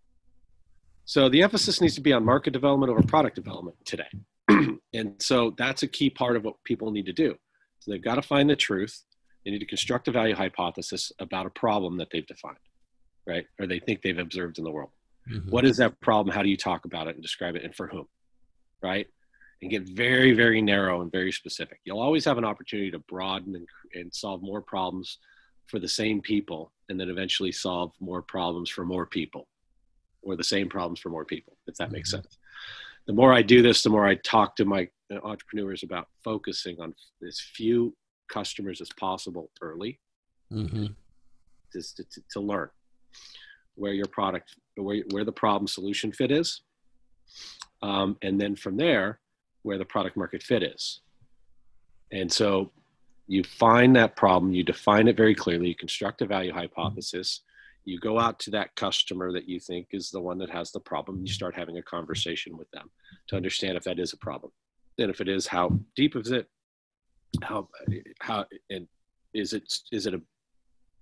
So 1.06 1.30
the 1.30 1.44
emphasis 1.44 1.82
needs 1.82 1.96
to 1.96 2.02
be 2.02 2.14
on 2.14 2.26
market 2.26 2.52
development 2.52 2.92
over 2.92 3.04
product 3.04 3.36
development 3.36 3.78
today. 3.86 4.10
and 4.94 5.14
so 5.20 5.54
that's 5.58 5.84
a 5.84 5.88
key 5.88 6.10
part 6.10 6.36
of 6.36 6.44
what 6.44 6.64
people 6.64 6.92
need 6.92 7.06
to 7.06 7.14
do. 7.14 7.36
So 7.80 7.92
they've 7.92 8.04
got 8.04 8.16
to 8.16 8.22
find 8.22 8.50
the 8.50 8.56
truth. 8.56 9.04
They 9.44 9.52
need 9.52 9.60
to 9.60 9.66
construct 9.66 10.08
a 10.08 10.12
value 10.12 10.36
hypothesis 10.36 11.12
about 11.20 11.46
a 11.46 11.52
problem 11.52 11.98
that 11.98 12.08
they've 12.12 12.26
defined, 12.26 12.58
right? 13.28 13.46
Or 13.60 13.68
they 13.68 13.80
think 13.80 14.02
they've 14.02 14.18
observed 14.18 14.58
in 14.58 14.64
the 14.64 14.72
world. 14.72 14.90
Mm-hmm. 15.32 15.50
What 15.50 15.66
is 15.66 15.78
that 15.78 16.00
problem? 16.02 16.36
How 16.36 16.42
do 16.42 16.50
you 16.50 16.58
talk 16.58 16.86
about 16.86 17.08
it 17.08 17.16
and 17.16 17.22
describe 17.22 17.56
it 17.56 17.64
and 17.64 17.76
for 17.76 17.88
whom, 17.88 18.08
right? 18.82 19.08
And 19.62 19.72
get 19.72 19.90
very, 19.90 20.34
very 20.34 20.62
narrow 20.62 21.02
and 21.02 21.12
very 21.12 21.32
specific. 21.32 21.80
You'll 21.86 22.02
always 22.02 22.26
have 22.26 22.38
an 22.38 22.46
opportunity 22.46 22.92
to 22.92 23.00
broaden 23.00 23.56
and, 23.56 23.68
and 23.94 24.14
solve 24.14 24.42
more 24.42 24.62
problems 24.62 25.18
for 25.68 25.80
the 25.80 25.88
same 25.88 26.22
people 26.22 26.72
and 26.90 27.00
then 27.00 27.10
eventually 27.10 27.52
solve 27.52 27.92
more 28.00 28.22
problems 28.22 28.70
for 28.70 28.86
more 28.86 29.06
people 29.06 29.48
or 30.22 30.36
the 30.36 30.44
same 30.44 30.70
problems 30.70 31.00
for 31.00 31.10
more 31.10 31.26
people, 31.26 31.58
if 31.68 31.76
that 31.76 31.92
makes 31.92 32.10
mm-hmm. 32.10 32.22
sense. 32.24 32.38
The 33.08 33.14
more 33.14 33.34
I 33.34 33.42
do 33.42 33.62
this, 33.62 33.84
the 33.84 33.90
more 33.90 34.06
I 34.06 34.16
talk 34.16 34.56
to 34.58 34.66
my 34.66 34.90
entrepreneurs 35.24 35.84
about 35.84 36.08
focusing 36.24 36.80
on 36.82 36.94
as 37.26 37.40
few 37.40 37.96
customers 38.32 38.82
as 38.82 38.90
possible 39.00 39.52
early 39.62 40.00
mm-hmm. 40.52 40.88
to, 41.72 41.82
to, 41.82 42.22
to 42.32 42.40
learn 42.40 42.70
where 43.76 43.94
your 43.94 44.08
product, 44.08 44.56
where, 44.76 45.04
where 45.12 45.24
the 45.24 45.32
problem 45.32 45.68
solution 45.68 46.12
fit 46.12 46.32
is. 46.32 46.62
Um, 47.82 48.18
and 48.22 48.40
then 48.40 48.56
from 48.56 48.78
there, 48.78 49.20
where 49.66 49.78
the 49.78 49.86
product 49.86 50.16
market 50.16 50.44
fit 50.44 50.64
is. 50.64 51.02
And 52.12 52.32
so 52.32 52.72
you 53.28 53.44
find 53.44 53.96
that 53.96 54.16
problem, 54.16 54.54
you 54.54 54.64
define 54.64 55.08
it 55.08 55.18
very 55.18 55.34
clearly, 55.34 55.70
you 55.70 55.76
construct 55.76 56.22
a 56.22 56.28
value 56.28 56.54
hypothesis, 56.54 57.42
you 57.84 58.00
go 58.00 58.20
out 58.20 58.40
to 58.40 58.52
that 58.52 58.76
customer 58.76 59.32
that 59.32 59.50
you 59.50 59.60
think 59.60 59.88
is 59.92 60.12
the 60.12 60.22
one 60.22 60.38
that 60.38 60.50
has 60.50 60.72
the 60.72 60.80
problem 60.80 61.22
you 61.22 61.34
start 61.34 61.56
having 61.56 61.78
a 61.78 61.82
conversation 61.82 62.58
with 62.58 62.70
them 62.72 62.90
to 63.28 63.36
understand 63.36 63.76
if 63.76 63.84
that 63.84 64.00
is 64.00 64.14
a 64.14 64.18
problem. 64.18 64.52
And 65.00 65.10
if 65.10 65.20
it 65.20 65.28
is 65.28 65.48
how 65.48 65.78
deep 65.96 66.16
is 66.16 66.32
it? 66.32 66.48
How 67.42 67.68
how 68.22 68.46
and 68.70 68.88
is 69.34 69.54
it 69.54 69.72
is 69.92 70.06
it 70.06 70.14
a 70.14 70.22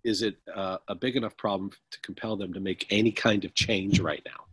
is 0.03 0.21
it 0.23 0.35
uh, 0.53 0.77
a 0.87 0.95
big 0.95 1.15
enough 1.15 1.37
problem 1.37 1.69
to 1.91 1.99
compel 2.01 2.35
them 2.35 2.53
to 2.53 2.59
make 2.59 2.87
any 2.89 3.11
kind 3.11 3.45
of 3.45 3.53
change 3.53 3.99
right 3.99 4.23
now 4.25 4.45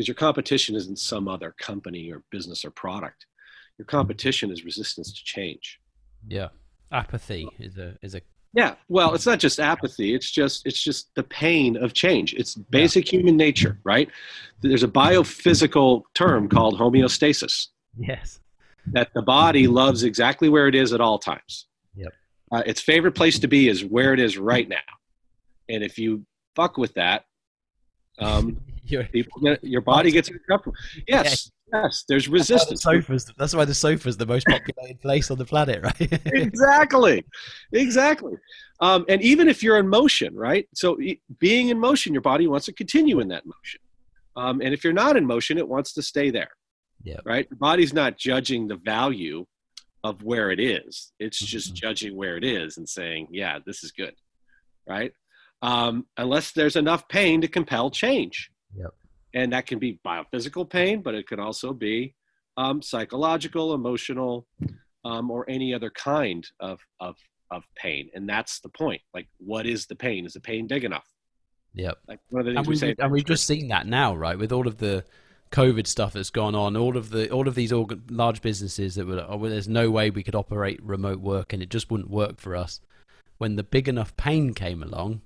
because 0.00 0.08
your 0.08 0.14
competition 0.14 0.74
isn't 0.74 0.98
some 0.98 1.28
other 1.28 1.54
company 1.58 2.10
or 2.10 2.22
business 2.30 2.64
or 2.64 2.70
product. 2.70 3.26
Your 3.76 3.84
competition 3.84 4.50
is 4.50 4.64
resistance 4.64 5.12
to 5.12 5.22
change. 5.22 5.78
Yeah. 6.26 6.48
Apathy 6.90 7.46
is 7.58 7.76
a 7.76 7.98
is 8.00 8.14
a 8.14 8.22
yeah 8.54 8.76
well 8.88 9.14
it's 9.14 9.26
not 9.26 9.38
just 9.38 9.60
apathy 9.60 10.12
it's 10.12 10.28
just 10.28 10.66
it's 10.66 10.82
just 10.82 11.14
the 11.16 11.22
pain 11.24 11.76
of 11.76 11.92
change. 11.92 12.32
It's 12.32 12.54
basic 12.54 13.12
yeah. 13.12 13.18
human 13.18 13.36
nature 13.36 13.78
right? 13.84 14.08
There's 14.62 14.84
a 14.84 14.88
biophysical 14.88 16.04
term 16.14 16.48
called 16.48 16.78
homeostasis. 16.78 17.66
Yes. 17.98 18.40
That 18.86 19.10
the 19.14 19.20
body 19.20 19.66
loves 19.66 20.02
exactly 20.02 20.48
where 20.48 20.66
it 20.66 20.74
is 20.74 20.94
at 20.94 21.02
all 21.02 21.18
times. 21.18 21.66
Yep. 21.94 22.12
Uh, 22.50 22.62
its 22.64 22.80
favorite 22.80 23.14
place 23.14 23.38
to 23.40 23.48
be 23.48 23.68
is 23.68 23.84
where 23.84 24.14
it 24.14 24.20
is 24.20 24.38
right 24.38 24.66
now. 24.66 24.78
And 25.68 25.84
if 25.84 25.98
you 25.98 26.24
fuck 26.56 26.78
with 26.78 26.94
that 26.94 27.24
um, 28.20 28.60
people 29.12 29.40
get, 29.40 29.62
your 29.64 29.80
body 29.80 30.10
gets 30.10 30.28
uncomfortable 30.28 30.76
yes 31.06 31.50
Yes, 31.72 32.04
there's 32.08 32.28
resistance. 32.28 32.82
That's 32.82 32.86
why, 32.86 32.96
the 32.96 33.02
sofas, 33.02 33.32
that's 33.36 33.54
why 33.54 33.64
the 33.64 33.74
sofa's 33.74 34.16
the 34.16 34.26
most 34.26 34.46
populated 34.46 35.00
place 35.00 35.30
on 35.30 35.38
the 35.38 35.44
planet, 35.44 35.82
right? 35.82 36.20
exactly, 36.26 37.24
exactly. 37.72 38.34
Um, 38.80 39.04
and 39.08 39.22
even 39.22 39.48
if 39.48 39.62
you're 39.62 39.78
in 39.78 39.88
motion, 39.88 40.34
right? 40.34 40.66
So 40.74 40.98
being 41.38 41.68
in 41.68 41.78
motion, 41.78 42.12
your 42.12 42.22
body 42.22 42.46
wants 42.46 42.66
to 42.66 42.72
continue 42.72 43.20
in 43.20 43.28
that 43.28 43.44
motion. 43.46 43.80
Um, 44.36 44.60
and 44.62 44.72
if 44.72 44.84
you're 44.84 44.92
not 44.92 45.16
in 45.16 45.26
motion, 45.26 45.58
it 45.58 45.68
wants 45.68 45.92
to 45.94 46.02
stay 46.02 46.30
there. 46.30 46.50
Yeah. 47.02 47.18
Right. 47.24 47.48
The 47.48 47.56
body's 47.56 47.94
not 47.94 48.18
judging 48.18 48.68
the 48.68 48.76
value 48.76 49.46
of 50.02 50.22
where 50.22 50.50
it 50.50 50.60
is. 50.60 51.12
It's 51.18 51.38
just 51.38 51.68
mm-hmm. 51.68 51.86
judging 51.86 52.16
where 52.16 52.36
it 52.36 52.44
is 52.44 52.78
and 52.78 52.88
saying, 52.88 53.28
yeah, 53.30 53.58
this 53.64 53.84
is 53.84 53.92
good. 53.92 54.14
Right. 54.86 55.12
Um, 55.62 56.06
unless 56.16 56.52
there's 56.52 56.76
enough 56.76 57.08
pain 57.08 57.42
to 57.42 57.48
compel 57.48 57.90
change. 57.90 58.50
Yep 58.76 58.94
and 59.34 59.52
that 59.52 59.66
can 59.66 59.78
be 59.78 60.00
biophysical 60.04 60.68
pain, 60.68 61.02
but 61.02 61.14
it 61.14 61.26
can 61.26 61.40
also 61.40 61.72
be 61.72 62.14
um, 62.56 62.82
psychological, 62.82 63.74
emotional, 63.74 64.46
um, 65.04 65.30
or 65.30 65.48
any 65.48 65.72
other 65.72 65.90
kind 65.90 66.46
of, 66.58 66.80
of 66.98 67.16
of 67.50 67.64
pain. 67.74 68.08
And 68.14 68.28
that's 68.28 68.60
the 68.60 68.68
point. 68.68 69.00
Like, 69.12 69.28
what 69.38 69.66
is 69.66 69.86
the 69.86 69.96
pain? 69.96 70.24
Is 70.24 70.34
the 70.34 70.40
pain 70.40 70.68
big 70.68 70.84
enough? 70.84 71.06
Yep. 71.74 71.98
Like 72.06 72.20
one 72.30 72.40
of 72.40 72.46
the 72.46 72.52
things 72.52 72.58
and 72.58 72.66
we, 72.66 72.72
we 72.72 72.76
say, 72.76 72.94
and 72.98 73.12
we've 73.12 73.24
just 73.24 73.46
seen 73.46 73.68
that 73.68 73.86
now, 73.86 74.14
right? 74.14 74.38
With 74.38 74.52
all 74.52 74.68
of 74.68 74.78
the 74.78 75.04
COVID 75.50 75.86
stuff 75.86 76.12
that's 76.12 76.30
gone 76.30 76.54
on, 76.54 76.76
all 76.76 76.96
of 76.96 77.10
the 77.10 77.30
all 77.30 77.48
of 77.48 77.54
these 77.54 77.72
organ, 77.72 78.02
large 78.08 78.42
businesses 78.42 78.94
that 78.96 79.06
were, 79.06 79.24
oh, 79.28 79.48
there's 79.48 79.68
no 79.68 79.90
way 79.90 80.10
we 80.10 80.22
could 80.22 80.34
operate 80.34 80.82
remote 80.82 81.20
work, 81.20 81.52
and 81.52 81.62
it 81.62 81.70
just 81.70 81.90
wouldn't 81.90 82.10
work 82.10 82.40
for 82.40 82.54
us. 82.54 82.80
When 83.38 83.56
the 83.56 83.62
big 83.62 83.88
enough 83.88 84.16
pain 84.16 84.54
came 84.54 84.82
along, 84.82 85.22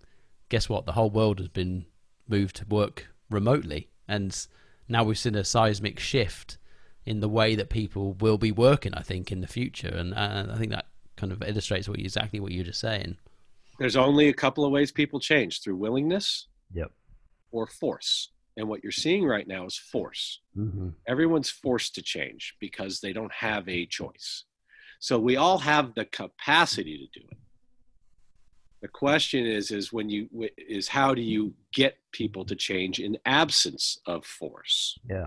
guess 0.48 0.68
what? 0.68 0.86
The 0.86 0.92
whole 0.92 1.10
world 1.10 1.40
has 1.40 1.48
been 1.48 1.86
moved 2.28 2.56
to 2.56 2.66
work 2.66 3.08
remotely 3.30 3.88
and 4.08 4.46
now 4.88 5.04
we've 5.04 5.18
seen 5.18 5.34
a 5.34 5.44
seismic 5.44 5.98
shift 5.98 6.58
in 7.06 7.20
the 7.20 7.28
way 7.28 7.54
that 7.54 7.68
people 7.68 8.14
will 8.14 8.38
be 8.38 8.52
working. 8.52 8.94
I 8.94 9.02
think 9.02 9.30
in 9.30 9.40
the 9.40 9.46
future, 9.46 9.88
and 9.88 10.14
uh, 10.14 10.46
I 10.50 10.56
think 10.56 10.70
that 10.72 10.86
kind 11.16 11.32
of 11.32 11.42
illustrates 11.42 11.88
what 11.88 11.98
you, 11.98 12.04
exactly 12.04 12.40
what 12.40 12.52
you're 12.52 12.64
just 12.64 12.80
saying. 12.80 13.16
There's 13.78 13.96
only 13.96 14.28
a 14.28 14.34
couple 14.34 14.64
of 14.64 14.72
ways 14.72 14.92
people 14.92 15.20
change 15.20 15.62
through 15.62 15.76
willingness, 15.76 16.46
yep, 16.72 16.90
or 17.50 17.66
force. 17.66 18.30
And 18.56 18.68
what 18.68 18.84
you're 18.84 18.92
seeing 18.92 19.24
right 19.24 19.48
now 19.48 19.66
is 19.66 19.76
force. 19.76 20.40
Mm-hmm. 20.56 20.90
Everyone's 21.08 21.50
forced 21.50 21.96
to 21.96 22.02
change 22.02 22.54
because 22.60 23.00
they 23.00 23.12
don't 23.12 23.32
have 23.32 23.68
a 23.68 23.84
choice. 23.86 24.44
So 25.00 25.18
we 25.18 25.36
all 25.36 25.58
have 25.58 25.92
the 25.94 26.04
capacity 26.04 27.10
to 27.12 27.20
do 27.20 27.26
it 27.32 27.38
the 28.84 28.88
question 28.88 29.46
is 29.46 29.70
is 29.70 29.94
when 29.94 30.10
you 30.10 30.28
is 30.58 30.88
how 30.88 31.14
do 31.14 31.22
you 31.22 31.54
get 31.72 31.96
people 32.12 32.44
to 32.44 32.54
change 32.54 33.00
in 33.00 33.16
absence 33.24 33.98
of 34.06 34.26
force? 34.26 34.98
Yeah. 35.08 35.24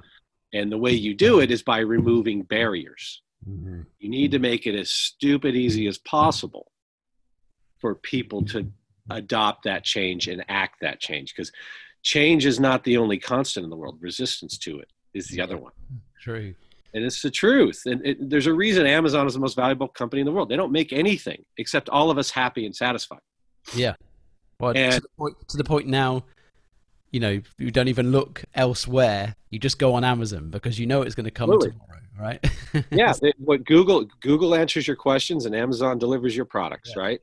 And 0.54 0.72
the 0.72 0.78
way 0.78 0.92
you 0.92 1.16
do 1.16 1.40
it 1.40 1.50
is 1.50 1.64
by 1.64 1.80
removing 1.80 2.44
barriers. 2.44 3.24
Mm-hmm. 3.50 3.82
you 4.00 4.10
need 4.10 4.32
to 4.32 4.40
make 4.40 4.68
it 4.68 4.76
as 4.76 4.90
stupid 4.90 5.56
easy 5.56 5.88
as 5.88 5.98
possible 6.00 6.72
for 7.80 7.96
people 7.96 8.44
to 8.46 8.70
adopt 9.10 9.64
that 9.64 9.84
change 9.84 10.28
and 10.28 10.44
act 10.50 10.82
that 10.82 11.00
change 11.00 11.34
because 11.34 11.52
change 12.04 12.46
is 12.46 12.60
not 12.60 12.84
the 12.84 12.98
only 12.98 13.18
constant 13.18 13.64
in 13.64 13.70
the 13.70 13.76
world. 13.76 13.98
Resistance 14.02 14.58
to 14.60 14.80
it 14.80 14.92
is 15.16 15.28
the 15.30 15.42
other 15.42 15.58
one. 15.58 15.74
True. 16.22 16.54
And 16.94 17.06
it's 17.06 17.22
the 17.22 17.32
truth. 17.32 17.84
And 17.86 18.06
it, 18.06 18.30
there's 18.30 18.48
a 18.48 18.54
reason 18.54 18.86
amazon 18.86 19.26
is 19.26 19.34
the 19.34 19.40
most 19.40 19.56
valuable 19.56 19.88
company 19.88 20.20
in 20.20 20.28
the 20.28 20.32
world. 20.32 20.50
They 20.50 20.58
don't 20.58 20.72
make 20.72 20.94
anything 20.94 21.44
except 21.58 21.90
all 21.90 22.12
of 22.12 22.20
us 22.20 22.30
happy 22.30 22.68
and 22.68 22.76
satisfied 22.76 23.22
yeah. 23.74 23.96
Well, 24.60 24.74
and, 24.76 24.94
to, 24.94 25.02
the 25.02 25.10
point, 25.18 25.50
to 25.50 25.58
the 25.58 25.64
point 25.64 25.88
now, 25.88 26.24
you 27.12 27.20
know, 27.20 27.42
you 27.58 27.72
don't 27.72 27.88
even 27.88 28.12
look 28.12 28.44
elsewhere. 28.56 29.36
You 29.50 29.60
just 29.60 29.80
go 29.80 29.94
on 29.94 30.04
Amazon 30.04 30.50
because 30.50 30.80
you 30.80 30.86
know 30.86 31.02
it's 31.04 31.16
going 31.16 31.26
to 31.26 31.32
come 31.32 31.52
absolutely. 31.52 31.80
tomorrow, 31.80 32.02
right? 32.20 32.86
yeah. 32.92 33.14
What 33.38 33.66
Google 33.66 34.06
Google 34.22 34.56
answers 34.56 34.88
your 34.88 34.96
questions 34.96 35.46
and 35.46 35.56
Amazon 35.56 35.98
delivers 35.98 36.36
your 36.36 36.46
products, 36.46 36.94
yeah. 36.96 37.02
right? 37.02 37.22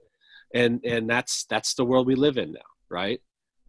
And 0.55 0.81
and 0.85 1.09
that's 1.09 1.45
that's 1.47 1.75
the 1.75 1.85
world 1.85 2.07
we 2.07 2.15
live 2.15 2.39
in 2.39 2.53
now, 2.53 2.61
right? 2.89 3.21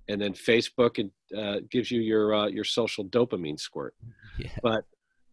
And 0.08 0.22
then 0.22 0.34
Facebook 0.34 1.10
uh, 1.36 1.60
gives 1.70 1.90
you 1.90 2.02
your 2.02 2.34
uh, 2.34 2.48
your 2.48 2.64
social 2.64 3.06
dopamine 3.06 3.60
squirt. 3.60 3.96
Yeah. 4.38 4.50
But 4.62 4.84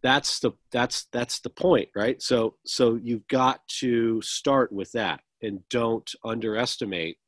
that's 0.05 0.39
the 0.39 0.53
that's 0.71 1.07
that's 1.11 1.41
the 1.41 1.51
point, 1.51 1.89
right? 1.97 2.23
So 2.23 2.55
so 2.65 3.01
you've 3.03 3.27
got 3.27 3.67
to 3.81 4.23
start 4.23 4.71
with 4.71 4.93
that 4.93 5.23
and 5.43 5.59
don't 5.71 6.09
underestimate 6.25 7.19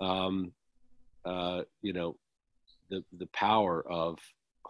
um, 0.00 0.52
uh, 1.24 1.62
you 1.82 1.92
know, 1.92 2.16
the 2.90 3.04
the 3.18 3.26
power 3.28 3.84
of 3.90 4.18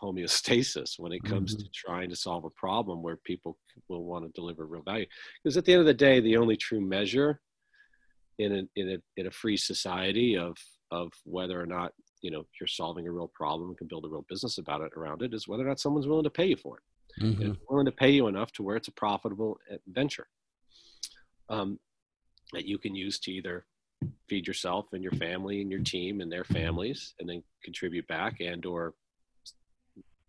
homeostasis 0.01 0.99
when 0.99 1.13
it 1.13 1.23
comes 1.25 1.55
mm-hmm. 1.55 1.65
to 1.65 1.71
trying 1.75 2.09
to 2.09 2.17
solve 2.17 2.45
a 2.45 2.51
problem 2.51 3.03
where 3.03 3.17
people 3.17 3.59
will 3.89 4.05
want 4.05 4.25
to 4.25 4.31
deliver 4.33 4.67
real 4.67 4.83
value. 4.83 5.07
Because 5.43 5.57
at 5.57 5.65
the 5.65 5.73
end 5.73 5.81
of 5.81 5.87
the 5.87 5.95
day, 5.95 6.21
the 6.21 6.37
only 6.37 6.57
true 6.57 6.81
measure 6.81 7.41
in 8.39 8.53
a, 8.53 8.81
in 8.81 8.91
a, 8.93 8.97
in 9.21 9.27
a 9.27 9.31
free 9.31 9.57
society 9.57 10.37
of, 10.37 10.57
of 10.91 11.13
whether 11.25 11.61
or 11.61 11.67
not, 11.67 11.93
you 12.23 12.31
know, 12.31 12.45
you're 12.59 12.67
solving 12.67 13.07
a 13.07 13.13
real 13.13 13.31
problem 13.35 13.69
and 13.69 13.79
can 13.79 13.87
build 13.87 14.05
a 14.05 14.09
real 14.09 14.25
business 14.29 14.59
about 14.59 14.81
it 14.81 14.93
around 14.97 15.23
it 15.23 15.35
is 15.35 15.47
whether 15.47 15.65
or 15.65 15.69
not 15.69 15.81
someone's 15.81 16.07
willing 16.07 16.25
to 16.25 16.31
pay 16.31 16.47
you 16.47 16.57
for 16.57 16.79
it. 16.79 16.83
Mm-hmm. 17.21 17.53
willing 17.69 17.87
to 17.87 17.93
pay 17.93 18.11
you 18.11 18.29
enough 18.29 18.53
to 18.53 18.63
where 18.63 18.77
it's 18.77 18.87
a 18.87 18.93
profitable 18.93 19.59
uh, 19.71 19.77
venture 19.89 20.29
um, 21.49 21.79
that 22.53 22.65
you 22.65 22.79
can 22.79 22.95
use 22.95 23.19
to 23.21 23.33
either 23.33 23.67
feed 24.29 24.47
yourself 24.47 24.87
and 24.93 25.03
your 25.03 25.13
family 25.13 25.61
and 25.61 25.71
your 25.71 25.81
team 25.81 26.21
and 26.21 26.31
their 26.31 26.45
families 26.45 27.15
and 27.19 27.29
then 27.29 27.43
contribute 27.65 28.07
back 28.07 28.41
and 28.41 28.65
or 28.65 28.95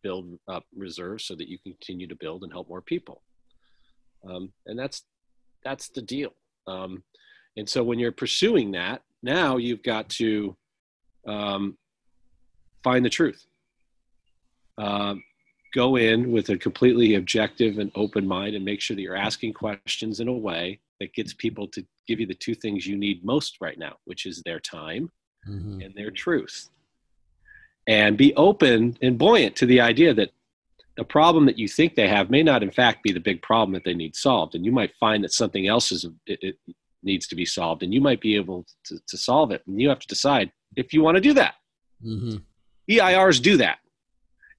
build 0.02 0.38
up 0.48 0.66
reserves 0.76 1.26
so 1.26 1.36
that 1.36 1.48
you 1.48 1.60
can 1.60 1.74
continue 1.74 2.08
to 2.08 2.16
build 2.16 2.44
and 2.44 2.52
help 2.52 2.68
more 2.68 2.82
people. 2.82 3.22
Um, 4.28 4.52
and 4.66 4.78
that's 4.78 5.04
that's 5.64 5.90
the 5.90 6.02
deal. 6.02 6.32
Um, 6.68 7.04
and 7.58 7.70
so 7.70 7.84
when 7.84 8.00
you're 8.00 8.12
pursuing 8.12 8.72
that 8.72 9.04
now 9.24 9.58
you've 9.58 9.84
got 9.84 10.10
to 10.10 10.56
um, 11.28 11.78
find 12.84 13.06
the 13.06 13.10
truth. 13.10 13.46
Uh, 14.78 15.16
go 15.74 15.96
in 15.96 16.32
with 16.32 16.50
a 16.50 16.58
completely 16.58 17.16
objective 17.16 17.78
and 17.78 17.92
open 17.96 18.28
mind 18.28 18.56
and 18.56 18.66
make 18.66 18.82
sure 18.82 18.96
that 18.96 19.02
you're 19.02 19.16
asking 19.16 19.54
questions 19.54 20.20
in 20.20 20.28
a 20.28 20.34
way 20.34 20.80
that 21.02 21.14
gets 21.16 21.34
people 21.34 21.68
to 21.68 21.84
give 22.08 22.20
you 22.20 22.28
the 22.28 22.36
two 22.36 22.54
things 22.54 22.86
you 22.86 22.96
need 22.96 23.26
most 23.26 23.58
right 23.60 23.78
now, 23.78 23.96
which 24.06 24.28
is 24.28 24.44
their 24.46 24.60
time 24.60 25.10
mm-hmm. 25.50 25.82
and 25.82 25.94
their 25.96 26.12
truth. 26.12 26.70
And 27.88 28.16
be 28.16 28.36
open 28.36 28.96
and 29.02 29.18
buoyant 29.18 29.56
to 29.58 29.66
the 29.66 29.82
idea 29.82 30.14
that 30.14 30.30
the 30.98 31.04
problem 31.04 31.48
that 31.48 31.58
you 31.58 31.68
think 31.68 31.96
they 31.96 32.08
have 32.08 32.30
may 32.30 32.44
not, 32.44 32.62
in 32.62 32.70
fact, 32.70 33.02
be 33.02 33.12
the 33.12 33.20
big 33.20 33.42
problem 33.42 33.74
that 33.74 33.84
they 33.84 33.96
need 33.96 34.16
solved. 34.16 34.54
And 34.54 34.64
you 34.64 34.72
might 34.72 34.94
find 35.00 35.24
that 35.24 35.34
something 35.34 35.68
else 35.68 35.92
is 35.92 36.06
it, 36.28 36.40
it 36.44 36.56
needs 37.02 37.28
to 37.30 37.36
be 37.36 37.46
solved, 37.46 37.82
and 37.82 37.92
you 37.92 38.00
might 38.00 38.22
be 38.22 38.36
able 38.36 38.68
to, 38.86 39.00
to 39.08 39.18
solve 39.18 39.50
it. 39.52 39.64
And 39.66 39.82
you 39.82 39.90
have 39.90 40.00
to 40.00 40.08
decide 40.08 40.52
if 40.76 40.94
you 40.94 41.02
want 41.02 41.16
to 41.16 41.22
do 41.22 41.34
that. 41.34 41.56
Mm-hmm. 42.06 42.38
EIRs 42.92 43.42
do 43.42 43.58
that, 43.58 43.80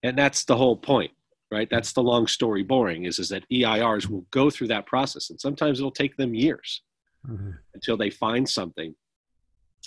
and 0.03 0.19
that's 0.19 0.45
the 0.45 0.57
whole 0.57 0.77
point 0.77 1.13
right? 1.53 1.69
That's 1.71 1.93
the 1.93 2.03
long 2.03 2.27
story 2.27 2.63
boring 2.63 3.05
is, 3.05 3.19
is 3.19 3.29
that 3.29 3.45
EIRs 3.53 4.09
will 4.09 4.25
go 4.31 4.49
through 4.49 4.69
that 4.69 4.87
process. 4.87 5.29
And 5.29 5.39
sometimes 5.39 5.79
it'll 5.79 5.91
take 5.91 6.17
them 6.17 6.35
years 6.35 6.83
mm-hmm. 7.29 7.51
until 7.75 7.99
they 7.99 8.09
find 8.09 8.49
something 8.49 8.95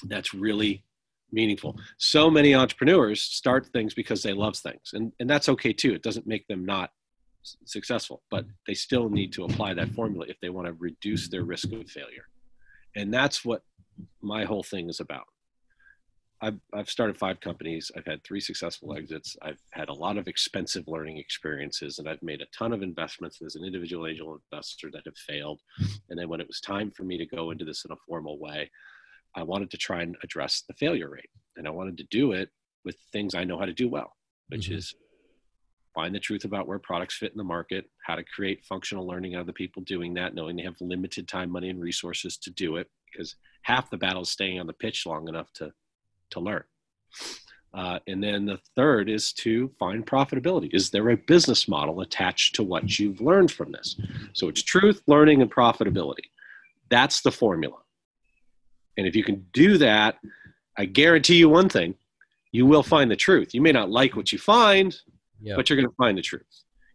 that's 0.03 0.33
really 0.33 0.83
meaningful. 1.31 1.75
So 1.97 2.29
many 2.29 2.53
entrepreneurs 2.53 3.21
start 3.21 3.65
things 3.73 3.95
because 3.95 4.21
they 4.21 4.31
love 4.31 4.55
things. 4.55 4.91
And, 4.93 5.11
and 5.19 5.27
that's 5.27 5.49
okay 5.49 5.73
too. 5.73 5.93
It 5.93 6.03
doesn't 6.03 6.27
make 6.27 6.47
them 6.47 6.65
not 6.65 6.91
successful, 7.65 8.21
but 8.29 8.45
they 8.67 8.75
still 8.75 9.09
need 9.09 9.33
to 9.33 9.45
apply 9.45 9.73
that 9.73 9.91
formula 9.93 10.25
if 10.29 10.39
they 10.41 10.49
want 10.49 10.67
to 10.67 10.73
reduce 10.73 11.29
their 11.29 11.43
risk 11.43 11.71
of 11.71 11.89
failure. 11.89 12.27
And 12.95 13.11
that's 13.11 13.43
what 13.43 13.63
my 14.21 14.45
whole 14.45 14.63
thing 14.63 14.87
is 14.87 14.99
about. 14.99 15.25
I've, 16.41 16.59
I've 16.73 16.89
started 16.89 17.17
five 17.17 17.39
companies. 17.39 17.91
I've 17.95 18.05
had 18.05 18.23
three 18.23 18.41
successful 18.41 18.95
exits. 18.95 19.37
I've 19.41 19.61
had 19.71 19.89
a 19.89 19.93
lot 19.93 20.17
of 20.17 20.27
expensive 20.27 20.83
learning 20.87 21.17
experiences, 21.17 21.97
and 21.97 22.09
I've 22.09 22.21
made 22.21 22.41
a 22.41 22.57
ton 22.57 22.73
of 22.73 22.83
investments 22.83 23.41
as 23.41 23.55
an 23.55 23.63
individual 23.63 24.05
angel 24.05 24.39
investor 24.51 24.89
that 24.91 25.03
have 25.05 25.17
failed. 25.17 25.61
And 26.09 26.19
then 26.19 26.27
when 26.27 26.41
it 26.41 26.47
was 26.47 26.59
time 26.59 26.91
for 26.91 27.03
me 27.03 27.17
to 27.17 27.25
go 27.25 27.51
into 27.51 27.65
this 27.65 27.85
in 27.85 27.91
a 27.91 27.97
formal 28.07 28.37
way, 28.37 28.69
I 29.35 29.43
wanted 29.43 29.71
to 29.71 29.77
try 29.77 30.01
and 30.01 30.15
address 30.23 30.63
the 30.67 30.73
failure 30.73 31.09
rate. 31.09 31.29
And 31.55 31.67
I 31.67 31.71
wanted 31.71 31.97
to 31.97 32.05
do 32.11 32.33
it 32.33 32.49
with 32.83 32.97
things 33.11 33.33
I 33.33 33.45
know 33.45 33.57
how 33.57 33.65
to 33.65 33.73
do 33.73 33.89
well, 33.89 34.13
which 34.49 34.67
mm-hmm. 34.67 34.77
is 34.77 34.93
find 35.93 36.13
the 36.13 36.19
truth 36.19 36.43
about 36.43 36.67
where 36.67 36.79
products 36.79 37.15
fit 37.17 37.31
in 37.31 37.37
the 37.37 37.43
market, 37.43 37.85
how 38.05 38.15
to 38.15 38.23
create 38.23 38.65
functional 38.65 39.07
learning 39.07 39.35
out 39.35 39.41
of 39.41 39.47
the 39.47 39.53
people 39.53 39.81
doing 39.83 40.13
that, 40.13 40.35
knowing 40.35 40.57
they 40.57 40.63
have 40.63 40.75
limited 40.81 41.27
time, 41.27 41.49
money, 41.49 41.69
and 41.69 41.81
resources 41.81 42.37
to 42.37 42.51
do 42.51 42.75
it, 42.75 42.89
because 43.09 43.35
half 43.61 43.89
the 43.89 43.97
battle 43.97 44.21
is 44.21 44.29
staying 44.29 44.59
on 44.59 44.67
the 44.67 44.73
pitch 44.73 45.05
long 45.05 45.29
enough 45.29 45.51
to 45.53 45.71
to 46.31 46.39
learn. 46.39 46.63
Uh, 47.73 47.99
and 48.07 48.23
then 48.23 48.45
the 48.45 48.59
third 48.75 49.09
is 49.09 49.33
to 49.33 49.69
find 49.77 50.05
profitability. 50.05 50.73
Is 50.73 50.91
there 50.91 51.09
a 51.09 51.17
business 51.17 51.67
model 51.67 52.01
attached 52.01 52.55
to 52.55 52.63
what 52.63 52.97
you've 52.97 53.19
learned 53.19 53.51
from 53.51 53.73
this? 53.73 53.99
So 54.33 54.47
it's 54.47 54.63
truth, 54.63 55.01
learning, 55.07 55.41
and 55.41 55.53
profitability. 55.53 56.29
That's 56.89 57.21
the 57.21 57.31
formula. 57.31 57.77
And 58.97 59.05
if 59.05 59.15
you 59.15 59.25
can 59.25 59.45
do 59.53 59.77
that, 59.79 60.19
I 60.77 60.85
guarantee 60.85 61.35
you 61.35 61.49
one 61.49 61.67
thing 61.67 61.95
you 62.53 62.65
will 62.65 62.83
find 62.83 63.11
the 63.11 63.15
truth. 63.17 63.53
You 63.53 63.61
may 63.61 63.73
not 63.73 63.89
like 63.89 64.15
what 64.15 64.31
you 64.31 64.39
find, 64.39 64.95
yep. 65.41 65.57
but 65.57 65.69
you're 65.69 65.75
going 65.75 65.89
to 65.89 65.95
find 65.95 66.17
the 66.17 66.21
truth. 66.21 66.43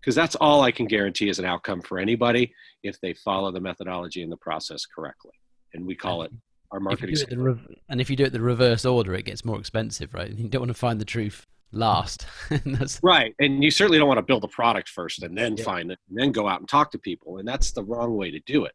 Because 0.01 0.15
that's 0.15 0.35
all 0.37 0.63
I 0.63 0.71
can 0.71 0.87
guarantee 0.87 1.29
as 1.29 1.39
an 1.39 1.45
outcome 1.45 1.83
for 1.83 1.99
anybody 1.99 2.55
if 2.83 2.99
they 3.03 3.13
follow 3.13 3.53
the 3.53 3.61
methodology 3.61 4.23
and 4.23 4.33
the 4.33 4.39
process 4.39 4.87
correctly. 4.87 5.33
And 5.75 5.87
we 5.87 5.95
call 5.95 6.23
it 6.23 6.33
our 6.73 6.81
marketing. 6.81 7.17
If 7.17 7.59
and 7.89 8.01
if 8.01 8.11
you 8.11 8.17
do 8.17 8.25
it 8.25 8.33
the 8.33 8.41
reverse 8.41 8.85
order, 8.85 9.15
it 9.15 9.25
gets 9.25 9.45
more 9.45 9.59
expensive, 9.59 10.15
right? 10.15 10.31
You 10.31 10.49
don't 10.49 10.63
want 10.63 10.71
to 10.71 10.75
find 10.75 11.01
the 11.01 11.05
truth 11.05 11.47
last. 11.73 12.27
right, 13.03 13.35
and 13.39 13.63
you 13.63 13.71
certainly 13.71 13.99
don't 13.99 14.09
want 14.09 14.19
to 14.19 14.23
build 14.23 14.45
a 14.45 14.49
product 14.49 14.89
first 14.89 15.23
and 15.23 15.37
then 15.37 15.57
yeah. 15.57 15.65
find 15.65 15.91
it, 15.91 15.99
and 16.09 16.19
then 16.19 16.33
go 16.33 16.49
out 16.49 16.61
and 16.61 16.69
talk 16.69 16.91
to 16.93 16.99
people, 16.99 17.39
and 17.39 17.47
that's 17.47 17.73
the 17.73 17.85
wrong 17.85 18.17
way 18.17 18.31
to 18.31 18.41
do 18.41 18.65
it. 18.65 18.73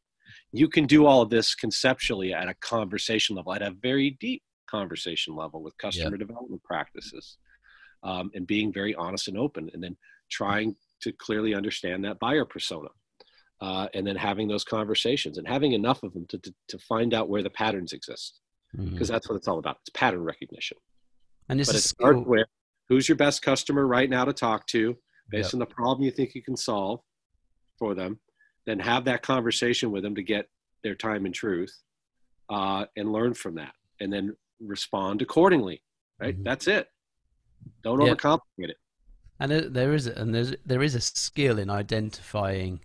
You 0.51 0.69
can 0.69 0.86
do 0.86 1.05
all 1.05 1.21
of 1.21 1.29
this 1.29 1.55
conceptually 1.55 2.34
at 2.34 2.47
a 2.47 2.53
conversation 2.55 3.36
level, 3.36 3.53
at 3.53 3.62
a 3.62 3.71
very 3.81 4.12
deep 4.19 4.43
conversation 4.67 5.36
level 5.36 5.62
with 5.62 5.77
customer 5.77 6.15
yeah. 6.15 6.25
development 6.25 6.63
practices, 6.63 7.38
um, 8.03 8.31
and 8.34 8.47
being 8.47 8.71
very 8.71 8.95
honest 8.95 9.27
and 9.27 9.38
open, 9.38 9.69
and 9.73 9.84
then 9.84 9.97
trying 10.29 10.75
to 11.01 11.12
clearly 11.12 11.53
understand 11.53 12.03
that 12.03 12.19
buyer 12.19 12.45
persona 12.45 12.89
uh, 13.61 13.87
and 13.93 14.05
then 14.05 14.15
having 14.15 14.47
those 14.47 14.63
conversations 14.63 15.37
and 15.37 15.47
having 15.47 15.71
enough 15.71 16.03
of 16.03 16.13
them 16.13 16.25
to, 16.29 16.37
to, 16.39 16.53
to 16.67 16.77
find 16.79 17.13
out 17.13 17.29
where 17.29 17.43
the 17.43 17.49
patterns 17.49 17.93
exist 17.93 18.39
because 18.73 18.93
mm-hmm. 18.93 19.13
that's 19.13 19.29
what 19.29 19.35
it's 19.35 19.47
all 19.47 19.59
about 19.59 19.77
it's 19.81 19.89
pattern 19.93 20.23
recognition 20.23 20.77
and 21.49 21.59
this 21.59 21.67
but 21.67 21.75
is 21.75 21.85
start 21.85 22.27
with 22.27 22.47
who's 22.89 23.07
your 23.07 23.15
best 23.15 23.41
customer 23.41 23.87
right 23.87 24.09
now 24.09 24.25
to 24.25 24.33
talk 24.33 24.65
to 24.67 24.95
based 25.29 25.49
yep. 25.49 25.53
on 25.53 25.59
the 25.59 25.65
problem 25.65 26.03
you 26.03 26.11
think 26.11 26.35
you 26.35 26.43
can 26.43 26.57
solve 26.57 26.99
for 27.79 27.95
them 27.95 28.19
then 28.65 28.79
have 28.79 29.05
that 29.05 29.21
conversation 29.21 29.91
with 29.91 30.03
them 30.03 30.15
to 30.15 30.23
get 30.23 30.47
their 30.83 30.95
time 30.95 31.25
and 31.25 31.33
truth 31.33 31.73
uh, 32.49 32.85
and 32.97 33.11
learn 33.11 33.33
from 33.33 33.55
that 33.55 33.73
and 33.99 34.11
then 34.11 34.35
respond 34.59 35.21
accordingly 35.21 35.81
right 36.19 36.35
mm-hmm. 36.35 36.43
that's 36.43 36.67
it 36.67 36.87
don't 37.83 38.01
yep. 38.01 38.17
overcomplicate 38.17 38.69
it 38.69 38.77
and 39.39 39.51
there 39.51 39.93
is 39.93 40.07
and 40.07 40.33
there's 40.33 40.53
there 40.65 40.83
is 40.83 40.95
a 40.95 41.01
skill 41.01 41.59
in 41.59 41.69
identifying 41.69 42.79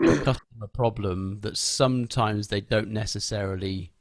customer 0.00 0.66
problem 0.72 1.40
that 1.40 1.56
sometimes 1.56 2.48
they 2.48 2.60
don't 2.60 2.90
necessarily 2.90 3.92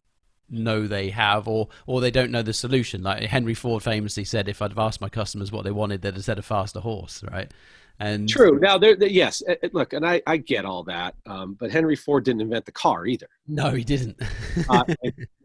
know 0.50 0.88
they 0.88 1.10
have 1.10 1.48
or 1.48 1.70
or 1.88 2.02
they 2.02 2.12
don't 2.12 2.32
know 2.32 2.42
the 2.42 2.54
solution. 2.54 3.04
Like 3.04 3.24
henry 3.24 3.54
ford 3.54 3.84
famously 3.84 4.24
said 4.24 4.48
if 4.48 4.62
i'd 4.62 4.72
have 4.72 4.80
asked 4.80 5.02
my 5.02 5.10
customers 5.10 5.52
what 5.52 5.64
they 5.64 5.72
wanted 5.72 6.02
they'd 6.02 6.14
have 6.14 6.24
said 6.24 6.40
a 6.40 6.44
faster 6.44 6.80
horse 6.80 7.24
right? 7.32 7.52
And 8.00 8.28
true. 8.28 8.60
Now 8.60 8.78
there 8.78 8.96
yes 9.04 9.42
look 9.72 9.94
and 9.94 10.06
i 10.06 10.22
i 10.26 10.38
get 10.38 10.66
all 10.66 10.84
that 10.84 11.16
um, 11.26 11.56
but 11.60 11.72
henry 11.72 11.96
ford 11.96 12.26
didn't 12.26 12.42
invent 12.42 12.66
the 12.66 12.72
car 12.72 13.06
either. 13.06 13.28
No 13.48 13.72
he 13.72 13.84
didn't. 13.84 14.22
Uh, 14.70 14.84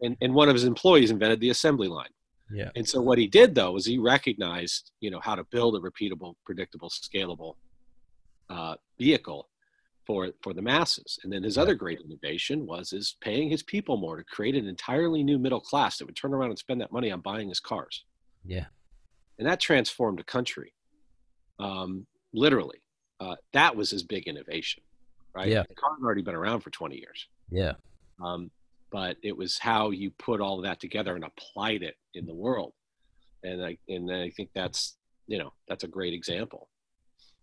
and, 0.01 0.15
and, 0.21 0.35
one 0.35 0.49
of 0.49 0.53
his 0.53 0.65
employees 0.65 1.09
invented 1.09 1.39
the 1.39 1.49
assembly 1.49 1.87
line. 1.87 2.11
Yeah. 2.51 2.69
And 2.75 2.87
so 2.87 3.01
what 3.01 3.17
he 3.17 3.25
did 3.25 3.55
though 3.55 3.71
was 3.71 3.83
he 3.83 3.97
recognized 3.97 4.91
you 4.99 5.09
know 5.09 5.19
how 5.19 5.35
to 5.35 5.43
build 5.45 5.75
a 5.75 5.79
repeatable 5.79 6.35
predictable 6.45 6.89
scalable 6.89 7.55
uh, 8.49 8.75
vehicle 8.99 9.49
for 10.09 10.29
for 10.41 10.55
the 10.55 10.61
masses. 10.61 11.19
And 11.23 11.31
then 11.31 11.43
his 11.43 11.55
other 11.55 11.75
great 11.75 12.01
innovation 12.01 12.65
was 12.65 12.93
is 12.93 13.15
paying 13.21 13.47
his 13.47 13.61
people 13.61 13.95
more 13.95 14.17
to 14.17 14.23
create 14.23 14.55
an 14.55 14.65
entirely 14.65 15.21
new 15.21 15.37
middle 15.37 15.61
class 15.61 15.99
that 15.99 16.05
would 16.05 16.15
turn 16.15 16.33
around 16.33 16.49
and 16.49 16.57
spend 16.57 16.81
that 16.81 16.91
money 16.91 17.11
on 17.11 17.21
buying 17.21 17.47
his 17.47 17.59
cars. 17.59 18.05
Yeah, 18.43 18.65
and 19.37 19.47
that 19.47 19.59
transformed 19.59 20.19
a 20.19 20.23
country, 20.23 20.73
um, 21.59 22.07
literally. 22.33 22.81
Uh, 23.19 23.35
that 23.53 23.75
was 23.75 23.91
his 23.91 24.01
big 24.01 24.27
innovation, 24.27 24.81
right? 25.35 25.47
Yeah, 25.47 25.63
the 25.69 25.75
car 25.75 25.91
had 25.91 26.03
already 26.03 26.23
been 26.23 26.33
around 26.33 26.61
for 26.61 26.71
twenty 26.71 26.95
years. 26.95 27.27
Yeah, 27.51 27.73
um, 28.19 28.49
but 28.91 29.15
it 29.21 29.37
was 29.37 29.59
how 29.59 29.91
you 29.91 30.09
put 30.17 30.41
all 30.41 30.57
of 30.57 30.63
that 30.63 30.79
together 30.79 31.13
and 31.13 31.23
applied 31.23 31.83
it 31.83 31.97
in 32.15 32.25
the 32.25 32.33
world, 32.33 32.73
and 33.43 33.63
I 33.63 33.77
and 33.87 34.11
I 34.11 34.31
think 34.31 34.49
that's 34.55 34.97
you 35.27 35.37
know 35.37 35.53
that's 35.67 35.83
a 35.83 35.87
great 35.87 36.15
example 36.15 36.67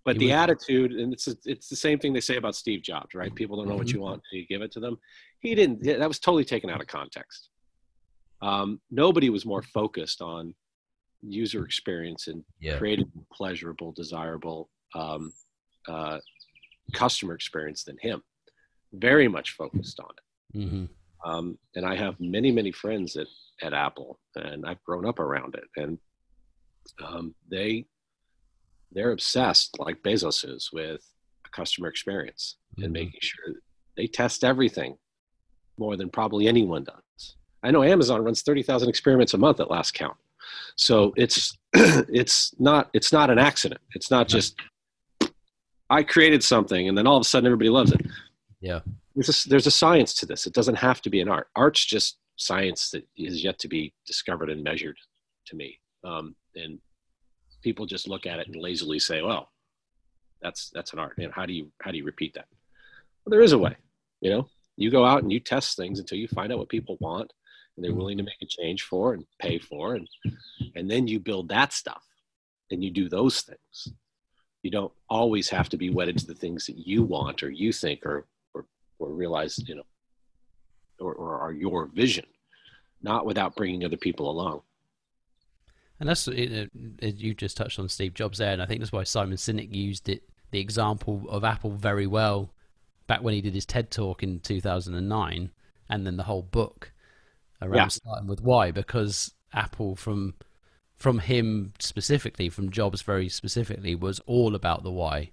but 0.07 0.19
the 0.19 0.33
attitude 0.33 0.93
and 0.93 1.13
it's 1.13 1.29
it's 1.45 1.69
the 1.69 1.77
same 1.77 1.99
thing 1.99 2.13
they 2.13 2.21
say 2.21 2.37
about 2.37 2.55
steve 2.55 2.81
jobs 2.81 3.15
right? 3.15 3.35
People 3.35 3.57
don't 3.57 3.69
know 3.69 3.77
what 3.77 3.89
you 3.89 3.95
mm-hmm. 3.95 4.03
want 4.03 4.23
so 4.31 4.37
you 4.37 4.47
give 4.47 4.63
it 4.63 4.73
to 4.73 4.81
them. 4.81 4.97
He 5.41 5.55
didn't 5.55 5.83
that 5.83 6.09
was 6.09 6.21
totally 6.21 6.45
taken 6.45 6.71
out 6.71 6.81
of 6.81 6.87
context. 6.87 7.51
Um, 8.41 8.81
nobody 8.91 9.29
was 9.29 9.45
more 9.45 9.63
focused 9.63 10.23
on 10.23 10.55
user 11.23 11.65
experience 11.65 12.29
and 12.29 12.45
yeah. 12.61 12.79
creating 12.79 13.11
pleasurable 13.33 13.93
desirable 13.93 14.71
um, 14.95 15.33
uh, 15.89 16.19
customer 16.93 17.35
experience 17.35 17.83
than 17.83 17.97
him. 18.01 18.23
Very 18.93 19.27
much 19.27 19.53
focused 19.53 19.99
on 20.01 20.11
it. 20.11 20.23
Mm-hmm. 20.57 21.31
um, 21.31 21.59
and 21.75 21.85
i 21.85 21.95
have 21.97 22.15
many 22.21 22.51
many 22.53 22.71
friends 22.71 23.17
at, 23.17 23.27
at 23.61 23.75
apple 23.75 24.21
and 24.37 24.65
i've 24.65 24.83
grown 24.85 25.05
up 25.05 25.19
around 25.19 25.57
it. 25.57 25.69
And 25.77 25.99
um, 27.05 27.35
they 27.51 27.87
they're 28.93 29.13
obsessed, 29.13 29.79
like 29.79 30.03
Bezos 30.03 30.49
is, 30.49 30.71
with 30.73 31.03
a 31.47 31.51
customer 31.51 31.89
experience 31.89 32.57
mm-hmm. 32.73 32.85
and 32.85 32.93
making 32.93 33.21
sure 33.21 33.55
they 33.97 34.07
test 34.07 34.45
everything 34.45 34.97
more 35.79 35.97
than 35.97 36.11
probably 36.11 36.49
anyone 36.49 36.85
does. 36.85 37.37
I 37.63 37.71
know 37.71 37.83
Amazon 37.83 38.23
runs 38.23 38.43
30,000 38.43 38.89
experiments 38.89 39.35
a 39.35 39.39
month 39.39 39.61
at 39.61 39.71
last 39.71 39.93
count. 39.95 40.17
So 40.77 41.13
it's 41.17 41.57
it's 41.75 42.55
not 42.59 42.89
it's 42.93 43.13
not 43.13 43.31
an 43.31 43.39
accident. 43.39 43.81
It's 43.95 44.11
not 44.11 44.29
just 44.29 44.55
I 45.91 46.03
created 46.03 46.43
something 46.45 46.89
and 46.89 46.97
then 46.97 47.07
all 47.07 47.17
of 47.17 47.23
a 47.23 47.25
sudden 47.25 47.47
everybody 47.47 47.71
loves 47.71 47.93
it. 47.93 48.07
Yeah. 48.61 48.81
There's 49.15 49.47
a, 49.47 49.49
there's 49.49 49.67
a 49.67 49.71
science 49.71 50.15
to 50.15 50.27
this. 50.27 50.47
It 50.47 50.53
doesn't 50.53 50.75
have 50.77 51.01
to 51.03 51.11
be 51.11 51.21
an 51.21 51.29
art. 51.29 51.49
Art's 51.57 51.85
just 51.85 52.19
science 52.37 52.91
that 52.91 53.07
is 53.17 53.43
yet 53.43 53.59
to 53.61 53.69
be 53.69 53.93
discovered 54.07 54.51
and 54.51 54.63
measured 54.63 54.97
to 55.47 55.57
me. 55.57 55.79
Um, 56.05 56.35
and 56.55 56.79
people 57.67 57.85
just 57.85 58.07
look 58.07 58.27
at 58.27 58.39
it 58.39 58.47
and 58.47 58.63
lazily 58.63 59.01
say, 59.01 59.23
"Well, 59.23 59.51
that's 60.41 60.71
that's 60.71 60.93
an 60.93 61.01
art." 61.01 61.19
And 61.19 61.33
how 61.33 61.47
do 61.47 61.53
you 61.53 61.73
how 61.83 61.91
do 61.91 61.99
you 61.99 62.05
repeat 62.05 62.35
that? 62.35 62.47
Well, 63.25 63.33
there 63.33 63.43
is 63.43 63.51
a 63.51 63.59
way. 63.59 63.75
You 64.21 64.31
know, 64.31 64.49
you 64.77 64.89
go 64.89 65.05
out 65.05 65.25
and 65.25 65.33
you 65.33 65.41
test 65.41 65.77
things 65.77 65.99
until 65.99 66.17
you 66.17 66.29
find 66.29 66.53
out 66.53 66.59
what 66.59 66.69
people 66.69 66.97
want 67.01 67.33
and 67.75 67.85
they're 67.85 67.93
willing 67.93 68.19
to 68.19 68.23
make 68.23 68.41
a 68.41 68.47
change 68.47 68.83
for 68.85 69.15
and 69.15 69.25
pay 69.41 69.59
for, 69.59 69.97
and 69.97 70.09
and 70.77 70.89
then 70.89 71.09
you 71.09 71.19
build 71.19 71.49
that 71.49 71.73
stuff 71.73 72.05
and 72.71 72.85
you 72.85 72.91
do 72.93 73.09
those 73.09 73.41
things. 73.41 73.97
You 74.63 74.71
don't 74.71 74.93
always 75.11 75.49
have 75.51 75.69
to 75.71 75.77
be 75.77 75.91
wedded 75.91 76.19
to 76.19 76.27
the 76.27 76.35
things 76.43 76.67
that 76.67 76.79
you 76.79 77.03
want 77.03 77.43
or 77.43 77.51
you 77.51 77.73
think 77.73 78.07
or 78.07 78.29
or, 78.55 78.65
or 79.01 79.09
realize, 79.09 79.59
you 79.67 79.75
know, 79.75 79.87
or, 81.01 81.15
or 81.15 81.41
are 81.41 81.53
your 81.53 81.87
vision, 81.87 82.27
not 83.03 83.27
without 83.27 83.57
bringing 83.57 83.85
other 83.85 83.97
people 83.97 84.31
along. 84.31 84.63
And 85.99 86.09
that's 86.09 86.29
it, 86.29 86.71
it, 86.99 87.17
you 87.17 87.35
just 87.35 87.57
touched 87.57 87.79
on 87.79 87.89
Steve 87.89 88.15
Jobs 88.15 88.39
there, 88.39 88.53
and 88.53 88.63
I 88.63 88.67
think 88.67 88.81
that's 88.81 88.93
why 88.93 89.05
Simon 89.05 89.37
Sinek 89.37 89.75
used 89.75 90.09
it, 90.09 90.23
the 90.51 90.61
example 90.61 91.25
of 91.29 91.43
Apple, 91.43 91.71
very 91.71 92.07
well 92.07 92.53
back 93.07 93.23
when 93.23 93.35
he 93.35 93.41
did 93.41 93.55
his 93.55 93.67
TED 93.67 93.91
talk 93.91 94.23
in 94.23 94.41
2009, 94.41 95.51
and 95.89 96.07
then 96.07 96.17
the 96.17 96.25
whole 96.25 96.43
book 96.43 96.93
around 97.63 97.77
yeah. 97.77 97.89
starting 97.89 98.29
with 98.29 98.43
why, 98.43 98.71
because 98.71 99.35
Apple 99.53 99.97
from 99.97 100.35
from 100.97 101.19
him 101.19 101.73
specifically, 101.79 102.49
from 102.49 102.71
Jobs 102.71 103.03
very 103.03 103.29
specifically, 103.29 103.95
was 103.95 104.21
all 104.21 104.55
about 104.55 104.83
the 104.83 104.91
why. 104.91 105.31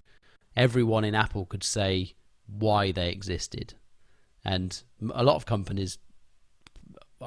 Everyone 0.56 1.04
in 1.04 1.14
Apple 1.14 1.46
could 1.46 1.64
say 1.64 2.14
why 2.46 2.92
they 2.92 3.10
existed, 3.10 3.74
and 4.44 4.82
a 5.12 5.24
lot 5.24 5.36
of 5.36 5.46
companies 5.46 5.98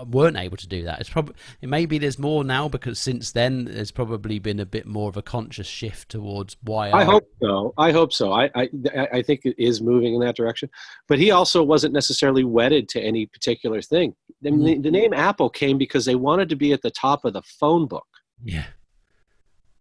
weren't 0.05 0.37
able 0.37 0.57
to 0.57 0.67
do 0.67 0.83
that. 0.83 0.99
It's 0.99 1.09
probably 1.09 1.35
it 1.61 1.69
maybe 1.69 1.97
there's 1.97 2.19
more 2.19 2.43
now 2.43 2.67
because 2.67 2.99
since 2.99 3.31
then 3.31 3.65
there's 3.65 3.91
probably 3.91 4.39
been 4.39 4.59
a 4.59 4.65
bit 4.65 4.85
more 4.85 5.09
of 5.09 5.17
a 5.17 5.21
conscious 5.21 5.67
shift 5.67 6.09
towards 6.09 6.57
why. 6.61 6.89
I, 6.89 7.01
I 7.01 7.03
hope 7.03 7.29
so. 7.41 7.73
I 7.77 7.91
hope 7.91 8.13
so. 8.13 8.31
I, 8.31 8.49
I 8.55 8.69
I 9.13 9.21
think 9.21 9.41
it 9.45 9.55
is 9.57 9.81
moving 9.81 10.13
in 10.13 10.19
that 10.21 10.35
direction. 10.35 10.69
But 11.07 11.19
he 11.19 11.31
also 11.31 11.63
wasn't 11.63 11.93
necessarily 11.93 12.43
wedded 12.43 12.89
to 12.89 13.01
any 13.01 13.25
particular 13.25 13.81
thing. 13.81 14.15
the, 14.41 14.51
mm-hmm. 14.51 14.81
the 14.81 14.91
name 14.91 15.13
Apple 15.13 15.49
came 15.49 15.77
because 15.77 16.05
they 16.05 16.15
wanted 16.15 16.49
to 16.49 16.55
be 16.55 16.73
at 16.73 16.81
the 16.81 16.91
top 16.91 17.25
of 17.25 17.33
the 17.33 17.43
phone 17.59 17.87
book. 17.87 18.07
Yeah. 18.43 18.65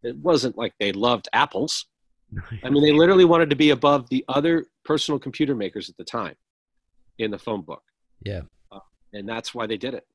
It 0.03 0.17
wasn't 0.17 0.57
like 0.57 0.75
they 0.79 0.93
loved 0.93 1.29
apples. 1.33 1.87
I 2.65 2.71
mean, 2.71 2.83
they 2.83 2.93
literally 2.93 3.25
wanted 3.25 3.51
to 3.51 3.57
be 3.57 3.71
above 3.71 4.09
the 4.09 4.25
other 4.29 4.67
personal 4.85 5.19
computer 5.19 5.55
makers 5.55 5.89
at 5.89 5.97
the 5.97 6.05
time 6.05 6.35
in 7.19 7.31
the 7.31 7.39
phone 7.39 7.63
book. 7.63 7.83
Yeah. 8.23 8.43
And 9.13 9.29
that's 9.29 9.55
why 9.55 9.67
they 9.67 9.77
did 9.77 9.95
it. 9.95 10.07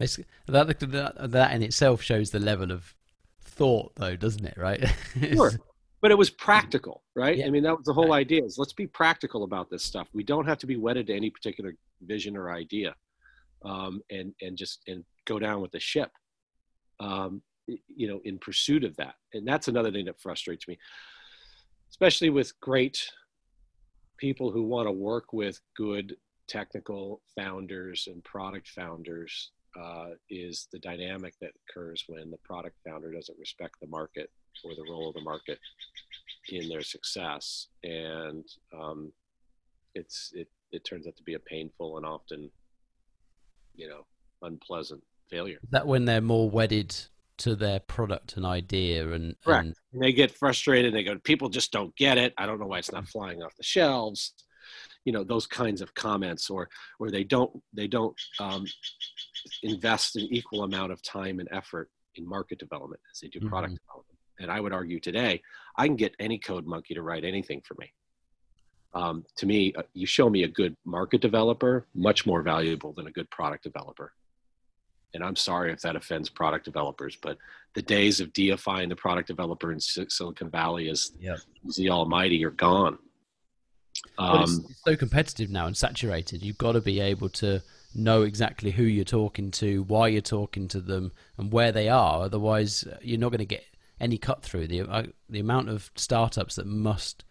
It's, 0.00 0.18
that, 0.46 0.78
that, 0.80 1.30
that 1.30 1.54
in 1.54 1.62
itself 1.62 2.02
shows 2.02 2.30
the 2.30 2.38
level 2.38 2.72
of 2.72 2.94
thought, 3.42 3.92
though, 3.96 4.16
doesn't 4.16 4.44
it? 4.44 4.56
Right? 4.56 4.84
sure. 5.32 5.52
But 6.00 6.10
it 6.10 6.18
was 6.18 6.30
practical, 6.30 7.02
right? 7.14 7.36
Yeah. 7.36 7.46
I 7.46 7.50
mean, 7.50 7.62
that 7.62 7.76
was 7.76 7.84
the 7.84 7.92
whole 7.92 8.12
idea 8.12 8.44
is 8.44 8.58
let's 8.58 8.72
be 8.72 8.86
practical 8.86 9.44
about 9.44 9.70
this 9.70 9.84
stuff. 9.84 10.08
We 10.12 10.24
don't 10.24 10.46
have 10.46 10.58
to 10.58 10.66
be 10.66 10.76
wedded 10.76 11.06
to 11.08 11.14
any 11.14 11.30
particular 11.30 11.74
vision 12.02 12.36
or 12.36 12.50
idea 12.50 12.94
um, 13.64 14.00
and, 14.10 14.34
and 14.40 14.56
just 14.56 14.80
and 14.88 15.04
go 15.26 15.38
down 15.38 15.60
with 15.60 15.70
the 15.70 15.78
ship. 15.80 16.10
Um, 16.98 17.42
you 17.66 18.08
know, 18.08 18.20
in 18.24 18.38
pursuit 18.38 18.84
of 18.84 18.96
that. 18.96 19.14
And 19.32 19.46
that's 19.46 19.68
another 19.68 19.90
thing 19.90 20.06
that 20.06 20.20
frustrates 20.20 20.66
me, 20.66 20.78
especially 21.90 22.30
with 22.30 22.58
great 22.60 23.06
people 24.18 24.50
who 24.50 24.62
want 24.62 24.86
to 24.88 24.92
work 24.92 25.32
with 25.32 25.60
good 25.76 26.16
technical 26.48 27.20
founders 27.36 28.08
and 28.10 28.22
product 28.24 28.68
founders 28.68 29.50
uh, 29.80 30.10
is 30.28 30.68
the 30.72 30.78
dynamic 30.78 31.34
that 31.40 31.52
occurs 31.68 32.04
when 32.08 32.30
the 32.30 32.36
product 32.38 32.76
founder 32.86 33.12
doesn't 33.12 33.38
respect 33.38 33.76
the 33.80 33.86
market 33.86 34.30
or 34.64 34.74
the 34.74 34.84
role 34.90 35.08
of 35.08 35.14
the 35.14 35.20
market 35.22 35.58
in 36.50 36.68
their 36.68 36.82
success, 36.82 37.68
and 37.82 38.44
um, 38.78 39.12
it's 39.94 40.30
it 40.34 40.48
it 40.72 40.84
turns 40.84 41.06
out 41.06 41.16
to 41.16 41.22
be 41.22 41.34
a 41.34 41.38
painful 41.38 41.96
and 41.96 42.06
often, 42.06 42.50
you 43.74 43.88
know, 43.88 44.04
unpleasant 44.42 45.02
failure. 45.30 45.58
Is 45.62 45.70
that 45.70 45.86
when 45.86 46.04
they're 46.04 46.20
more 46.20 46.50
wedded 46.50 46.94
to 47.38 47.56
their 47.56 47.80
product 47.80 48.36
and 48.36 48.44
idea 48.44 49.10
and, 49.10 49.34
and... 49.46 49.74
and 49.92 50.02
they 50.02 50.12
get 50.12 50.30
frustrated. 50.30 50.94
They 50.94 51.02
go 51.02 51.18
people 51.24 51.48
just 51.48 51.72
don't 51.72 51.94
get 51.96 52.18
it. 52.18 52.34
I 52.36 52.46
don't 52.46 52.60
know 52.60 52.66
why 52.66 52.78
it's 52.78 52.92
not 52.92 53.08
flying 53.08 53.42
off 53.42 53.56
the 53.56 53.62
shelves 53.62 54.34
you 55.04 55.12
know 55.12 55.24
those 55.24 55.46
kinds 55.46 55.80
of 55.80 55.94
comments 55.94 56.50
or 56.50 56.68
or 56.98 57.10
they 57.10 57.24
don't 57.24 57.50
they 57.72 57.86
don't 57.86 58.18
um, 58.40 58.64
invest 59.62 60.16
an 60.16 60.26
equal 60.30 60.64
amount 60.64 60.92
of 60.92 61.02
time 61.02 61.40
and 61.40 61.48
effort 61.52 61.90
in 62.14 62.28
market 62.28 62.58
development 62.58 63.00
as 63.10 63.20
they 63.20 63.28
do 63.28 63.38
mm-hmm. 63.38 63.48
product 63.48 63.74
development 63.74 64.18
and 64.40 64.50
i 64.50 64.60
would 64.60 64.72
argue 64.72 65.00
today 65.00 65.40
i 65.76 65.86
can 65.86 65.96
get 65.96 66.14
any 66.18 66.38
code 66.38 66.66
monkey 66.66 66.94
to 66.94 67.02
write 67.02 67.24
anything 67.24 67.60
for 67.66 67.74
me 67.78 67.92
um, 68.94 69.24
to 69.36 69.46
me 69.46 69.72
uh, 69.76 69.82
you 69.94 70.06
show 70.06 70.28
me 70.28 70.42
a 70.42 70.48
good 70.48 70.76
market 70.84 71.20
developer 71.20 71.86
much 71.94 72.26
more 72.26 72.42
valuable 72.42 72.92
than 72.92 73.06
a 73.06 73.12
good 73.12 73.28
product 73.30 73.64
developer 73.64 74.12
and 75.14 75.22
I'm 75.22 75.36
sorry 75.36 75.72
if 75.72 75.80
that 75.82 75.96
offends 75.96 76.28
product 76.28 76.64
developers, 76.64 77.16
but 77.20 77.36
the 77.74 77.82
days 77.82 78.20
of 78.20 78.32
deifying 78.32 78.88
the 78.88 78.96
product 78.96 79.28
developer 79.28 79.72
in 79.72 79.80
Silicon 79.80 80.50
Valley 80.50 80.88
as 80.88 81.12
yep. 81.20 81.38
the 81.76 81.90
almighty 81.90 82.44
are 82.44 82.50
gone. 82.50 82.98
Um, 84.18 84.32
well, 84.32 84.42
it's, 84.42 84.58
it's 84.58 84.82
so 84.84 84.96
competitive 84.96 85.50
now 85.50 85.66
and 85.66 85.76
saturated. 85.76 86.42
You've 86.42 86.58
got 86.58 86.72
to 86.72 86.80
be 86.80 87.00
able 87.00 87.28
to 87.30 87.62
know 87.94 88.22
exactly 88.22 88.70
who 88.70 88.84
you're 88.84 89.04
talking 89.04 89.50
to, 89.52 89.82
why 89.84 90.08
you're 90.08 90.22
talking 90.22 90.68
to 90.68 90.80
them, 90.80 91.12
and 91.36 91.52
where 91.52 91.72
they 91.72 91.88
are. 91.88 92.22
Otherwise, 92.22 92.84
uh, 92.84 92.96
you're 93.02 93.18
not 93.18 93.30
going 93.30 93.38
to 93.38 93.44
get 93.44 93.64
any 94.00 94.18
cut 94.18 94.42
through. 94.42 94.68
The 94.68 94.82
uh, 94.82 95.04
the 95.28 95.40
amount 95.40 95.68
of 95.68 95.90
startups 95.94 96.56
that 96.56 96.66
must 96.66 97.24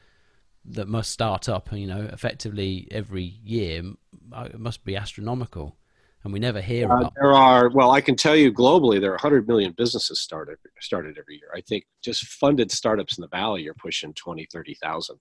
that 0.64 0.88
must 0.88 1.12
start 1.12 1.50
up, 1.50 1.72
you 1.72 1.88
know, 1.88 2.08
effectively 2.12 2.88
every 2.92 3.24
year 3.24 3.84
uh, 4.32 4.50
must 4.58 4.84
be 4.84 4.96
astronomical 4.96 5.76
and 6.24 6.34
we 6.34 6.40
never 6.40 6.62
hear 6.62 6.92
uh, 6.92 6.98
about. 6.98 7.14
There 7.16 7.34
are 7.34 7.70
well, 7.70 7.92
I 7.92 8.02
can 8.02 8.16
tell 8.16 8.36
you 8.36 8.52
globally, 8.52 9.00
there 9.00 9.12
are 9.12 9.16
100 9.16 9.48
million 9.48 9.74
businesses 9.74 10.20
started 10.20 10.58
started 10.80 11.18
every 11.18 11.36
year. 11.36 11.50
I 11.56 11.62
think 11.62 11.86
just 12.02 12.26
funded 12.26 12.72
startups 12.72 13.18
in 13.18 13.22
the 13.22 13.28
valley 13.28 13.68
are 13.68 13.74
pushing 13.74 14.14
20, 14.14 14.48
30,000. 14.52 15.18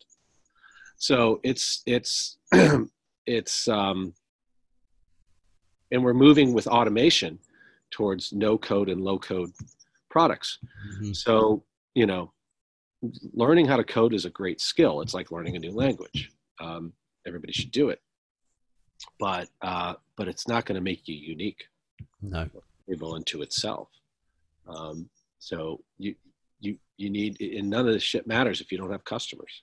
So 1.00 1.40
it's 1.42 1.82
it's 1.86 2.38
it's 3.26 3.66
um, 3.68 4.14
and 5.90 6.04
we're 6.04 6.14
moving 6.14 6.52
with 6.52 6.68
automation 6.68 7.38
towards 7.90 8.32
no 8.32 8.56
code 8.56 8.88
and 8.88 9.00
low 9.00 9.18
code 9.18 9.50
products. 10.08 10.58
Mm-hmm. 10.94 11.12
So 11.12 11.64
you 11.94 12.06
know, 12.06 12.32
learning 13.34 13.66
how 13.66 13.76
to 13.76 13.84
code 13.84 14.14
is 14.14 14.24
a 14.24 14.30
great 14.30 14.60
skill. 14.60 15.00
It's 15.00 15.14
like 15.14 15.32
learning 15.32 15.56
a 15.56 15.58
new 15.58 15.72
language. 15.72 16.30
Um, 16.60 16.92
everybody 17.26 17.52
should 17.52 17.72
do 17.72 17.88
it 17.88 18.00
but 19.18 19.48
uh, 19.62 19.94
but 20.16 20.28
it's 20.28 20.48
not 20.48 20.64
going 20.64 20.76
to 20.76 20.80
make 20.80 21.08
you 21.08 21.14
unique. 21.14 21.64
No, 22.22 22.48
able 22.90 23.16
into 23.16 23.42
itself. 23.42 23.88
Um, 24.68 25.08
so 25.38 25.80
you 25.98 26.14
you 26.60 26.76
you 26.96 27.10
need 27.10 27.40
and 27.40 27.70
none 27.70 27.86
of 27.86 27.92
this 27.92 28.02
shit 28.02 28.26
matters 28.26 28.60
if 28.60 28.70
you 28.70 28.78
don't 28.78 28.92
have 28.92 29.04
customers. 29.04 29.62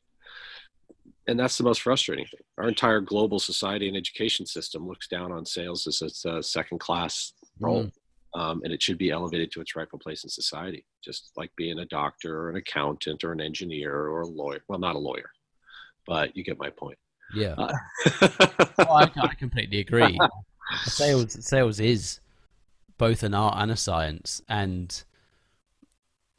And 1.27 1.39
that's 1.39 1.57
the 1.57 1.63
most 1.63 1.81
frustrating 1.81 2.25
thing. 2.25 2.39
Our 2.57 2.69
entire 2.69 3.01
global 3.01 3.39
society 3.39 3.87
and 3.87 3.97
education 3.97 4.45
system 4.45 4.87
looks 4.87 5.07
down 5.07 5.31
on 5.31 5.45
sales 5.45 5.85
as 5.87 6.25
a 6.25 6.41
second 6.41 6.79
class 6.79 7.33
role. 7.59 7.85
Mm. 7.85 7.91
Um, 8.33 8.61
and 8.63 8.71
it 8.71 8.83
should 8.83 8.97
be 8.97 9.09
elevated 9.09 9.51
to 9.51 9.61
its 9.61 9.75
rightful 9.75 9.99
place 9.99 10.23
in 10.23 10.29
society, 10.29 10.85
just 11.03 11.31
like 11.35 11.49
being 11.57 11.79
a 11.79 11.85
doctor 11.85 12.39
or 12.39 12.49
an 12.49 12.57
accountant 12.57 13.23
or 13.23 13.31
an 13.31 13.41
engineer 13.41 13.93
or 13.93 14.21
a 14.21 14.27
lawyer. 14.27 14.59
Well, 14.67 14.79
not 14.79 14.95
a 14.95 14.99
lawyer, 14.99 15.31
but 16.05 16.35
you 16.35 16.43
get 16.43 16.59
my 16.59 16.69
point. 16.69 16.97
Yeah. 17.33 17.55
Uh, 17.57 17.73
well, 18.77 18.91
I, 18.91 19.11
I, 19.21 19.33
completely 19.35 19.79
agree. 19.79 20.19
sales 20.83 21.45
sales 21.45 21.79
is 21.79 22.19
both 22.97 23.23
an 23.23 23.33
art 23.33 23.55
and 23.57 23.71
a 23.71 23.77
science, 23.77 24.41
and 24.47 25.03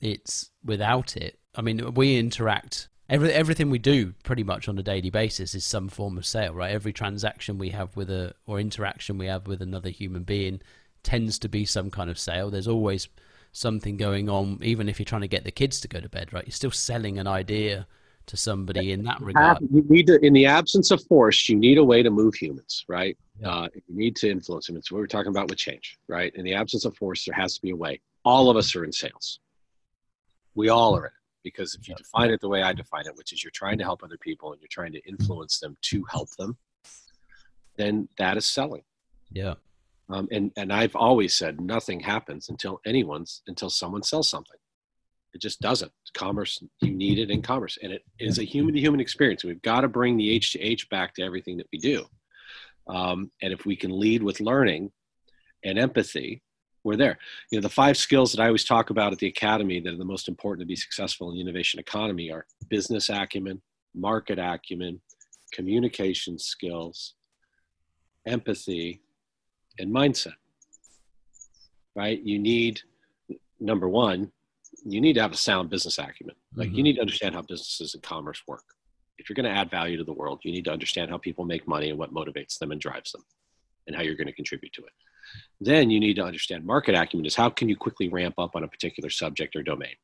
it's 0.00 0.50
without 0.64 1.16
it. 1.16 1.38
I 1.54 1.62
mean, 1.62 1.94
we 1.94 2.16
interact. 2.16 2.88
Every, 3.08 3.32
everything 3.32 3.70
we 3.70 3.78
do 3.78 4.12
pretty 4.22 4.44
much 4.44 4.68
on 4.68 4.78
a 4.78 4.82
daily 4.82 5.08
basis 5.08 5.54
is 5.54 5.64
some 5.64 5.88
form 5.88 6.18
of 6.18 6.26
sale, 6.26 6.52
right? 6.52 6.72
Every 6.72 6.92
transaction 6.92 7.56
we 7.56 7.70
have 7.70 7.96
with 7.96 8.10
a 8.10 8.34
or 8.46 8.60
interaction 8.60 9.16
we 9.16 9.26
have 9.26 9.46
with 9.46 9.62
another 9.62 9.88
human 9.88 10.24
being 10.24 10.60
tends 11.02 11.38
to 11.38 11.48
be 11.48 11.64
some 11.64 11.90
kind 11.90 12.10
of 12.10 12.18
sale. 12.18 12.50
There's 12.50 12.68
always 12.68 13.08
something 13.52 13.96
going 13.96 14.28
on, 14.28 14.58
even 14.62 14.90
if 14.90 14.98
you're 14.98 15.04
trying 15.04 15.22
to 15.22 15.28
get 15.28 15.44
the 15.44 15.50
kids 15.50 15.80
to 15.80 15.88
go 15.88 16.00
to 16.00 16.08
bed, 16.08 16.34
right? 16.34 16.44
You're 16.46 16.52
still 16.52 16.70
selling 16.70 17.18
an 17.18 17.26
idea 17.26 17.86
to 18.26 18.36
somebody 18.36 18.92
in 18.92 19.04
that 19.04 19.22
regard. 19.22 19.58
You 19.72 19.82
need 19.88 20.06
to, 20.08 20.22
in 20.22 20.34
the 20.34 20.44
absence 20.44 20.90
of 20.90 21.02
force, 21.04 21.48
you 21.48 21.56
need 21.56 21.78
a 21.78 21.84
way 21.84 22.02
to 22.02 22.10
move 22.10 22.34
humans, 22.34 22.84
right? 22.88 23.16
Yeah. 23.40 23.48
Uh, 23.48 23.68
you 23.74 23.96
need 23.96 24.16
to 24.16 24.30
influence 24.30 24.66
them. 24.66 24.76
It's 24.76 24.92
what 24.92 24.98
we're 24.98 25.06
talking 25.06 25.30
about 25.30 25.48
with 25.48 25.56
change, 25.56 25.96
right? 26.08 26.30
In 26.34 26.44
the 26.44 26.52
absence 26.52 26.84
of 26.84 26.94
force, 26.94 27.24
there 27.24 27.34
has 27.34 27.54
to 27.54 27.62
be 27.62 27.70
a 27.70 27.76
way. 27.76 28.02
All 28.26 28.50
of 28.50 28.58
us 28.58 28.76
are 28.76 28.84
in 28.84 28.92
sales. 28.92 29.40
We 30.54 30.68
all 30.68 30.94
are 30.94 31.06
in 31.06 31.06
it 31.06 31.17
because 31.44 31.74
if 31.74 31.88
you 31.88 31.94
define 31.94 32.30
it 32.30 32.40
the 32.40 32.48
way 32.48 32.62
I 32.62 32.72
define 32.72 33.06
it, 33.06 33.16
which 33.16 33.32
is 33.32 33.42
you're 33.42 33.50
trying 33.54 33.78
to 33.78 33.84
help 33.84 34.02
other 34.02 34.18
people 34.18 34.52
and 34.52 34.60
you're 34.60 34.68
trying 34.70 34.92
to 34.92 35.08
influence 35.08 35.60
them 35.60 35.76
to 35.82 36.04
help 36.10 36.28
them, 36.38 36.56
then 37.76 38.08
that 38.18 38.36
is 38.36 38.46
selling. 38.46 38.82
Yeah. 39.30 39.54
Um, 40.10 40.28
and 40.32 40.50
and 40.56 40.72
I've 40.72 40.96
always 40.96 41.36
said 41.36 41.60
nothing 41.60 42.00
happens 42.00 42.48
until 42.48 42.80
anyone's 42.86 43.42
until 43.46 43.70
someone 43.70 44.02
sells 44.02 44.28
something. 44.28 44.56
It 45.34 45.42
just 45.42 45.60
doesn't. 45.60 45.92
Commerce, 46.14 46.62
you 46.80 46.90
need 46.90 47.18
it 47.18 47.30
in 47.30 47.42
commerce, 47.42 47.78
and 47.82 47.92
it 47.92 48.02
is 48.18 48.38
a 48.38 48.44
human 48.44 48.74
to 48.74 48.80
human 48.80 49.00
experience. 49.00 49.44
We've 49.44 49.60
got 49.60 49.82
to 49.82 49.88
bring 49.88 50.16
the 50.16 50.30
H 50.30 50.52
to 50.52 50.60
H 50.60 50.88
back 50.88 51.14
to 51.14 51.22
everything 51.22 51.58
that 51.58 51.68
we 51.72 51.78
do. 51.78 52.06
Um, 52.88 53.30
and 53.42 53.52
if 53.52 53.66
we 53.66 53.76
can 53.76 53.98
lead 53.98 54.22
with 54.22 54.40
learning 54.40 54.90
and 55.64 55.78
empathy, 55.78 56.42
we're 56.84 56.96
there. 56.96 57.18
You 57.50 57.58
know, 57.58 57.62
the 57.62 57.68
five 57.68 57.96
skills 57.96 58.32
that 58.32 58.40
I 58.40 58.46
always 58.46 58.64
talk 58.64 58.90
about 58.90 59.12
at 59.12 59.18
the 59.18 59.26
academy 59.26 59.80
that 59.80 59.92
are 59.92 59.98
the 59.98 60.04
most 60.04 60.28
important 60.28 60.62
to 60.62 60.66
be 60.66 60.76
successful 60.76 61.28
in 61.30 61.36
the 61.36 61.40
innovation 61.40 61.80
economy 61.80 62.30
are 62.30 62.46
business 62.68 63.08
acumen, 63.08 63.60
market 63.94 64.38
acumen, 64.38 65.00
communication 65.52 66.38
skills, 66.38 67.14
empathy, 68.26 69.00
and 69.78 69.94
mindset. 69.94 70.34
Right? 71.94 72.20
You 72.22 72.38
need 72.38 72.80
number 73.60 73.88
one, 73.88 74.30
you 74.84 75.00
need 75.00 75.14
to 75.14 75.22
have 75.22 75.32
a 75.32 75.36
sound 75.36 75.70
business 75.70 75.98
acumen. 75.98 76.36
Like 76.54 76.68
mm-hmm. 76.68 76.76
you 76.76 76.82
need 76.82 76.94
to 76.94 77.00
understand 77.00 77.34
how 77.34 77.42
businesses 77.42 77.94
and 77.94 78.02
commerce 78.02 78.42
work. 78.46 78.64
If 79.18 79.28
you're 79.28 79.34
going 79.34 79.52
to 79.52 79.58
add 79.58 79.70
value 79.70 79.96
to 79.96 80.04
the 80.04 80.12
world, 80.12 80.40
you 80.44 80.52
need 80.52 80.64
to 80.66 80.72
understand 80.72 81.10
how 81.10 81.18
people 81.18 81.44
make 81.44 81.66
money 81.66 81.90
and 81.90 81.98
what 81.98 82.14
motivates 82.14 82.58
them 82.58 82.70
and 82.70 82.80
drives 82.80 83.10
them 83.10 83.24
and 83.86 83.96
how 83.96 84.02
you're 84.02 84.14
going 84.14 84.28
to 84.28 84.32
contribute 84.32 84.72
to 84.74 84.82
it. 84.82 84.92
Then 85.60 85.90
you 85.90 85.98
need 85.98 86.14
to 86.14 86.24
understand 86.24 86.64
market 86.64 86.94
acumen 86.94 87.26
is 87.26 87.34
how 87.34 87.50
can 87.50 87.68
you 87.68 87.76
quickly 87.76 88.08
ramp 88.08 88.34
up 88.38 88.54
on 88.54 88.64
a 88.64 88.68
particular 88.68 89.10
subject 89.10 89.56
or 89.56 89.62
domain? 89.62 89.96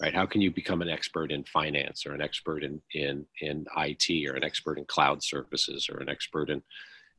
Right? 0.00 0.14
How 0.14 0.26
can 0.26 0.40
you 0.40 0.52
become 0.52 0.80
an 0.80 0.88
expert 0.88 1.32
in 1.32 1.42
finance 1.44 2.06
or 2.06 2.14
an 2.14 2.22
expert 2.22 2.62
in 2.62 2.80
in 2.94 3.26
in 3.40 3.66
IT 3.76 4.28
or 4.28 4.36
an 4.36 4.44
expert 4.44 4.78
in 4.78 4.84
cloud 4.84 5.24
services 5.24 5.88
or 5.90 5.98
an 5.98 6.08
expert 6.08 6.50
in 6.50 6.62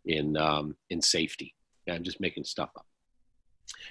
in 0.05 0.37
um, 0.37 0.75
in 0.89 1.01
safety? 1.01 1.55
Yeah, 1.85 1.95
I'm 1.95 2.03
just 2.03 2.21
making 2.21 2.45
stuff 2.45 2.69
up. 2.77 2.85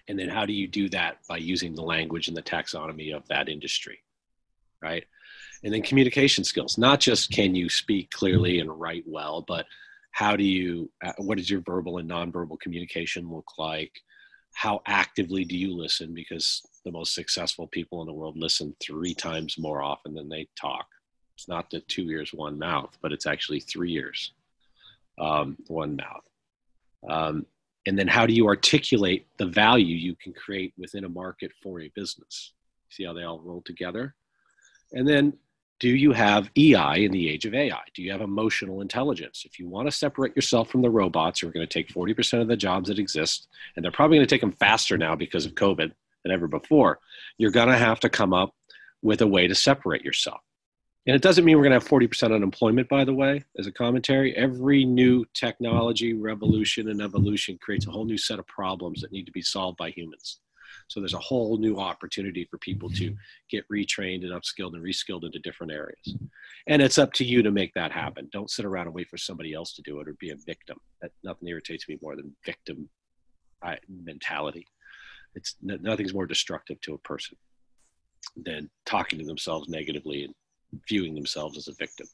And 0.08 0.18
then 0.18 0.28
how 0.28 0.46
do 0.46 0.52
you 0.52 0.66
do 0.66 0.88
that 0.90 1.18
by 1.28 1.36
using 1.36 1.74
the 1.74 1.82
language 1.82 2.28
and 2.28 2.36
the 2.36 2.42
taxonomy 2.42 3.14
of 3.14 3.26
that 3.28 3.48
industry? 3.48 3.98
Right. 4.82 5.04
And 5.62 5.74
then 5.74 5.82
communication 5.82 6.44
skills, 6.44 6.78
not 6.78 7.00
just 7.00 7.30
can 7.32 7.54
you 7.54 7.68
speak 7.68 8.10
clearly 8.10 8.60
and 8.60 8.70
write 8.70 9.04
well, 9.06 9.44
but 9.46 9.66
how 10.12 10.36
do 10.36 10.44
you 10.44 10.90
uh, 11.04 11.12
what 11.18 11.38
does 11.38 11.50
your 11.50 11.60
verbal 11.60 11.98
and 11.98 12.10
nonverbal 12.10 12.58
communication 12.60 13.30
look 13.30 13.58
like? 13.58 13.92
How 14.54 14.80
actively 14.86 15.44
do 15.44 15.56
you 15.56 15.76
listen? 15.76 16.14
Because 16.14 16.62
the 16.84 16.92
most 16.92 17.14
successful 17.14 17.66
people 17.68 18.00
in 18.00 18.06
the 18.06 18.12
world 18.12 18.36
listen 18.36 18.74
three 18.80 19.14
times 19.14 19.58
more 19.58 19.82
often 19.82 20.14
than 20.14 20.28
they 20.28 20.48
talk. 20.60 20.86
It's 21.36 21.48
not 21.48 21.70
the 21.70 21.80
two 21.80 22.10
ears 22.10 22.32
one 22.32 22.58
mouth 22.58 22.96
but 23.00 23.12
it's 23.12 23.26
actually 23.26 23.60
three 23.60 23.94
ears 23.94 24.32
um, 25.20 25.56
one 25.66 25.96
mouth. 25.96 26.24
Um, 27.08 27.46
and 27.86 27.98
then 27.98 28.08
how 28.08 28.26
do 28.26 28.34
you 28.34 28.46
articulate 28.46 29.26
the 29.38 29.46
value 29.46 29.96
you 29.96 30.14
can 30.16 30.32
create 30.32 30.74
within 30.76 31.04
a 31.04 31.08
market 31.08 31.52
for 31.62 31.80
a 31.80 31.90
business? 31.94 32.52
See 32.90 33.04
how 33.04 33.12
they 33.12 33.22
all 33.22 33.40
roll 33.40 33.62
together? 33.64 34.14
And 34.92 35.06
then 35.06 35.34
do 35.80 35.88
you 35.88 36.12
have 36.12 36.50
EI 36.56 37.04
in 37.04 37.12
the 37.12 37.28
age 37.28 37.44
of 37.44 37.54
AI? 37.54 37.82
Do 37.94 38.02
you 38.02 38.10
have 38.10 38.20
emotional 38.20 38.80
intelligence? 38.80 39.44
If 39.46 39.58
you 39.58 39.68
want 39.68 39.86
to 39.86 39.92
separate 39.96 40.34
yourself 40.34 40.70
from 40.70 40.82
the 40.82 40.90
robots 40.90 41.40
who 41.40 41.48
are 41.48 41.52
going 41.52 41.66
to 41.66 41.72
take 41.72 41.88
40% 41.88 42.40
of 42.40 42.48
the 42.48 42.56
jobs 42.56 42.88
that 42.88 42.98
exist, 42.98 43.48
and 43.76 43.84
they're 43.84 43.92
probably 43.92 44.18
going 44.18 44.26
to 44.26 44.34
take 44.34 44.40
them 44.40 44.52
faster 44.52 44.98
now 44.98 45.14
because 45.14 45.46
of 45.46 45.54
COVID 45.54 45.92
than 46.24 46.32
ever 46.32 46.48
before, 46.48 46.98
you're 47.36 47.52
going 47.52 47.68
to 47.68 47.76
have 47.76 48.00
to 48.00 48.08
come 48.08 48.34
up 48.34 48.54
with 49.02 49.20
a 49.20 49.26
way 49.26 49.46
to 49.46 49.54
separate 49.54 50.04
yourself. 50.04 50.40
And 51.06 51.14
it 51.14 51.22
doesn't 51.22 51.44
mean 51.44 51.56
we're 51.56 51.62
going 51.62 51.78
to 51.78 51.86
have 51.86 51.88
40% 51.88 52.34
unemployment, 52.34 52.88
by 52.88 53.04
the 53.04 53.14
way, 53.14 53.44
as 53.58 53.66
a 53.66 53.72
commentary. 53.72 54.36
Every 54.36 54.84
new 54.84 55.24
technology, 55.32 56.12
revolution, 56.12 56.88
and 56.88 57.00
evolution 57.00 57.56
creates 57.62 57.86
a 57.86 57.90
whole 57.90 58.04
new 58.04 58.18
set 58.18 58.38
of 58.38 58.46
problems 58.46 59.00
that 59.00 59.12
need 59.12 59.24
to 59.26 59.32
be 59.32 59.40
solved 59.40 59.78
by 59.78 59.90
humans. 59.90 60.40
So 60.88 61.00
there's 61.00 61.14
a 61.14 61.18
whole 61.18 61.58
new 61.58 61.76
opportunity 61.76 62.46
for 62.50 62.58
people 62.58 62.88
to 62.90 63.10
mm-hmm. 63.10 63.14
get 63.50 63.68
retrained 63.68 64.24
and 64.24 64.32
upskilled 64.32 64.74
and 64.74 64.82
reskilled 64.82 65.24
into 65.24 65.38
different 65.38 65.72
areas. 65.72 66.16
And 66.66 66.80
it's 66.80 66.98
up 66.98 67.12
to 67.14 67.24
you 67.24 67.42
to 67.42 67.50
make 67.50 67.72
that 67.74 67.92
happen. 67.92 68.28
Don't 68.32 68.50
sit 68.50 68.64
around 68.64 68.86
and 68.86 68.94
wait 68.94 69.08
for 69.08 69.18
somebody 69.18 69.52
else 69.52 69.74
to 69.74 69.82
do 69.82 70.00
it 70.00 70.08
or 70.08 70.14
be 70.18 70.30
a 70.30 70.36
victim. 70.46 70.78
That 71.02 71.12
nothing 71.22 71.48
irritates 71.48 71.88
me 71.88 71.98
more 72.02 72.16
than 72.16 72.34
victim 72.44 72.88
mentality. 73.88 74.66
It's 75.34 75.56
nothing's 75.62 76.14
more 76.14 76.26
destructive 76.26 76.80
to 76.82 76.94
a 76.94 76.98
person 76.98 77.36
than 78.36 78.70
talking 78.86 79.18
to 79.18 79.24
themselves 79.24 79.68
negatively 79.68 80.24
and 80.24 80.34
viewing 80.88 81.14
themselves 81.14 81.56
as 81.58 81.68
a 81.68 81.74
victim. 81.78 82.06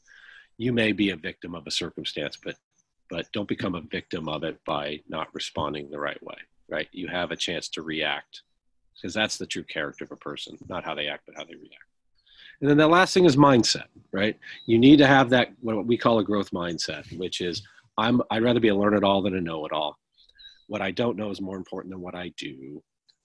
You 0.58 0.72
may 0.72 0.92
be 0.92 1.10
a 1.10 1.16
victim 1.16 1.54
of 1.54 1.66
a 1.66 1.70
circumstance, 1.70 2.36
but 2.42 2.56
but 3.10 3.30
don't 3.32 3.48
become 3.48 3.74
a 3.74 3.82
victim 3.82 4.28
of 4.28 4.44
it 4.44 4.58
by 4.64 5.00
not 5.08 5.28
responding 5.34 5.90
the 5.90 5.98
right 5.98 6.20
way 6.22 6.36
right 6.68 6.88
you 6.92 7.06
have 7.08 7.30
a 7.30 7.36
chance 7.36 7.68
to 7.68 7.82
react 7.82 8.42
because 8.94 9.14
that's 9.14 9.36
the 9.36 9.46
true 9.46 9.64
character 9.64 10.04
of 10.04 10.12
a 10.12 10.16
person, 10.16 10.56
not 10.68 10.84
how 10.84 10.94
they 10.94 11.08
act, 11.08 11.24
but 11.26 11.36
how 11.36 11.44
they 11.44 11.54
react. 11.54 11.84
And 12.60 12.70
then 12.70 12.76
the 12.76 12.88
last 12.88 13.12
thing 13.12 13.24
is 13.24 13.36
mindset, 13.36 13.86
right? 14.12 14.38
You 14.66 14.78
need 14.78 14.98
to 14.98 15.06
have 15.06 15.28
that 15.30 15.52
what 15.60 15.86
we 15.86 15.98
call 15.98 16.18
a 16.18 16.24
growth 16.24 16.50
mindset, 16.50 17.04
which 17.18 17.40
is 17.40 17.62
I'm 17.98 18.22
I'd 18.30 18.42
rather 18.42 18.60
be 18.60 18.68
a 18.68 18.74
learn 18.74 18.94
it 18.94 19.04
all 19.04 19.22
than 19.22 19.36
a 19.36 19.40
know 19.40 19.66
it 19.66 19.72
all. 19.72 19.98
What 20.68 20.80
I 20.80 20.90
don't 20.90 21.16
know 21.16 21.30
is 21.30 21.40
more 21.40 21.56
important 21.56 21.92
than 21.92 22.00
what 22.00 22.14
I 22.14 22.32
do. 22.36 22.82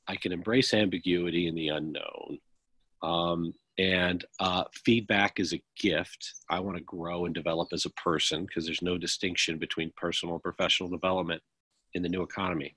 I 0.07 0.15
can 0.15 0.31
embrace 0.31 0.73
ambiguity 0.73 1.47
in 1.47 1.55
the 1.55 1.69
unknown. 1.69 2.39
Um, 3.01 3.53
and 3.77 4.25
uh, 4.41 4.65
feedback 4.83 5.39
is 5.39 5.53
a 5.53 5.63
gift. 5.79 6.33
I 6.49 6.59
want 6.59 6.77
to 6.77 6.83
grow 6.83 7.25
and 7.25 7.33
develop 7.33 7.69
as 7.71 7.85
a 7.85 7.91
person 7.91 8.45
because 8.45 8.65
there's 8.65 8.81
no 8.81 8.97
distinction 8.97 9.57
between 9.57 9.93
personal 9.95 10.35
and 10.35 10.43
professional 10.43 10.89
development 10.89 11.41
in 11.93 12.03
the 12.03 12.09
new 12.09 12.21
economy. 12.21 12.75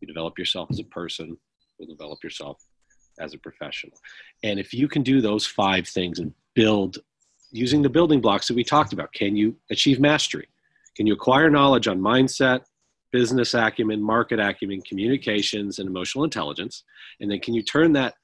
You 0.00 0.06
develop 0.06 0.38
yourself 0.38 0.68
as 0.70 0.80
a 0.80 0.84
person, 0.84 1.38
will 1.78 1.86
develop 1.86 2.22
yourself 2.22 2.62
as 3.18 3.34
a 3.34 3.38
professional. 3.38 3.96
And 4.42 4.58
if 4.58 4.74
you 4.74 4.88
can 4.88 5.02
do 5.02 5.20
those 5.20 5.46
five 5.46 5.86
things 5.86 6.18
and 6.18 6.32
build 6.54 6.98
using 7.50 7.82
the 7.82 7.88
building 7.88 8.20
blocks 8.20 8.48
that 8.48 8.54
we 8.54 8.64
talked 8.64 8.92
about, 8.92 9.12
can 9.12 9.36
you 9.36 9.56
achieve 9.70 10.00
mastery? 10.00 10.48
Can 10.96 11.06
you 11.06 11.14
acquire 11.14 11.50
knowledge 11.50 11.88
on 11.88 12.00
mindset, 12.00 12.60
business 13.12 13.54
acumen, 13.54 14.02
market 14.02 14.40
acumen, 14.40 14.82
communications, 14.82 15.78
and 15.78 15.88
emotional 15.88 16.24
intelligence? 16.24 16.82
And 17.20 17.30
then 17.30 17.40
can 17.40 17.54
you 17.54 17.62
turn 17.62 17.92
that 17.92 18.14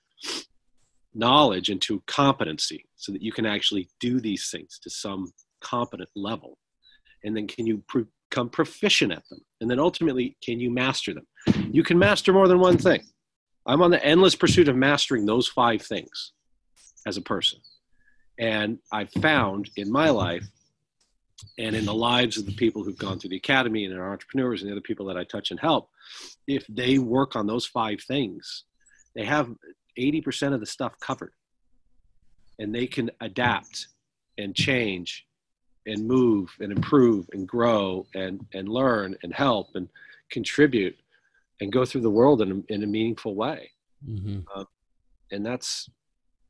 knowledge 1.14 1.70
into 1.70 2.02
competency 2.06 2.84
so 2.96 3.12
that 3.12 3.22
you 3.22 3.32
can 3.32 3.46
actually 3.46 3.88
do 4.00 4.20
these 4.20 4.50
things 4.50 4.78
to 4.82 4.90
some 4.90 5.32
competent 5.60 6.08
level? 6.16 6.58
And 7.24 7.36
then 7.36 7.46
can 7.46 7.66
you 7.66 7.82
become 8.30 8.48
proficient 8.48 9.12
at 9.12 9.28
them? 9.28 9.40
And 9.60 9.70
then 9.70 9.78
ultimately, 9.78 10.36
can 10.42 10.58
you 10.58 10.70
master 10.70 11.14
them? 11.14 11.26
You 11.70 11.82
can 11.82 11.98
master 11.98 12.32
more 12.32 12.48
than 12.48 12.58
one 12.58 12.78
thing. 12.78 13.02
I'm 13.70 13.82
on 13.82 13.92
the 13.92 14.04
endless 14.04 14.34
pursuit 14.34 14.66
of 14.66 14.74
mastering 14.74 15.26
those 15.26 15.46
five 15.46 15.80
things 15.80 16.32
as 17.06 17.16
a 17.16 17.22
person. 17.22 17.60
And 18.36 18.80
I've 18.90 19.12
found 19.12 19.70
in 19.76 19.92
my 19.92 20.10
life 20.10 20.44
and 21.56 21.76
in 21.76 21.84
the 21.84 21.94
lives 21.94 22.36
of 22.36 22.46
the 22.46 22.54
people 22.54 22.82
who've 22.82 22.98
gone 22.98 23.20
through 23.20 23.30
the 23.30 23.36
academy 23.36 23.84
and 23.84 23.96
our 23.96 24.10
entrepreneurs 24.10 24.60
and 24.60 24.68
the 24.68 24.74
other 24.74 24.80
people 24.80 25.06
that 25.06 25.16
I 25.16 25.22
touch 25.22 25.52
and 25.52 25.60
help, 25.60 25.88
if 26.48 26.66
they 26.68 26.98
work 26.98 27.36
on 27.36 27.46
those 27.46 27.64
five 27.64 28.00
things, 28.00 28.64
they 29.14 29.24
have 29.24 29.48
80% 29.96 30.52
of 30.52 30.58
the 30.58 30.66
stuff 30.66 30.98
covered. 30.98 31.32
And 32.58 32.74
they 32.74 32.88
can 32.88 33.08
adapt 33.20 33.86
and 34.36 34.52
change 34.52 35.26
and 35.86 36.08
move 36.08 36.50
and 36.58 36.72
improve 36.72 37.26
and 37.32 37.46
grow 37.46 38.04
and, 38.16 38.44
and 38.52 38.68
learn 38.68 39.14
and 39.22 39.32
help 39.32 39.68
and 39.76 39.88
contribute 40.28 40.96
and 41.60 41.72
go 41.72 41.84
through 41.84 42.00
the 42.00 42.10
world 42.10 42.42
in 42.42 42.52
a, 42.52 42.72
in 42.72 42.82
a 42.82 42.86
meaningful 42.86 43.34
way. 43.34 43.70
Mm-hmm. 44.08 44.40
Uh, 44.54 44.64
and 45.30 45.44
that's, 45.44 45.88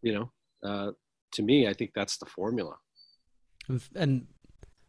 you 0.03 0.15
know, 0.15 0.33
uh, 0.63 0.93
to 1.33 1.43
me, 1.43 1.69
I 1.69 1.73
think 1.73 1.93
that's 1.95 2.19
the 2.19 2.27
formula. 2.27 2.77
And 3.95 4.27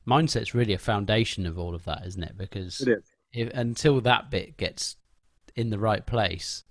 mindset's 0.08 0.56
really 0.56 0.74
a 0.74 0.80
foundation 0.80 1.46
of 1.46 1.60
all 1.60 1.76
of 1.76 1.84
that, 1.86 2.06
isn't 2.06 2.24
it? 2.24 2.38
Because 2.38 2.88
if, 3.34 3.50
until 3.54 4.02
that 4.02 4.32
bit 4.32 4.58
gets 4.58 4.96
in 5.56 5.70
the 5.70 5.80
right 5.80 6.06
place, 6.06 6.64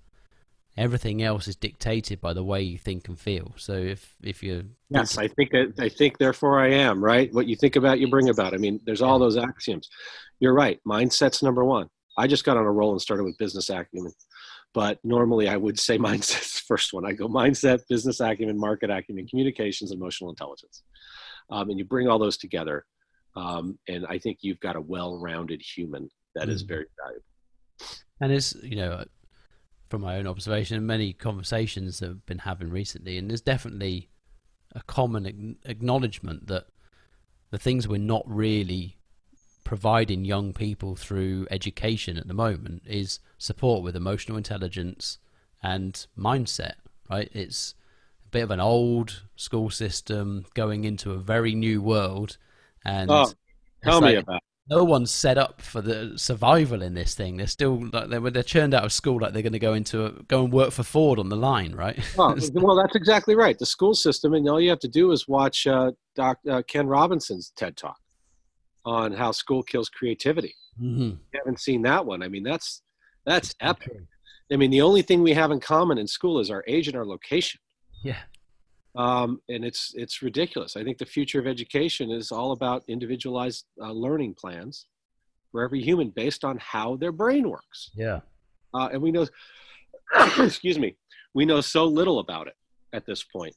everything 0.77 1.21
else 1.21 1.47
is 1.47 1.55
dictated 1.55 2.21
by 2.21 2.33
the 2.33 2.43
way 2.43 2.61
you 2.61 2.77
think 2.77 3.07
and 3.07 3.19
feel. 3.19 3.53
So 3.57 3.73
if 3.73 4.15
if 4.23 4.41
you 4.41 4.69
yes, 4.89 5.17
I 5.17 5.27
think 5.27 5.51
that 5.51 5.73
I 5.79 5.89
think 5.89 6.17
therefore 6.17 6.59
I 6.59 6.69
am 6.69 7.03
right. 7.03 7.33
What 7.33 7.47
you 7.47 7.55
think 7.55 7.75
about, 7.75 7.99
you 7.99 8.09
bring 8.09 8.29
about. 8.29 8.53
I 8.53 8.57
mean, 8.57 8.79
there's 8.85 9.01
all 9.01 9.19
those 9.19 9.37
axioms. 9.37 9.89
You're 10.39 10.53
right. 10.53 10.79
Mindset's 10.87 11.43
number 11.43 11.63
one. 11.63 11.87
I 12.17 12.27
just 12.27 12.43
got 12.43 12.57
on 12.57 12.65
a 12.65 12.71
roll 12.71 12.91
and 12.91 13.01
started 13.01 13.23
with 13.23 13.37
business 13.37 13.69
acumen. 13.69 14.11
But 14.73 14.99
normally 15.03 15.49
I 15.49 15.57
would 15.57 15.79
say 15.79 15.97
mindset's 15.99 16.59
first 16.59 16.93
one. 16.93 17.05
I 17.05 17.13
go 17.13 17.27
mindset, 17.27 17.81
business 17.89 18.19
acumen, 18.19 18.57
market 18.57 18.89
acumen, 18.89 19.27
communications, 19.27 19.91
emotional 19.91 20.29
intelligence. 20.29 20.83
Um, 21.49 21.69
and 21.69 21.77
you 21.77 21.85
bring 21.85 22.07
all 22.07 22.19
those 22.19 22.37
together. 22.37 22.85
Um, 23.35 23.77
and 23.87 24.05
I 24.07 24.17
think 24.17 24.39
you've 24.41 24.59
got 24.59 24.75
a 24.75 24.81
well 24.81 25.17
rounded 25.17 25.61
human 25.61 26.09
that 26.35 26.47
mm. 26.47 26.51
is 26.51 26.61
very 26.63 26.85
valuable. 27.01 27.25
And 28.19 28.31
it's, 28.31 28.55
you 28.61 28.75
know, 28.75 29.03
from 29.89 30.01
my 30.01 30.17
own 30.17 30.27
observation, 30.27 30.85
many 30.85 31.13
conversations 31.13 31.99
that 31.99 32.09
I've 32.09 32.25
been 32.25 32.39
having 32.39 32.69
recently, 32.69 33.17
and 33.17 33.29
there's 33.29 33.41
definitely 33.41 34.09
a 34.73 34.81
common 34.83 35.57
acknowledgement 35.65 36.47
that 36.47 36.65
the 37.51 37.57
things 37.57 37.87
we're 37.87 37.97
not 37.97 38.23
really 38.25 38.97
providing 39.71 40.25
young 40.25 40.51
people 40.51 40.97
through 40.97 41.47
education 41.49 42.17
at 42.17 42.27
the 42.27 42.33
moment 42.33 42.83
is 42.85 43.21
support 43.37 43.81
with 43.81 43.95
emotional 43.95 44.37
intelligence 44.37 45.17
and 45.63 46.07
mindset, 46.17 46.73
right? 47.09 47.29
It's 47.31 47.73
a 48.25 48.27
bit 48.31 48.43
of 48.43 48.51
an 48.51 48.59
old 48.59 49.23
school 49.37 49.69
system 49.69 50.45
going 50.55 50.83
into 50.83 51.13
a 51.13 51.17
very 51.17 51.55
new 51.55 51.81
world. 51.81 52.35
And 52.83 53.09
oh, 53.09 53.31
tell 53.81 54.01
me 54.01 54.15
about 54.15 54.41
no 54.69 54.83
one's 54.83 55.09
set 55.09 55.37
up 55.37 55.61
for 55.61 55.79
the 55.79 56.17
survival 56.17 56.81
in 56.81 56.93
this 56.93 57.15
thing. 57.15 57.37
They're 57.37 57.47
still 57.47 57.87
like 57.93 58.09
they're, 58.09 58.29
they're 58.29 58.43
churned 58.43 58.73
out 58.73 58.83
of 58.83 58.91
school 58.91 59.21
like 59.21 59.31
they're 59.31 59.41
going 59.41 59.53
to 59.53 59.59
go 59.59 59.73
into 59.73 60.05
a, 60.05 60.11
go 60.23 60.43
and 60.43 60.51
work 60.51 60.71
for 60.71 60.83
Ford 60.83 61.17
on 61.17 61.29
the 61.29 61.37
line, 61.37 61.71
right? 61.75 61.97
well, 62.17 62.37
well, 62.55 62.75
that's 62.75 62.97
exactly 62.97 63.35
right. 63.35 63.57
The 63.57 63.65
school 63.65 63.93
system, 63.93 64.33
and 64.33 64.49
all 64.49 64.59
you 64.59 64.69
have 64.69 64.79
to 64.79 64.89
do 64.89 65.13
is 65.13 65.29
watch 65.29 65.65
uh, 65.65 65.91
Doc 66.13 66.39
uh, 66.49 66.61
Ken 66.67 66.87
Robinson's 66.87 67.53
TED 67.55 67.77
Talk 67.77 68.00
on 68.85 69.13
how 69.13 69.31
school 69.31 69.63
kills 69.63 69.89
creativity. 69.89 70.55
Mm-hmm. 70.81 71.15
Haven't 71.35 71.59
seen 71.59 71.81
that 71.83 72.05
one. 72.05 72.23
I 72.23 72.27
mean, 72.27 72.43
that's 72.43 72.81
that's 73.25 73.53
epic. 73.61 73.91
I 74.51 74.57
mean, 74.57 74.71
the 74.71 74.81
only 74.81 75.01
thing 75.01 75.21
we 75.21 75.33
have 75.33 75.51
in 75.51 75.59
common 75.59 75.97
in 75.97 76.07
school 76.07 76.39
is 76.39 76.49
our 76.49 76.63
age 76.67 76.87
and 76.87 76.97
our 76.97 77.05
location. 77.05 77.61
Yeah. 78.03 78.17
Um, 78.95 79.41
and 79.47 79.63
it's 79.63 79.93
it's 79.95 80.21
ridiculous. 80.21 80.75
I 80.75 80.83
think 80.83 80.97
the 80.97 81.05
future 81.05 81.39
of 81.39 81.47
education 81.47 82.11
is 82.11 82.31
all 82.31 82.51
about 82.51 82.83
individualized 82.87 83.65
uh, 83.81 83.91
learning 83.91 84.35
plans 84.35 84.87
for 85.51 85.63
every 85.63 85.81
human 85.81 86.09
based 86.09 86.43
on 86.43 86.57
how 86.59 86.97
their 86.97 87.11
brain 87.11 87.49
works. 87.49 87.91
Yeah. 87.95 88.21
Uh, 88.73 88.89
and 88.91 89.01
we 89.01 89.11
know, 89.11 89.27
excuse 90.37 90.79
me, 90.79 90.95
we 91.33 91.45
know 91.45 91.61
so 91.61 91.85
little 91.85 92.19
about 92.19 92.47
it 92.47 92.55
at 92.93 93.05
this 93.05 93.23
point 93.23 93.55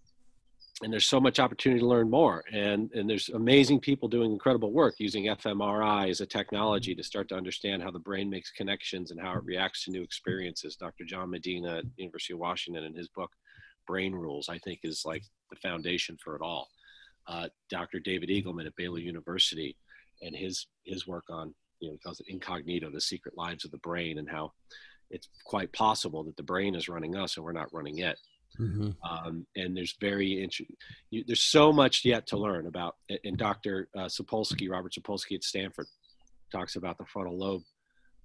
and 0.82 0.92
there's 0.92 1.06
so 1.06 1.20
much 1.20 1.38
opportunity 1.38 1.80
to 1.80 1.86
learn 1.86 2.10
more 2.10 2.42
and 2.52 2.90
and 2.92 3.08
there's 3.08 3.28
amazing 3.30 3.78
people 3.78 4.08
doing 4.08 4.32
incredible 4.32 4.72
work 4.72 4.94
using 4.98 5.26
fMRI 5.26 6.10
as 6.10 6.20
a 6.20 6.26
technology 6.26 6.94
to 6.94 7.02
start 7.02 7.28
to 7.28 7.36
understand 7.36 7.82
how 7.82 7.90
the 7.90 7.98
brain 7.98 8.28
makes 8.28 8.50
connections 8.50 9.10
and 9.10 9.20
how 9.20 9.34
it 9.34 9.44
reacts 9.44 9.84
to 9.84 9.90
new 9.90 10.02
experiences 10.02 10.76
dr 10.76 11.04
john 11.04 11.30
medina 11.30 11.78
at 11.78 11.84
university 11.96 12.32
of 12.32 12.40
washington 12.40 12.84
in 12.84 12.94
his 12.94 13.08
book 13.08 13.30
brain 13.86 14.12
rules 14.12 14.48
i 14.48 14.58
think 14.58 14.80
is 14.82 15.04
like 15.04 15.22
the 15.50 15.56
foundation 15.56 16.16
for 16.22 16.34
it 16.34 16.42
all 16.42 16.68
uh, 17.28 17.48
dr 17.70 18.00
david 18.00 18.28
eagleman 18.28 18.66
at 18.66 18.74
baylor 18.76 18.98
university 18.98 19.76
and 20.22 20.34
his 20.34 20.66
his 20.84 21.06
work 21.06 21.24
on 21.30 21.54
you 21.84 21.88
know 21.88 21.92
he 21.92 21.98
calls 21.98 22.20
it 22.20 22.26
incognito, 22.28 22.90
the 22.90 23.00
secret 23.00 23.36
lives 23.36 23.64
of 23.64 23.70
the 23.70 23.78
brain, 23.78 24.18
and 24.18 24.28
how 24.28 24.52
it's 25.10 25.28
quite 25.44 25.72
possible 25.72 26.24
that 26.24 26.36
the 26.36 26.42
brain 26.42 26.74
is 26.74 26.88
running 26.88 27.16
us 27.16 27.36
and 27.36 27.44
we're 27.44 27.52
not 27.52 27.72
running 27.72 27.98
it. 27.98 28.18
Mm-hmm. 28.60 28.90
Um, 29.08 29.46
and 29.56 29.76
there's 29.76 29.96
very 30.00 30.42
interesting. 30.42 30.76
There's 31.26 31.42
so 31.42 31.72
much 31.72 32.04
yet 32.04 32.26
to 32.28 32.36
learn 32.36 32.66
about. 32.66 32.96
And 33.24 33.36
Dr. 33.36 33.88
Uh, 33.96 34.06
Sapolsky, 34.06 34.70
Robert 34.70 34.92
Sapolsky 34.92 35.34
at 35.34 35.44
Stanford, 35.44 35.86
talks 36.52 36.76
about 36.76 36.98
the 36.98 37.04
frontal 37.06 37.38
lobe 37.38 37.62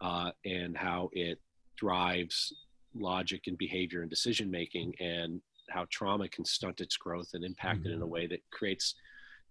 uh, 0.02 0.32
and 0.46 0.78
how 0.78 1.10
it 1.14 1.40
drives 1.78 2.54
logic 2.96 3.44
and 3.48 3.58
behavior 3.58 4.02
and 4.02 4.10
decision 4.10 4.50
making, 4.52 4.94
and 5.00 5.42
how 5.70 5.86
trauma 5.90 6.28
can 6.28 6.46
stunt 6.46 6.82
its 6.82 6.98
growth 6.98 7.30
and 7.34 7.44
impact 7.44 7.82
mm-hmm. 7.82 7.90
it 7.90 7.94
in 7.94 8.02
a 8.02 8.04
mm-hmm. 8.04 8.14
way 8.14 8.28
that 8.28 8.42
creates 8.52 8.96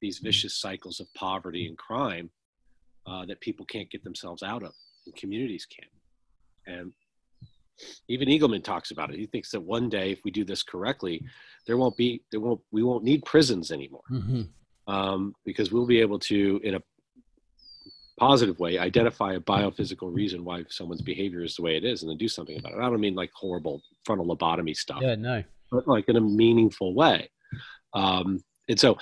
these 0.00 0.18
vicious 0.18 0.54
cycles 0.54 1.00
of 1.00 1.12
poverty 1.14 1.66
and 1.66 1.76
crime 1.76 2.30
uh, 3.06 3.24
that 3.26 3.40
people 3.40 3.66
can't 3.66 3.90
get 3.90 4.04
themselves 4.04 4.42
out 4.42 4.62
of, 4.62 4.72
and 5.06 5.16
communities 5.16 5.66
can't. 5.66 5.90
And 6.66 6.92
even 8.08 8.28
Eagleman 8.28 8.62
talks 8.62 8.90
about 8.90 9.10
it. 9.10 9.18
He 9.18 9.26
thinks 9.26 9.50
that 9.52 9.60
one 9.60 9.88
day, 9.88 10.12
if 10.12 10.20
we 10.24 10.30
do 10.30 10.44
this 10.44 10.62
correctly, 10.62 11.24
there 11.66 11.76
won't 11.76 11.96
be 11.96 12.22
there 12.30 12.40
won't 12.40 12.60
we 12.70 12.82
won't 12.82 13.04
need 13.04 13.24
prisons 13.24 13.70
anymore 13.70 14.02
mm-hmm. 14.10 14.92
um, 14.92 15.34
because 15.44 15.70
we'll 15.70 15.86
be 15.86 16.00
able 16.00 16.18
to, 16.20 16.60
in 16.64 16.74
a 16.74 16.82
positive 18.18 18.58
way, 18.58 18.78
identify 18.78 19.34
a 19.34 19.40
biophysical 19.40 20.12
reason 20.12 20.44
why 20.44 20.64
someone's 20.68 21.02
behavior 21.02 21.42
is 21.42 21.54
the 21.54 21.62
way 21.62 21.76
it 21.76 21.84
is, 21.84 22.02
and 22.02 22.10
then 22.10 22.18
do 22.18 22.28
something 22.28 22.58
about 22.58 22.72
it. 22.72 22.78
I 22.78 22.90
don't 22.90 23.00
mean 23.00 23.14
like 23.14 23.30
horrible 23.34 23.82
frontal 24.04 24.26
lobotomy 24.26 24.76
stuff. 24.76 25.00
Yeah, 25.00 25.14
no, 25.14 25.42
but 25.70 25.86
like 25.86 26.08
in 26.08 26.16
a 26.16 26.20
meaningful 26.20 26.94
way. 26.94 27.30
Um, 27.94 28.42
and 28.68 28.78
so, 28.78 28.98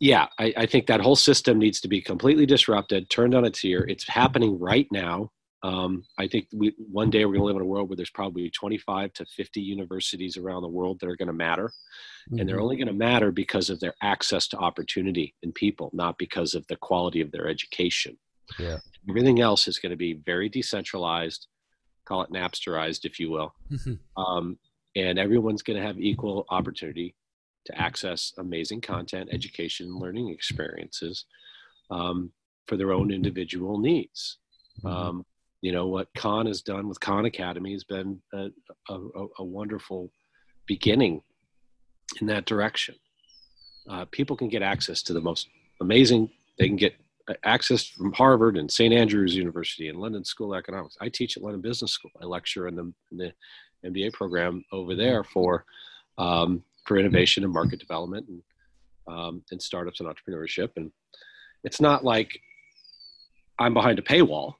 yeah, 0.00 0.26
I, 0.38 0.52
I 0.56 0.66
think 0.66 0.86
that 0.86 1.00
whole 1.00 1.16
system 1.16 1.58
needs 1.58 1.80
to 1.80 1.88
be 1.88 2.00
completely 2.00 2.46
disrupted, 2.46 3.08
turned 3.10 3.34
on 3.34 3.44
its 3.44 3.64
ear. 3.64 3.86
It's 3.88 4.06
happening 4.06 4.58
right 4.58 4.86
now 4.90 5.30
um, 5.62 6.04
I 6.18 6.26
think 6.26 6.48
we 6.52 6.72
one 6.78 7.10
day 7.10 7.24
we're 7.24 7.34
going 7.34 7.40
to 7.40 7.46
live 7.46 7.56
in 7.56 7.62
a 7.62 7.66
world 7.66 7.88
where 7.88 7.96
there's 7.96 8.10
probably 8.10 8.48
25 8.50 9.12
to 9.14 9.26
50 9.26 9.60
universities 9.60 10.36
around 10.36 10.62
the 10.62 10.68
world 10.68 11.00
that 11.00 11.08
are 11.08 11.16
going 11.16 11.28
to 11.28 11.34
matter, 11.34 11.68
mm-hmm. 11.68 12.38
and 12.38 12.48
they're 12.48 12.56
mm-hmm. 12.56 12.62
only 12.62 12.76
going 12.76 12.86
to 12.86 12.94
matter 12.94 13.30
because 13.30 13.68
of 13.68 13.78
their 13.80 13.94
access 14.02 14.48
to 14.48 14.58
opportunity 14.58 15.34
and 15.42 15.54
people, 15.54 15.90
not 15.92 16.16
because 16.16 16.54
of 16.54 16.66
the 16.68 16.76
quality 16.76 17.20
of 17.20 17.30
their 17.30 17.46
education. 17.46 18.16
Yeah. 18.58 18.78
Everything 19.08 19.40
else 19.40 19.68
is 19.68 19.78
going 19.78 19.90
to 19.90 19.96
be 19.96 20.14
very 20.24 20.48
decentralized, 20.48 21.46
call 22.06 22.22
it 22.22 22.32
Napsterized, 22.32 23.04
if 23.04 23.20
you 23.20 23.30
will, 23.30 23.54
mm-hmm. 23.70 24.22
um, 24.22 24.58
and 24.96 25.18
everyone's 25.18 25.62
going 25.62 25.78
to 25.78 25.86
have 25.86 26.00
equal 26.00 26.46
opportunity 26.48 27.14
to 27.66 27.78
access 27.78 28.32
amazing 28.38 28.80
content, 28.80 29.28
education, 29.30 29.88
and 29.88 30.00
learning 30.00 30.30
experiences 30.30 31.26
um, 31.90 32.32
for 32.66 32.78
their 32.78 32.92
own 32.92 33.10
individual 33.10 33.78
needs. 33.78 34.38
Mm-hmm. 34.82 34.86
Um, 34.96 35.26
you 35.60 35.72
know 35.72 35.86
what 35.86 36.08
Khan 36.16 36.46
has 36.46 36.62
done 36.62 36.88
with 36.88 37.00
Khan 37.00 37.26
Academy 37.26 37.72
has 37.72 37.84
been 37.84 38.20
a, 38.32 38.48
a, 38.88 39.26
a 39.38 39.44
wonderful 39.44 40.10
beginning 40.66 41.22
in 42.20 42.26
that 42.28 42.46
direction. 42.46 42.94
Uh, 43.88 44.04
people 44.10 44.36
can 44.36 44.48
get 44.48 44.62
access 44.62 45.02
to 45.02 45.12
the 45.12 45.20
most 45.20 45.48
amazing. 45.80 46.30
They 46.58 46.66
can 46.66 46.76
get 46.76 46.94
access 47.44 47.86
from 47.86 48.12
Harvard 48.12 48.56
and 48.56 48.70
St 48.70 48.92
Andrews 48.92 49.34
University 49.34 49.88
and 49.88 49.98
London 49.98 50.24
School 50.24 50.54
of 50.54 50.58
Economics. 50.58 50.96
I 51.00 51.08
teach 51.08 51.36
at 51.36 51.42
London 51.42 51.60
Business 51.60 51.92
School. 51.92 52.10
I 52.20 52.24
lecture 52.24 52.68
in 52.68 52.76
the, 52.76 52.92
in 53.12 53.18
the 53.18 53.32
MBA 53.84 54.12
program 54.12 54.64
over 54.72 54.94
there 54.94 55.24
for 55.24 55.64
um, 56.18 56.62
for 56.86 56.98
innovation 56.98 57.44
and 57.44 57.52
market 57.52 57.78
development 57.78 58.26
and 58.28 58.42
um, 59.06 59.42
and 59.50 59.60
startups 59.60 60.00
and 60.00 60.08
entrepreneurship. 60.08 60.70
And 60.76 60.92
it's 61.64 61.80
not 61.80 62.04
like 62.04 62.38
I'm 63.58 63.74
behind 63.74 63.98
a 63.98 64.02
paywall 64.02 64.54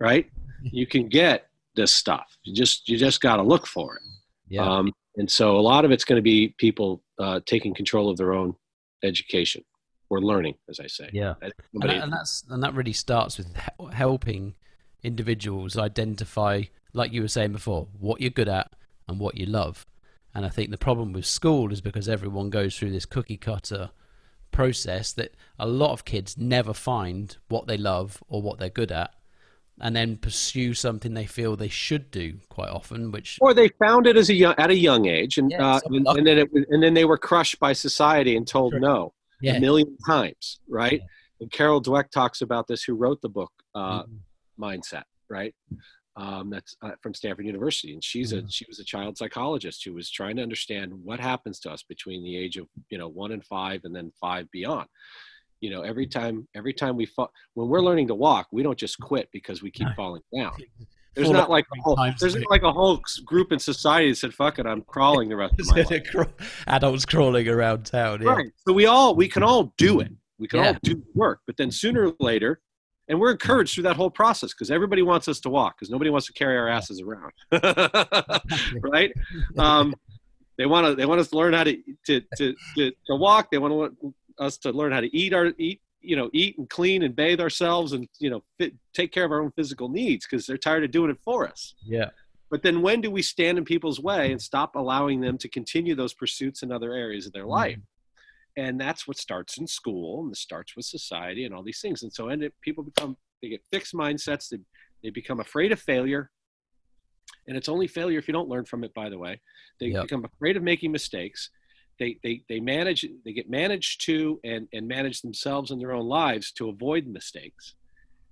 right? 0.00 0.30
You 0.62 0.86
can 0.86 1.08
get 1.08 1.48
this 1.76 1.94
stuff. 1.94 2.36
You 2.42 2.54
just 2.54 2.88
you 2.88 2.96
just 2.96 3.20
got 3.20 3.36
to 3.36 3.42
look 3.42 3.66
for 3.66 3.96
it. 3.96 4.02
Yeah. 4.48 4.64
Um, 4.64 4.92
and 5.16 5.30
so 5.30 5.56
a 5.56 5.60
lot 5.60 5.84
of 5.84 5.90
it's 5.90 6.04
going 6.04 6.16
to 6.16 6.22
be 6.22 6.54
people 6.58 7.02
uh, 7.18 7.40
taking 7.46 7.74
control 7.74 8.08
of 8.10 8.16
their 8.16 8.32
own 8.32 8.54
education 9.02 9.64
or 10.08 10.20
learning, 10.20 10.54
as 10.68 10.80
I 10.80 10.86
say. 10.86 11.10
Yeah, 11.12 11.34
and, 11.40 11.52
and 11.84 12.12
that's 12.12 12.44
and 12.48 12.62
that 12.62 12.74
really 12.74 12.92
starts 12.92 13.38
with 13.38 13.54
helping 13.92 14.56
individuals 15.02 15.78
identify, 15.78 16.62
like 16.92 17.12
you 17.12 17.22
were 17.22 17.28
saying 17.28 17.52
before, 17.52 17.86
what 17.98 18.20
you're 18.20 18.30
good 18.30 18.48
at 18.48 18.72
and 19.08 19.18
what 19.20 19.36
you 19.36 19.46
love. 19.46 19.86
And 20.34 20.44
I 20.44 20.48
think 20.48 20.70
the 20.70 20.78
problem 20.78 21.12
with 21.12 21.26
school 21.26 21.72
is 21.72 21.80
because 21.80 22.08
everyone 22.08 22.50
goes 22.50 22.76
through 22.76 22.92
this 22.92 23.06
cookie 23.06 23.36
cutter 23.36 23.90
process 24.52 25.12
that 25.12 25.34
a 25.58 25.66
lot 25.66 25.92
of 25.92 26.04
kids 26.04 26.36
never 26.36 26.72
find 26.72 27.36
what 27.48 27.66
they 27.66 27.76
love 27.76 28.22
or 28.28 28.42
what 28.42 28.58
they're 28.58 28.68
good 28.68 28.92
at 28.92 29.14
and 29.80 29.96
then 29.96 30.16
pursue 30.16 30.74
something 30.74 31.14
they 31.14 31.26
feel 31.26 31.56
they 31.56 31.68
should 31.68 32.10
do 32.10 32.38
quite 32.48 32.68
often, 32.68 33.10
which 33.10 33.38
or 33.40 33.54
they 33.54 33.68
found 33.82 34.06
it 34.06 34.16
as 34.16 34.28
a 34.28 34.34
young, 34.34 34.54
at 34.58 34.70
a 34.70 34.76
young 34.76 35.06
age, 35.06 35.38
and 35.38 35.50
yeah, 35.50 35.76
uh, 35.76 35.80
and, 35.86 36.06
and, 36.06 36.26
then 36.26 36.38
it 36.38 36.50
and 36.52 36.82
then 36.82 36.94
they 36.94 37.04
were 37.04 37.18
crushed 37.18 37.58
by 37.58 37.72
society 37.72 38.36
and 38.36 38.46
told 38.46 38.72
True. 38.72 38.80
no 38.80 39.14
yeah. 39.40 39.54
a 39.54 39.60
million 39.60 39.96
times, 40.06 40.60
right? 40.68 41.00
Yeah. 41.00 41.06
And 41.40 41.50
Carol 41.50 41.82
Dweck 41.82 42.10
talks 42.10 42.42
about 42.42 42.66
this, 42.66 42.82
who 42.82 42.94
wrote 42.94 43.20
the 43.22 43.28
book 43.28 43.52
uh, 43.74 44.02
mm-hmm. 44.02 44.62
Mindset, 44.62 45.04
right? 45.28 45.54
Um, 46.16 46.50
that's 46.50 46.76
uh, 46.82 46.90
from 47.02 47.14
Stanford 47.14 47.46
University, 47.46 47.94
and 47.94 48.04
she's 48.04 48.32
mm-hmm. 48.32 48.46
a 48.46 48.50
she 48.50 48.66
was 48.68 48.78
a 48.78 48.84
child 48.84 49.16
psychologist 49.16 49.84
who 49.84 49.94
was 49.94 50.10
trying 50.10 50.36
to 50.36 50.42
understand 50.42 50.92
what 50.92 51.20
happens 51.20 51.60
to 51.60 51.70
us 51.70 51.82
between 51.82 52.22
the 52.22 52.36
age 52.36 52.56
of 52.56 52.66
you 52.90 52.98
know 52.98 53.08
one 53.08 53.32
and 53.32 53.44
five, 53.44 53.80
and 53.84 53.94
then 53.94 54.12
five 54.20 54.50
beyond 54.50 54.86
you 55.60 55.70
know 55.70 55.82
every 55.82 56.06
time 56.06 56.46
every 56.54 56.72
time 56.72 56.96
we 56.96 57.06
fall 57.06 57.30
when 57.54 57.68
we're 57.68 57.80
learning 57.80 58.08
to 58.08 58.14
walk 58.14 58.48
we 58.52 58.62
don't 58.62 58.78
just 58.78 58.98
quit 59.00 59.28
because 59.32 59.62
we 59.62 59.70
keep 59.70 59.88
falling 59.96 60.22
down. 60.34 60.52
There's 61.16 61.30
not 61.30 61.50
like 61.50 61.66
a 61.76 61.80
whole, 61.82 61.98
there's 62.20 62.36
not 62.36 62.50
like 62.50 62.62
a 62.62 62.72
whole 62.72 63.02
group 63.24 63.50
in 63.50 63.58
society 63.58 64.10
that 64.10 64.16
said 64.16 64.32
fuck 64.32 64.58
it 64.58 64.66
i'm 64.66 64.82
crawling 64.82 65.28
the 65.28 65.36
rest 65.36 65.54
of 65.58 65.66
my 65.68 65.82
life. 65.90 66.64
Adults 66.66 67.04
crawling 67.04 67.48
around 67.48 67.84
town 67.84 68.22
yeah. 68.22 68.30
right 68.30 68.46
so 68.66 68.72
we 68.72 68.86
all 68.86 69.14
we 69.14 69.28
can 69.28 69.42
all 69.42 69.74
do 69.76 70.00
it. 70.00 70.12
We 70.38 70.48
can 70.48 70.60
yeah. 70.60 70.68
all 70.68 70.76
do 70.82 71.02
work 71.14 71.40
but 71.46 71.56
then 71.56 71.70
sooner 71.70 72.08
or 72.08 72.14
later 72.20 72.60
and 73.10 73.18
we're 73.18 73.32
encouraged 73.32 73.74
through 73.74 73.82
that 73.82 73.96
whole 73.96 74.08
process 74.08 74.54
because 74.54 74.70
everybody 74.70 75.02
wants 75.02 75.26
us 75.26 75.40
to 75.40 75.50
walk 75.50 75.76
because 75.76 75.90
nobody 75.90 76.10
wants 76.10 76.28
to 76.28 76.32
carry 76.32 76.56
our 76.56 76.68
asses 76.68 77.02
around. 77.02 77.32
Right? 78.80 79.12
Um, 79.58 79.94
they 80.56 80.66
want 80.66 80.86
to 80.86 80.94
they 80.94 81.06
want 81.06 81.20
us 81.20 81.28
to 81.28 81.36
learn 81.36 81.54
how 81.54 81.64
to 81.64 81.76
to 82.06 82.20
to, 82.36 82.54
to, 82.76 82.92
to 83.06 83.16
walk 83.16 83.50
they 83.50 83.58
want 83.58 83.98
to 84.00 84.14
us 84.40 84.56
to 84.58 84.72
learn 84.72 84.90
how 84.90 85.00
to 85.00 85.16
eat 85.16 85.32
our 85.32 85.52
eat 85.58 85.80
you 86.00 86.16
know 86.16 86.30
eat 86.32 86.56
and 86.58 86.68
clean 86.68 87.02
and 87.02 87.14
bathe 87.14 87.40
ourselves 87.40 87.92
and 87.92 88.08
you 88.18 88.30
know 88.30 88.42
fit, 88.58 88.74
take 88.94 89.12
care 89.12 89.24
of 89.24 89.32
our 89.32 89.42
own 89.42 89.52
physical 89.52 89.88
needs 89.88 90.26
because 90.26 90.46
they're 90.46 90.56
tired 90.56 90.82
of 90.82 90.90
doing 90.90 91.10
it 91.10 91.18
for 91.22 91.46
us. 91.46 91.74
Yeah. 91.84 92.10
But 92.50 92.62
then 92.62 92.82
when 92.82 93.00
do 93.00 93.10
we 93.10 93.22
stand 93.22 93.58
in 93.58 93.64
people's 93.64 94.00
way 94.00 94.32
and 94.32 94.42
stop 94.42 94.74
allowing 94.74 95.20
them 95.20 95.38
to 95.38 95.48
continue 95.48 95.94
those 95.94 96.14
pursuits 96.14 96.64
in 96.64 96.72
other 96.72 96.92
areas 96.92 97.26
of 97.26 97.32
their 97.32 97.42
mm-hmm. 97.42 97.50
life? 97.50 97.78
And 98.56 98.80
that's 98.80 99.06
what 99.06 99.16
starts 99.16 99.58
in 99.58 99.66
school 99.68 100.24
and 100.24 100.32
it 100.32 100.36
starts 100.36 100.74
with 100.74 100.84
society 100.84 101.44
and 101.44 101.54
all 101.54 101.62
these 101.62 101.80
things. 101.80 102.02
And 102.02 102.12
so 102.12 102.28
and 102.28 102.42
it, 102.42 102.54
people 102.62 102.82
become 102.82 103.16
they 103.42 103.48
get 103.48 103.62
fixed 103.70 103.94
mindsets 103.94 104.48
they, 104.48 104.58
they 105.02 105.10
become 105.10 105.40
afraid 105.40 105.70
of 105.70 105.80
failure. 105.80 106.30
And 107.46 107.56
it's 107.56 107.68
only 107.68 107.86
failure 107.86 108.18
if 108.18 108.26
you 108.26 108.32
don't 108.32 108.48
learn 108.48 108.64
from 108.64 108.84
it 108.84 108.92
by 108.94 109.08
the 109.08 109.18
way. 109.18 109.40
They 109.78 109.88
yep. 109.88 110.02
become 110.02 110.24
afraid 110.24 110.56
of 110.56 110.62
making 110.62 110.92
mistakes 110.92 111.50
they, 112.00 112.18
they, 112.24 112.42
they 112.48 112.58
manage 112.58 113.06
they 113.24 113.32
get 113.32 113.48
managed 113.48 114.04
to 114.06 114.40
and, 114.42 114.66
and 114.72 114.88
manage 114.88 115.20
themselves 115.20 115.70
in 115.70 115.78
their 115.78 115.92
own 115.92 116.08
lives 116.08 116.50
to 116.52 116.68
avoid 116.70 117.06
mistakes 117.06 117.74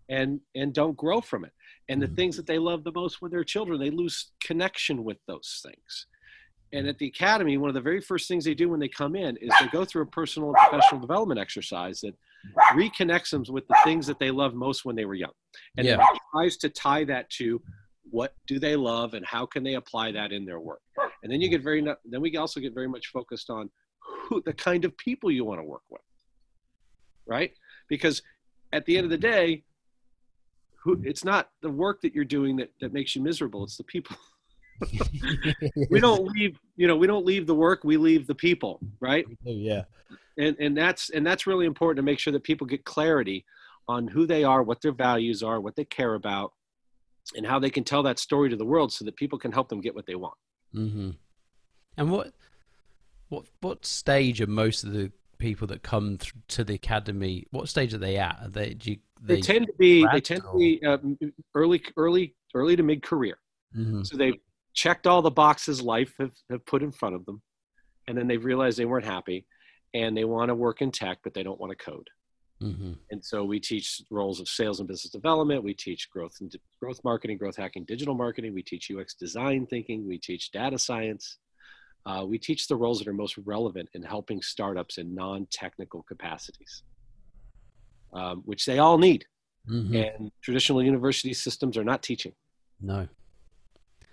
and 0.09 0.41
and 0.57 0.73
don't 0.73 0.97
grow 0.97 1.21
from 1.21 1.45
it 1.45 1.53
and 1.89 2.03
the 2.03 2.07
mm-hmm. 2.07 2.17
things 2.17 2.37
that 2.37 2.47
they 2.47 2.59
love 2.59 2.83
the 2.83 2.93
most 2.93 3.23
with 3.23 3.31
their 3.31 3.45
children 3.45 3.79
they 3.79 3.91
lose 3.91 4.33
connection 4.43 5.05
with 5.05 5.19
those 5.29 5.61
things 5.65 6.07
and 6.73 6.89
at 6.89 6.99
the 6.99 7.07
academy 7.07 7.59
one 7.59 7.69
of 7.69 7.75
the 7.75 7.81
very 7.81 8.01
first 8.01 8.27
things 8.27 8.45
they 8.45 8.55
do 8.55 8.71
when 8.71 8.81
they 8.81 8.89
come 8.89 9.15
in 9.15 9.37
is 9.37 9.51
they 9.61 9.69
go 9.69 9.85
through 9.85 10.03
a 10.03 10.07
personal 10.07 10.49
and 10.49 10.57
professional 10.71 11.01
development 11.01 11.39
exercise 11.39 12.01
that 12.01 12.15
reconnects 12.73 13.31
them 13.31 13.45
with 13.49 13.67
the 13.69 13.77
things 13.85 14.07
that 14.07 14.19
they 14.19 14.31
loved 14.31 14.55
most 14.55 14.85
when 14.85 14.97
they 14.97 15.05
were 15.05 15.15
young 15.15 15.33
and 15.77 15.87
yeah. 15.87 16.03
tries 16.33 16.57
to 16.57 16.71
tie 16.71 17.05
that 17.05 17.29
to 17.29 17.61
what 18.11 18.35
do 18.47 18.59
they 18.59 18.77
love 18.77 19.13
and 19.13 19.27
how 19.27 19.45
can 19.45 19.63
they 19.63 19.75
apply 19.75 20.11
that 20.11 20.33
in 20.33 20.47
their 20.47 20.61
work 20.61 20.81
and 21.23 21.33
then 21.33 21.41
you 21.41 21.49
get 21.49 21.63
very 21.63 21.83
then 21.83 22.21
we 22.21 22.37
also 22.37 22.61
get 22.61 22.75
very 22.75 22.89
much 22.89 23.09
focused 23.09 23.51
on 23.51 23.71
who 24.01 24.43
the 24.45 24.53
kind 24.53 24.85
of 24.85 24.97
people 24.97 25.31
you 25.31 25.45
want 25.45 25.61
to 25.61 25.65
work 25.65 25.83
with 25.91 26.01
right? 27.29 27.53
Because 27.89 28.23
at 28.73 28.85
the 28.87 28.97
end 28.97 29.05
of 29.05 29.11
the 29.11 29.19
day 29.19 29.63
who 30.83 31.01
it's 31.05 31.25
not 31.25 31.51
the 31.63 31.71
work 31.71 32.01
that 32.03 32.15
you're 32.15 32.25
doing 32.25 32.57
that, 32.57 32.71
that 32.81 32.93
makes 32.93 33.15
you 33.15 33.23
miserable 33.23 33.63
it's 33.63 33.77
the 33.77 33.85
people. 33.85 34.17
We 35.91 36.01
don't 36.01 36.25
leave 36.25 36.57
you 36.77 36.87
know 36.87 36.97
we 36.97 37.09
don't 37.09 37.27
leave 37.27 37.47
the 37.47 37.55
work 37.55 37.83
we 37.83 37.97
leave 37.97 38.27
the 38.27 38.35
people 38.35 38.81
right? 39.01 39.27
Yeah. 39.43 39.83
And 40.39 40.57
and 40.61 40.77
that's 40.77 41.11
and 41.11 41.27
that's 41.27 41.47
really 41.47 41.67
important 41.67 41.97
to 41.97 42.03
make 42.03 42.21
sure 42.21 42.33
that 42.33 42.45
people 42.45 42.67
get 42.67 42.85
clarity 42.85 43.45
on 43.89 44.07
who 44.07 44.25
they 44.27 44.45
are 44.45 44.63
what 44.63 44.81
their 44.81 44.93
values 44.93 45.43
are 45.43 45.61
what 45.61 45.75
they 45.75 45.85
care 45.85 46.15
about 46.15 46.53
and 47.35 47.45
how 47.45 47.59
they 47.59 47.71
can 47.71 47.83
tell 47.83 48.05
that 48.05 48.21
story 48.21 48.49
to 48.51 48.57
the 48.57 48.65
world 48.65 48.93
so 48.93 49.05
that 49.05 49.17
people 49.17 49.39
can 49.39 49.51
help 49.51 49.69
them 49.69 49.81
get 49.81 49.95
what 49.95 50.07
they 50.07 50.15
want. 50.15 50.35
Mm-hmm. 50.75 51.11
And 51.97 52.11
what 52.11 52.33
what 53.29 53.47
what 53.61 53.85
stage 53.85 54.41
are 54.41 54.47
most 54.47 54.85
of 54.85 54.93
the 54.93 55.11
people 55.39 55.67
that 55.69 55.83
come 55.83 56.19
th- 56.19 56.33
to 56.49 56.65
the 56.65 56.75
academy? 56.75 57.47
What 57.51 57.69
stage 57.69 57.95
are 57.95 57.99
they 57.99 58.17
at? 58.17 58.39
Are 58.43 58.49
they, 58.49 58.75
do 58.75 58.93
you, 58.93 58.99
they, 59.23 59.37
they, 59.37 59.41
tend 59.41 59.67
to 59.67 59.73
be 59.79 60.07
they 60.13 60.21
tend 60.21 60.43
to 60.43 60.59
be 60.59 60.81
uh, 60.85 60.99
early 61.55 61.83
early 61.97 62.35
early 62.55 62.77
to 62.77 62.83
mid 62.83 63.03
career. 63.03 63.39
Mhm. 63.77 64.07
So 64.07 64.17
they've 64.17 64.39
checked 64.75 65.07
all 65.07 65.23
the 65.23 65.31
boxes 65.31 65.83
life 65.83 66.15
have, 66.19 66.33
have 66.51 66.65
put 66.67 66.83
in 66.83 66.93
front 66.93 67.15
of 67.17 67.25
them, 67.27 67.43
and 68.07 68.17
then 68.17 68.29
they've 68.29 68.45
realized 68.45 68.79
they 68.79 68.85
weren't 68.85 69.05
happy, 69.05 69.47
and 69.95 70.17
they 70.17 70.25
want 70.25 70.51
to 70.51 70.55
work 70.55 70.83
in 70.83 70.91
tech, 70.91 71.19
but 71.25 71.35
they 71.35 71.43
don't 71.43 71.61
want 71.61 71.77
to 71.77 71.85
code. 71.85 72.09
Mhm. 72.63 72.99
And 73.11 73.25
so 73.25 73.45
we 73.45 73.61
teach 73.61 74.03
roles 74.11 74.41
of 74.41 74.49
sales 74.49 74.81
and 74.81 74.89
business 74.89 75.13
development. 75.13 75.63
We 75.63 75.75
teach 75.75 76.11
growth 76.11 76.37
and 76.41 76.55
growth 76.81 77.01
marketing, 77.05 77.39
growth 77.39 77.57
hacking, 77.57 77.85
digital 77.85 78.15
marketing. 78.15 78.53
We 78.53 78.63
teach 78.63 78.91
UX 78.91 79.15
design 79.15 79.67
thinking. 79.67 80.07
We 80.07 80.19
teach 80.19 80.51
data 80.51 80.79
science. 80.79 81.39
Uh, 82.05 82.25
we 82.27 82.39
teach 82.39 82.67
the 82.67 82.77
roles 82.77 82.99
that 82.99 83.07
are 83.09 83.13
most 83.13 83.39
relevant 83.39 83.89
in 83.95 84.03
helping 84.03 84.43
startups 84.43 84.99
in 84.99 85.15
non-technical 85.15 86.03
capacities, 86.05 86.83
um, 88.13 88.43
which 88.43 88.65
they 88.65 88.79
all 88.79 88.99
need. 88.99 89.27
Mhm. 89.69 90.17
And 90.17 90.33
traditional 90.41 90.83
university 90.83 91.35
systems 91.35 91.77
are 91.77 91.85
not 91.85 92.03
teaching. 92.03 92.35
No. 92.81 93.09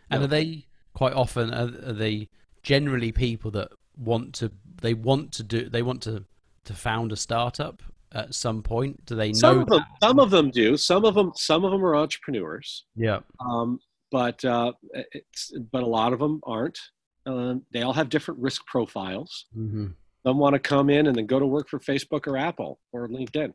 And 0.10 0.20
No. 0.20 0.26
are 0.26 0.28
they 0.28 0.68
quite 0.94 1.14
often 1.14 1.52
are, 1.54 1.90
are 1.90 1.94
they 1.94 2.30
generally 2.62 3.12
people 3.12 3.50
that 3.52 3.72
want 3.98 4.36
to 4.36 4.52
they 4.82 4.94
want 4.94 5.32
to 5.32 5.44
do 5.44 5.70
they 5.70 5.82
want 5.82 6.02
to 6.04 6.26
to 6.66 6.74
found 6.74 7.12
a 7.12 7.16
startup 7.16 7.82
at 8.16 8.34
some 8.34 8.64
point? 8.64 9.06
Do 9.06 9.16
they 9.16 9.30
know 9.30 9.34
Some 9.40 9.60
of 9.60 9.68
them, 9.68 9.80
that? 9.80 10.08
some 10.08 10.20
of 10.20 10.32
them 10.32 10.50
do. 10.50 10.78
Some 10.78 11.06
of 11.06 11.14
them, 11.14 11.32
some 11.36 11.64
of 11.66 11.72
them 11.72 11.86
are 11.86 11.96
entrepreneurs. 11.96 12.86
Yeah. 12.96 13.20
um, 13.40 13.80
but 14.12 14.44
uh, 14.46 14.72
it's, 15.12 15.52
but 15.72 15.84
a 15.84 15.86
lot 15.86 16.14
of 16.14 16.20
them 16.20 16.40
aren't. 16.44 16.80
Um, 17.26 17.64
they 17.74 17.82
all 17.82 17.92
have 17.94 18.10
different 18.10 18.40
risk 18.40 18.66
profiles. 18.68 19.46
hmm 19.54 19.88
Some 20.26 20.38
want 20.38 20.54
to 20.54 20.60
come 20.60 20.90
in 20.90 21.08
and 21.08 21.16
then 21.16 21.26
go 21.26 21.40
to 21.40 21.46
work 21.46 21.68
for 21.70 21.80
Facebook 21.80 22.26
or 22.28 22.38
Apple 22.38 22.80
or 22.94 23.08
LinkedIn, 23.10 23.52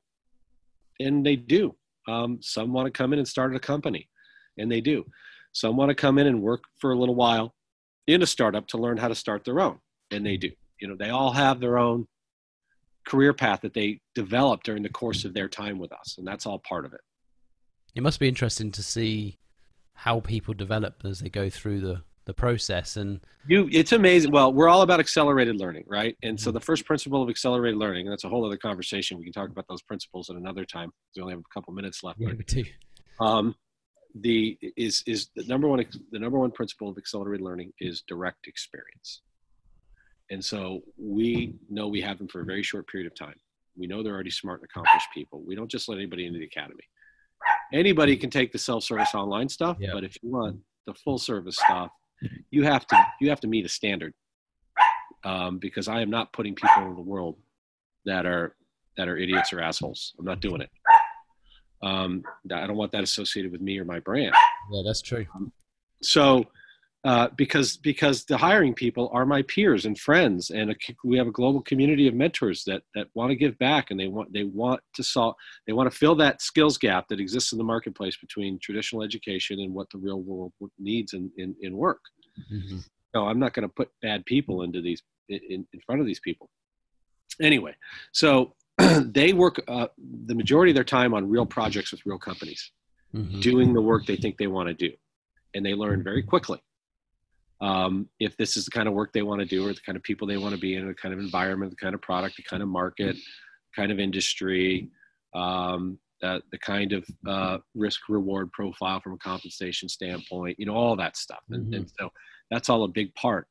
and 1.01 1.25
they 1.25 1.37
do. 1.37 1.75
Um, 2.09 2.39
some 2.43 2.73
want 2.73 2.87
to 2.87 2.91
come 2.91 3.13
in 3.13 3.19
and 3.19 3.27
start 3.29 3.55
a 3.57 3.61
company, 3.61 4.09
and 4.59 4.71
they 4.71 4.81
do. 4.81 5.05
Some 5.53 5.77
want 5.77 5.89
to 5.91 5.95
come 5.95 6.19
in 6.19 6.27
and 6.27 6.43
work 6.43 6.63
for 6.79 6.93
a 6.93 6.99
little 6.99 7.15
while 7.15 7.55
in 8.07 8.23
a 8.23 8.27
startup 8.27 8.67
to 8.69 8.77
learn 8.79 8.97
how 8.99 9.09
to 9.09 9.15
start 9.15 9.45
their 9.45 9.61
own, 9.61 9.79
and 10.11 10.27
they 10.27 10.37
do. 10.37 10.51
You 10.81 10.89
know, 10.89 10.97
they 10.99 11.11
all 11.11 11.33
have 11.33 11.61
their 11.61 11.79
own 11.79 12.07
career 13.07 13.33
path 13.33 13.61
that 13.63 13.75
they 13.75 14.01
develop 14.15 14.63
during 14.63 14.83
the 14.83 14.89
course 14.89 15.25
of 15.25 15.35
their 15.35 15.49
time 15.49 15.79
with 15.79 15.93
us, 15.93 16.17
and 16.19 16.27
that's 16.27 16.47
all 16.47 16.59
part 16.59 16.85
of 16.85 16.93
it. 16.93 17.01
It 17.95 18.03
must 18.03 18.21
be 18.21 18.29
interesting 18.29 18.71
to 18.73 18.83
see 18.83 19.39
how 19.95 20.21
people 20.21 20.55
develop 20.55 21.03
as 21.05 21.21
they 21.21 21.29
go 21.29 21.51
through 21.51 21.81
the 21.81 22.03
the 22.27 22.35
process 22.35 22.97
and 22.97 23.19
You, 23.49 23.69
it's 23.73 23.93
amazing. 23.93 24.31
Well, 24.31 24.53
we're 24.53 24.69
all 24.69 24.83
about 24.83 25.01
accelerated 25.01 25.57
learning, 25.57 25.85
right? 25.89 26.17
And 26.23 26.39
so 26.39 26.53
the 26.53 26.61
first 26.61 26.85
principle 26.85 27.23
of 27.23 27.29
accelerated 27.29 27.79
learning, 27.79 28.07
and 28.07 28.13
that's 28.13 28.25
a 28.25 28.29
whole 28.29 28.45
other 28.47 28.59
conversation. 28.59 29.19
We 29.19 29.25
can 29.25 29.33
talk 29.33 29.51
about 29.51 29.67
those 29.69 29.83
principles 29.83 30.31
at 30.31 30.37
another 30.37 30.65
time. 30.65 30.93
We 31.17 31.23
only 31.23 31.33
have 31.33 31.41
a 31.41 31.53
couple 31.53 31.73
minutes 31.73 32.05
left. 32.05 32.21
yeah, 32.21 32.35
but, 32.37 33.27
um, 33.27 33.55
the 34.15 34.59
is 34.77 35.03
is 35.07 35.31
the 35.35 35.45
number 35.45 35.67
one 35.69 35.85
the 36.13 36.19
number 36.19 36.39
one 36.39 36.51
principle 36.51 36.89
of 36.89 36.99
accelerated 36.99 37.45
learning 37.45 37.73
is 37.81 38.03
direct 38.07 38.47
experience. 38.47 39.23
And 40.31 40.45
so 40.45 40.83
we 40.97 41.55
know 41.69 41.89
we 41.89 42.01
have 42.03 42.19
them 42.19 42.29
for 42.29 42.41
a 42.41 42.45
very 42.45 42.63
short 42.63 42.87
period 42.89 43.11
of 43.11 43.19
time. 43.19 43.35
We 43.77 43.87
know 43.87 44.03
they're 44.03 44.15
already 44.15 44.31
smart 44.31 44.61
and 44.61 44.69
accomplished 44.71 45.09
people. 45.13 45.43
We 45.45 45.55
don't 45.55 45.71
just 45.71 45.89
let 45.89 45.97
anybody 45.97 46.27
into 46.27 46.39
the 46.39 46.45
academy. 46.45 46.85
Anybody 47.73 48.17
can 48.17 48.31
take 48.31 48.53
the 48.53 48.59
self-service 48.59 49.15
online 49.15 49.49
stuff, 49.49 49.77
Yeah. 49.81 49.91
but 49.93 50.05
if 50.05 50.17
you 50.23 50.31
want 50.31 50.61
the 50.87 50.95
full 50.95 51.19
service 51.19 51.57
stuff, 51.57 51.91
you 52.51 52.65
have 52.65 52.87
to 52.89 53.07
you 53.21 53.31
have 53.31 53.41
to 53.41 53.47
meet 53.49 53.65
a 53.65 53.69
standard. 53.69 54.13
Um, 55.25 55.59
because 55.59 55.87
I 55.89 56.01
am 56.01 56.09
not 56.11 56.33
putting 56.33 56.55
people 56.55 56.83
in 56.89 56.95
the 56.95 57.03
world 57.03 57.37
that 58.07 58.25
are 58.27 58.57
that 58.97 59.09
are 59.09 59.17
idiots 59.17 59.53
or 59.53 59.61
assholes. 59.61 60.15
I'm 60.19 60.25
not 60.25 60.41
doing 60.41 60.61
it. 60.61 60.71
Um, 61.83 62.23
I 62.55 62.67
don't 62.67 62.77
want 62.77 62.93
that 62.93 63.03
associated 63.03 63.51
with 63.53 63.63
me 63.63 63.79
or 63.79 63.85
my 63.87 64.01
brand 64.01 64.35
Yeah, 64.71 64.83
that's 64.85 65.01
true. 65.01 65.27
so 66.03 66.45
uh, 67.05 67.29
because 67.37 67.79
because 67.79 68.25
the 68.25 68.37
hiring 68.37 68.75
people 68.75 69.09
are 69.13 69.25
my 69.25 69.41
peers 69.43 69.87
and 69.87 69.99
friends 69.99 70.51
and 70.51 70.71
a, 70.71 70.75
we 71.03 71.17
have 71.17 71.27
a 71.27 71.33
global 71.33 71.63
community 71.63 72.07
of 72.07 72.15
mentors 72.15 72.63
that 72.65 72.83
that 72.95 73.07
want 73.15 73.31
to 73.31 73.37
give 73.37 73.59
back 73.59 73.91
and 73.91 73.99
they 73.99 74.07
want 74.07 74.31
they 74.35 74.45
want 74.45 74.81
to 74.93 75.03
solve 75.03 75.35
they 75.67 75.73
want 75.73 75.91
to 75.91 75.97
fill 75.97 76.15
that 76.15 76.43
skills 76.43 76.77
gap 76.77 77.09
that 77.09 77.19
exists 77.19 77.53
in 77.53 77.59
the 77.59 77.65
marketplace 77.65 78.19
between 78.19 78.59
traditional 78.59 79.03
education 79.03 79.61
and 79.61 79.73
what 79.73 79.89
the 79.91 79.99
real 79.99 80.21
world 80.21 80.53
needs 80.79 81.15
in 81.15 81.31
in, 81.39 81.55
in 81.63 81.75
work. 81.77 82.01
Hmm 82.49 82.79
no 83.15 83.27
i'm 83.27 83.39
not 83.39 83.55
going 83.55 83.67
to 83.67 83.75
put 83.75 83.89
bad 84.03 84.25
people 84.27 84.63
into 84.63 84.81
these 84.81 85.03
in, 85.29 85.67
in 85.73 85.81
front 85.87 86.01
of 86.01 86.07
these 86.07 86.21
people. 86.21 86.51
Anyway 87.41 87.75
so 88.13 88.55
they 89.01 89.33
work 89.33 89.63
uh, 89.69 89.87
the 90.27 90.35
majority 90.35 90.71
of 90.71 90.75
their 90.75 90.85
time 90.85 91.15
on 91.15 91.29
real 91.29 91.47
projects 91.47 91.93
with 91.93 92.05
real 92.05 92.19
companies 92.19 92.73
hmm 93.13 93.41
doing 93.41 93.73
the 93.73 93.81
work 93.81 94.07
they 94.07 94.17
think 94.17 94.37
they 94.37 94.47
want 94.47 94.69
to 94.69 94.75
do 94.75 94.93
and 95.55 95.67
they 95.67 95.75
learn 95.75 96.03
very 96.03 96.23
quickly 96.23 96.63
um, 97.61 98.09
if 98.19 98.37
this 98.37 98.57
is 98.57 98.65
the 98.65 98.71
kind 98.71 98.89
of 98.89 98.95
work 98.95 99.13
they 99.13 99.23
want 99.23 99.41
to 99.41 99.47
do 99.47 99.67
or 99.67 99.73
the 99.73 99.81
kind 99.81 99.97
of 99.97 100.03
people 100.03 100.27
they 100.27 100.39
want 100.39 100.55
to 100.55 100.61
be 100.61 100.77
in 100.77 100.87
the 100.87 100.95
kind 100.95 101.13
of 101.13 101.21
environment 101.21 101.71
the 101.71 101.77
kind 101.77 101.95
of 101.95 102.01
product 102.01 102.37
the 102.37 102.43
kind 102.43 102.63
of 102.63 102.69
market 102.69 103.17
kind 103.77 103.93
of 103.93 103.99
industry 103.99 104.89
um, 105.35 105.99
uh, 106.23 106.41
the 106.53 106.59
kind 106.59 106.93
of 106.93 107.07
uh, 107.27 107.59
risk 107.75 108.09
reward 108.09 108.53
profile 108.53 109.01
from 109.01 109.15
a 109.15 109.19
compensation 109.19 109.89
standpoint 109.89 110.59
you 110.59 110.67
know 110.67 110.75
all 110.75 110.97
that 110.97 111.17
stuff. 111.17 111.41
And, 111.51 111.75
and 111.75 111.91
so 111.99 112.11
that's 112.51 112.69
all 112.69 112.85
a 112.85 112.89
big 112.89 113.15
part 113.15 113.47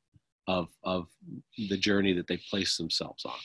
of 0.47 0.69
of 0.83 1.07
the 1.69 1.77
journey 1.77 2.13
that 2.13 2.27
they 2.27 2.37
place 2.49 2.77
themselves 2.77 3.25
on. 3.25 3.39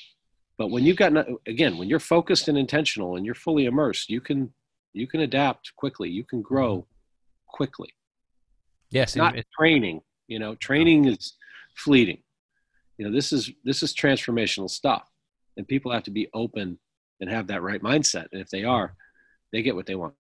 But 0.58 0.70
when 0.70 0.84
you've 0.84 0.96
got 0.96 1.12
again 1.46 1.78
when 1.78 1.88
you're 1.88 2.00
focused 2.00 2.48
and 2.48 2.58
intentional 2.58 3.16
and 3.16 3.24
you're 3.24 3.34
fully 3.34 3.64
immersed 3.66 4.10
you 4.10 4.20
can 4.20 4.52
you 4.94 5.06
can 5.06 5.20
adapt 5.20 5.74
quickly. 5.76 6.08
You 6.08 6.24
can 6.24 6.40
grow 6.40 6.86
quickly. 7.48 7.88
Yes, 8.90 9.16
not 9.16 9.36
it- 9.36 9.46
training 9.58 10.00
you 10.28 10.38
know 10.38 10.54
training 10.56 11.06
is 11.06 11.34
fleeting 11.76 12.18
you 12.98 13.04
know 13.04 13.12
this 13.12 13.32
is 13.32 13.50
this 13.64 13.82
is 13.82 13.94
transformational 13.94 14.70
stuff 14.70 15.10
and 15.56 15.66
people 15.68 15.92
have 15.92 16.02
to 16.02 16.10
be 16.10 16.28
open 16.34 16.78
and 17.20 17.30
have 17.30 17.46
that 17.46 17.62
right 17.62 17.82
mindset 17.82 18.26
and 18.32 18.40
if 18.40 18.48
they 18.50 18.64
are 18.64 18.94
they 19.52 19.62
get 19.62 19.74
what 19.74 19.86
they 19.86 19.94
want 19.94 20.14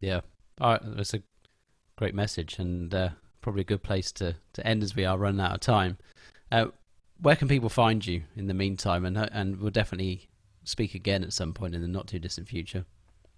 yeah. 0.00 0.20
All 0.60 0.72
right, 0.72 0.80
that's 0.84 1.14
a 1.14 1.22
great 1.96 2.14
message 2.14 2.58
and 2.58 2.94
uh, 2.94 3.10
probably 3.40 3.62
a 3.62 3.64
good 3.64 3.82
place 3.82 4.12
to 4.12 4.36
to 4.54 4.66
end 4.66 4.82
as 4.82 4.94
we 4.94 5.04
are 5.04 5.18
running 5.18 5.40
out 5.40 5.54
of 5.54 5.60
time. 5.60 5.98
Uh, 6.52 6.66
where 7.20 7.36
can 7.36 7.48
people 7.48 7.68
find 7.68 8.04
you 8.06 8.22
in 8.36 8.46
the 8.46 8.54
meantime? 8.54 9.04
And 9.04 9.16
uh, 9.16 9.28
and 9.32 9.58
we'll 9.58 9.70
definitely 9.70 10.28
speak 10.64 10.94
again 10.94 11.22
at 11.22 11.32
some 11.32 11.54
point 11.54 11.74
in 11.74 11.82
the 11.82 11.88
not 11.88 12.08
too 12.08 12.18
distant 12.18 12.48
future. 12.48 12.84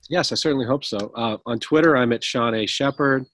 yes 0.08 0.32
i 0.32 0.34
certainly 0.34 0.64
hope 0.64 0.82
so 0.82 1.12
uh, 1.14 1.36
on 1.44 1.58
twitter 1.58 1.94
i'm 1.94 2.10
at 2.10 2.24
sean 2.24 2.54
a 2.54 2.64
sheppard 2.64 3.26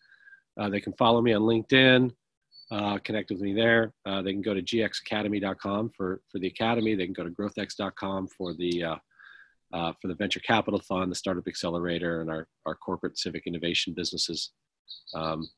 uh, 0.59 0.69
they 0.69 0.81
can 0.81 0.93
follow 0.95 1.23
me 1.23 1.33
on 1.33 1.43
linkedin 1.43 2.11
uh, 2.75 2.99
connect 2.99 3.31
with 3.31 3.41
me 3.41 3.53
there 3.55 3.93
uh, 4.07 4.21
they 4.23 4.33
can 4.33 4.43
go 4.43 4.55
to 4.55 4.63
gxacademy.com 4.63 5.91
for 5.97 6.21
for 6.31 6.39
the 6.39 6.49
academy 6.49 6.95
they 6.95 7.05
can 7.05 7.15
go 7.15 7.25
to 7.25 7.31
growthx.com 7.31 8.27
for 8.29 8.55
the 8.55 8.83
uh, 8.83 8.97
uh, 9.75 9.93
for 10.01 10.09
the 10.09 10.15
venture 10.15 10.41
capital 10.41 10.81
fund, 10.81 11.11
the 11.11 11.17
startup 11.17 11.49
accelerator, 11.49 12.21
and 12.21 12.31
our, 12.31 12.47
our 12.65 12.77
corporate 12.77 13.19
civic 13.19 13.47
innovation 13.47 13.93
businesses. 13.93 14.53
Um, 15.15 15.49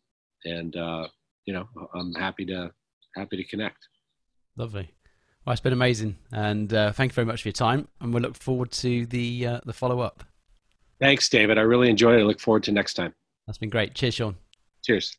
and 0.45 0.75
uh, 0.75 1.09
you 1.45 1.53
know, 1.53 1.69
I'm 1.95 2.15
happy 2.15 2.47
to 2.47 2.71
happy 3.15 3.37
to 3.37 3.45
connect. 3.45 3.79
Lovely. 4.57 4.91
Well, 5.45 5.53
it's 5.53 5.61
been 5.61 5.75
amazing, 5.75 6.17
and 6.33 6.73
uh, 6.73 6.93
thank 6.93 7.13
you 7.13 7.15
very 7.15 7.27
much 7.27 7.43
for 7.43 7.49
your 7.49 7.53
time. 7.53 7.89
And 8.01 8.13
we 8.13 8.21
look 8.21 8.37
forward 8.37 8.73
to 8.73 9.07
the 9.07 9.47
uh, 9.47 9.61
the 9.67 9.73
follow 9.73 10.01
up. 10.01 10.25
Thanks, 10.99 11.29
David. 11.29 11.59
I 11.59 11.63
really 11.63 11.91
enjoyed 11.91 12.19
it. 12.19 12.23
I 12.23 12.25
look 12.25 12.41
forward 12.41 12.63
to 12.65 12.73
next 12.73 12.95
time. 12.95 13.15
That's 13.47 13.59
been 13.59 13.71
great. 13.71 13.95
Cheers, 13.95 14.15
Sean. 14.15 14.37
Cheers. 14.83 15.17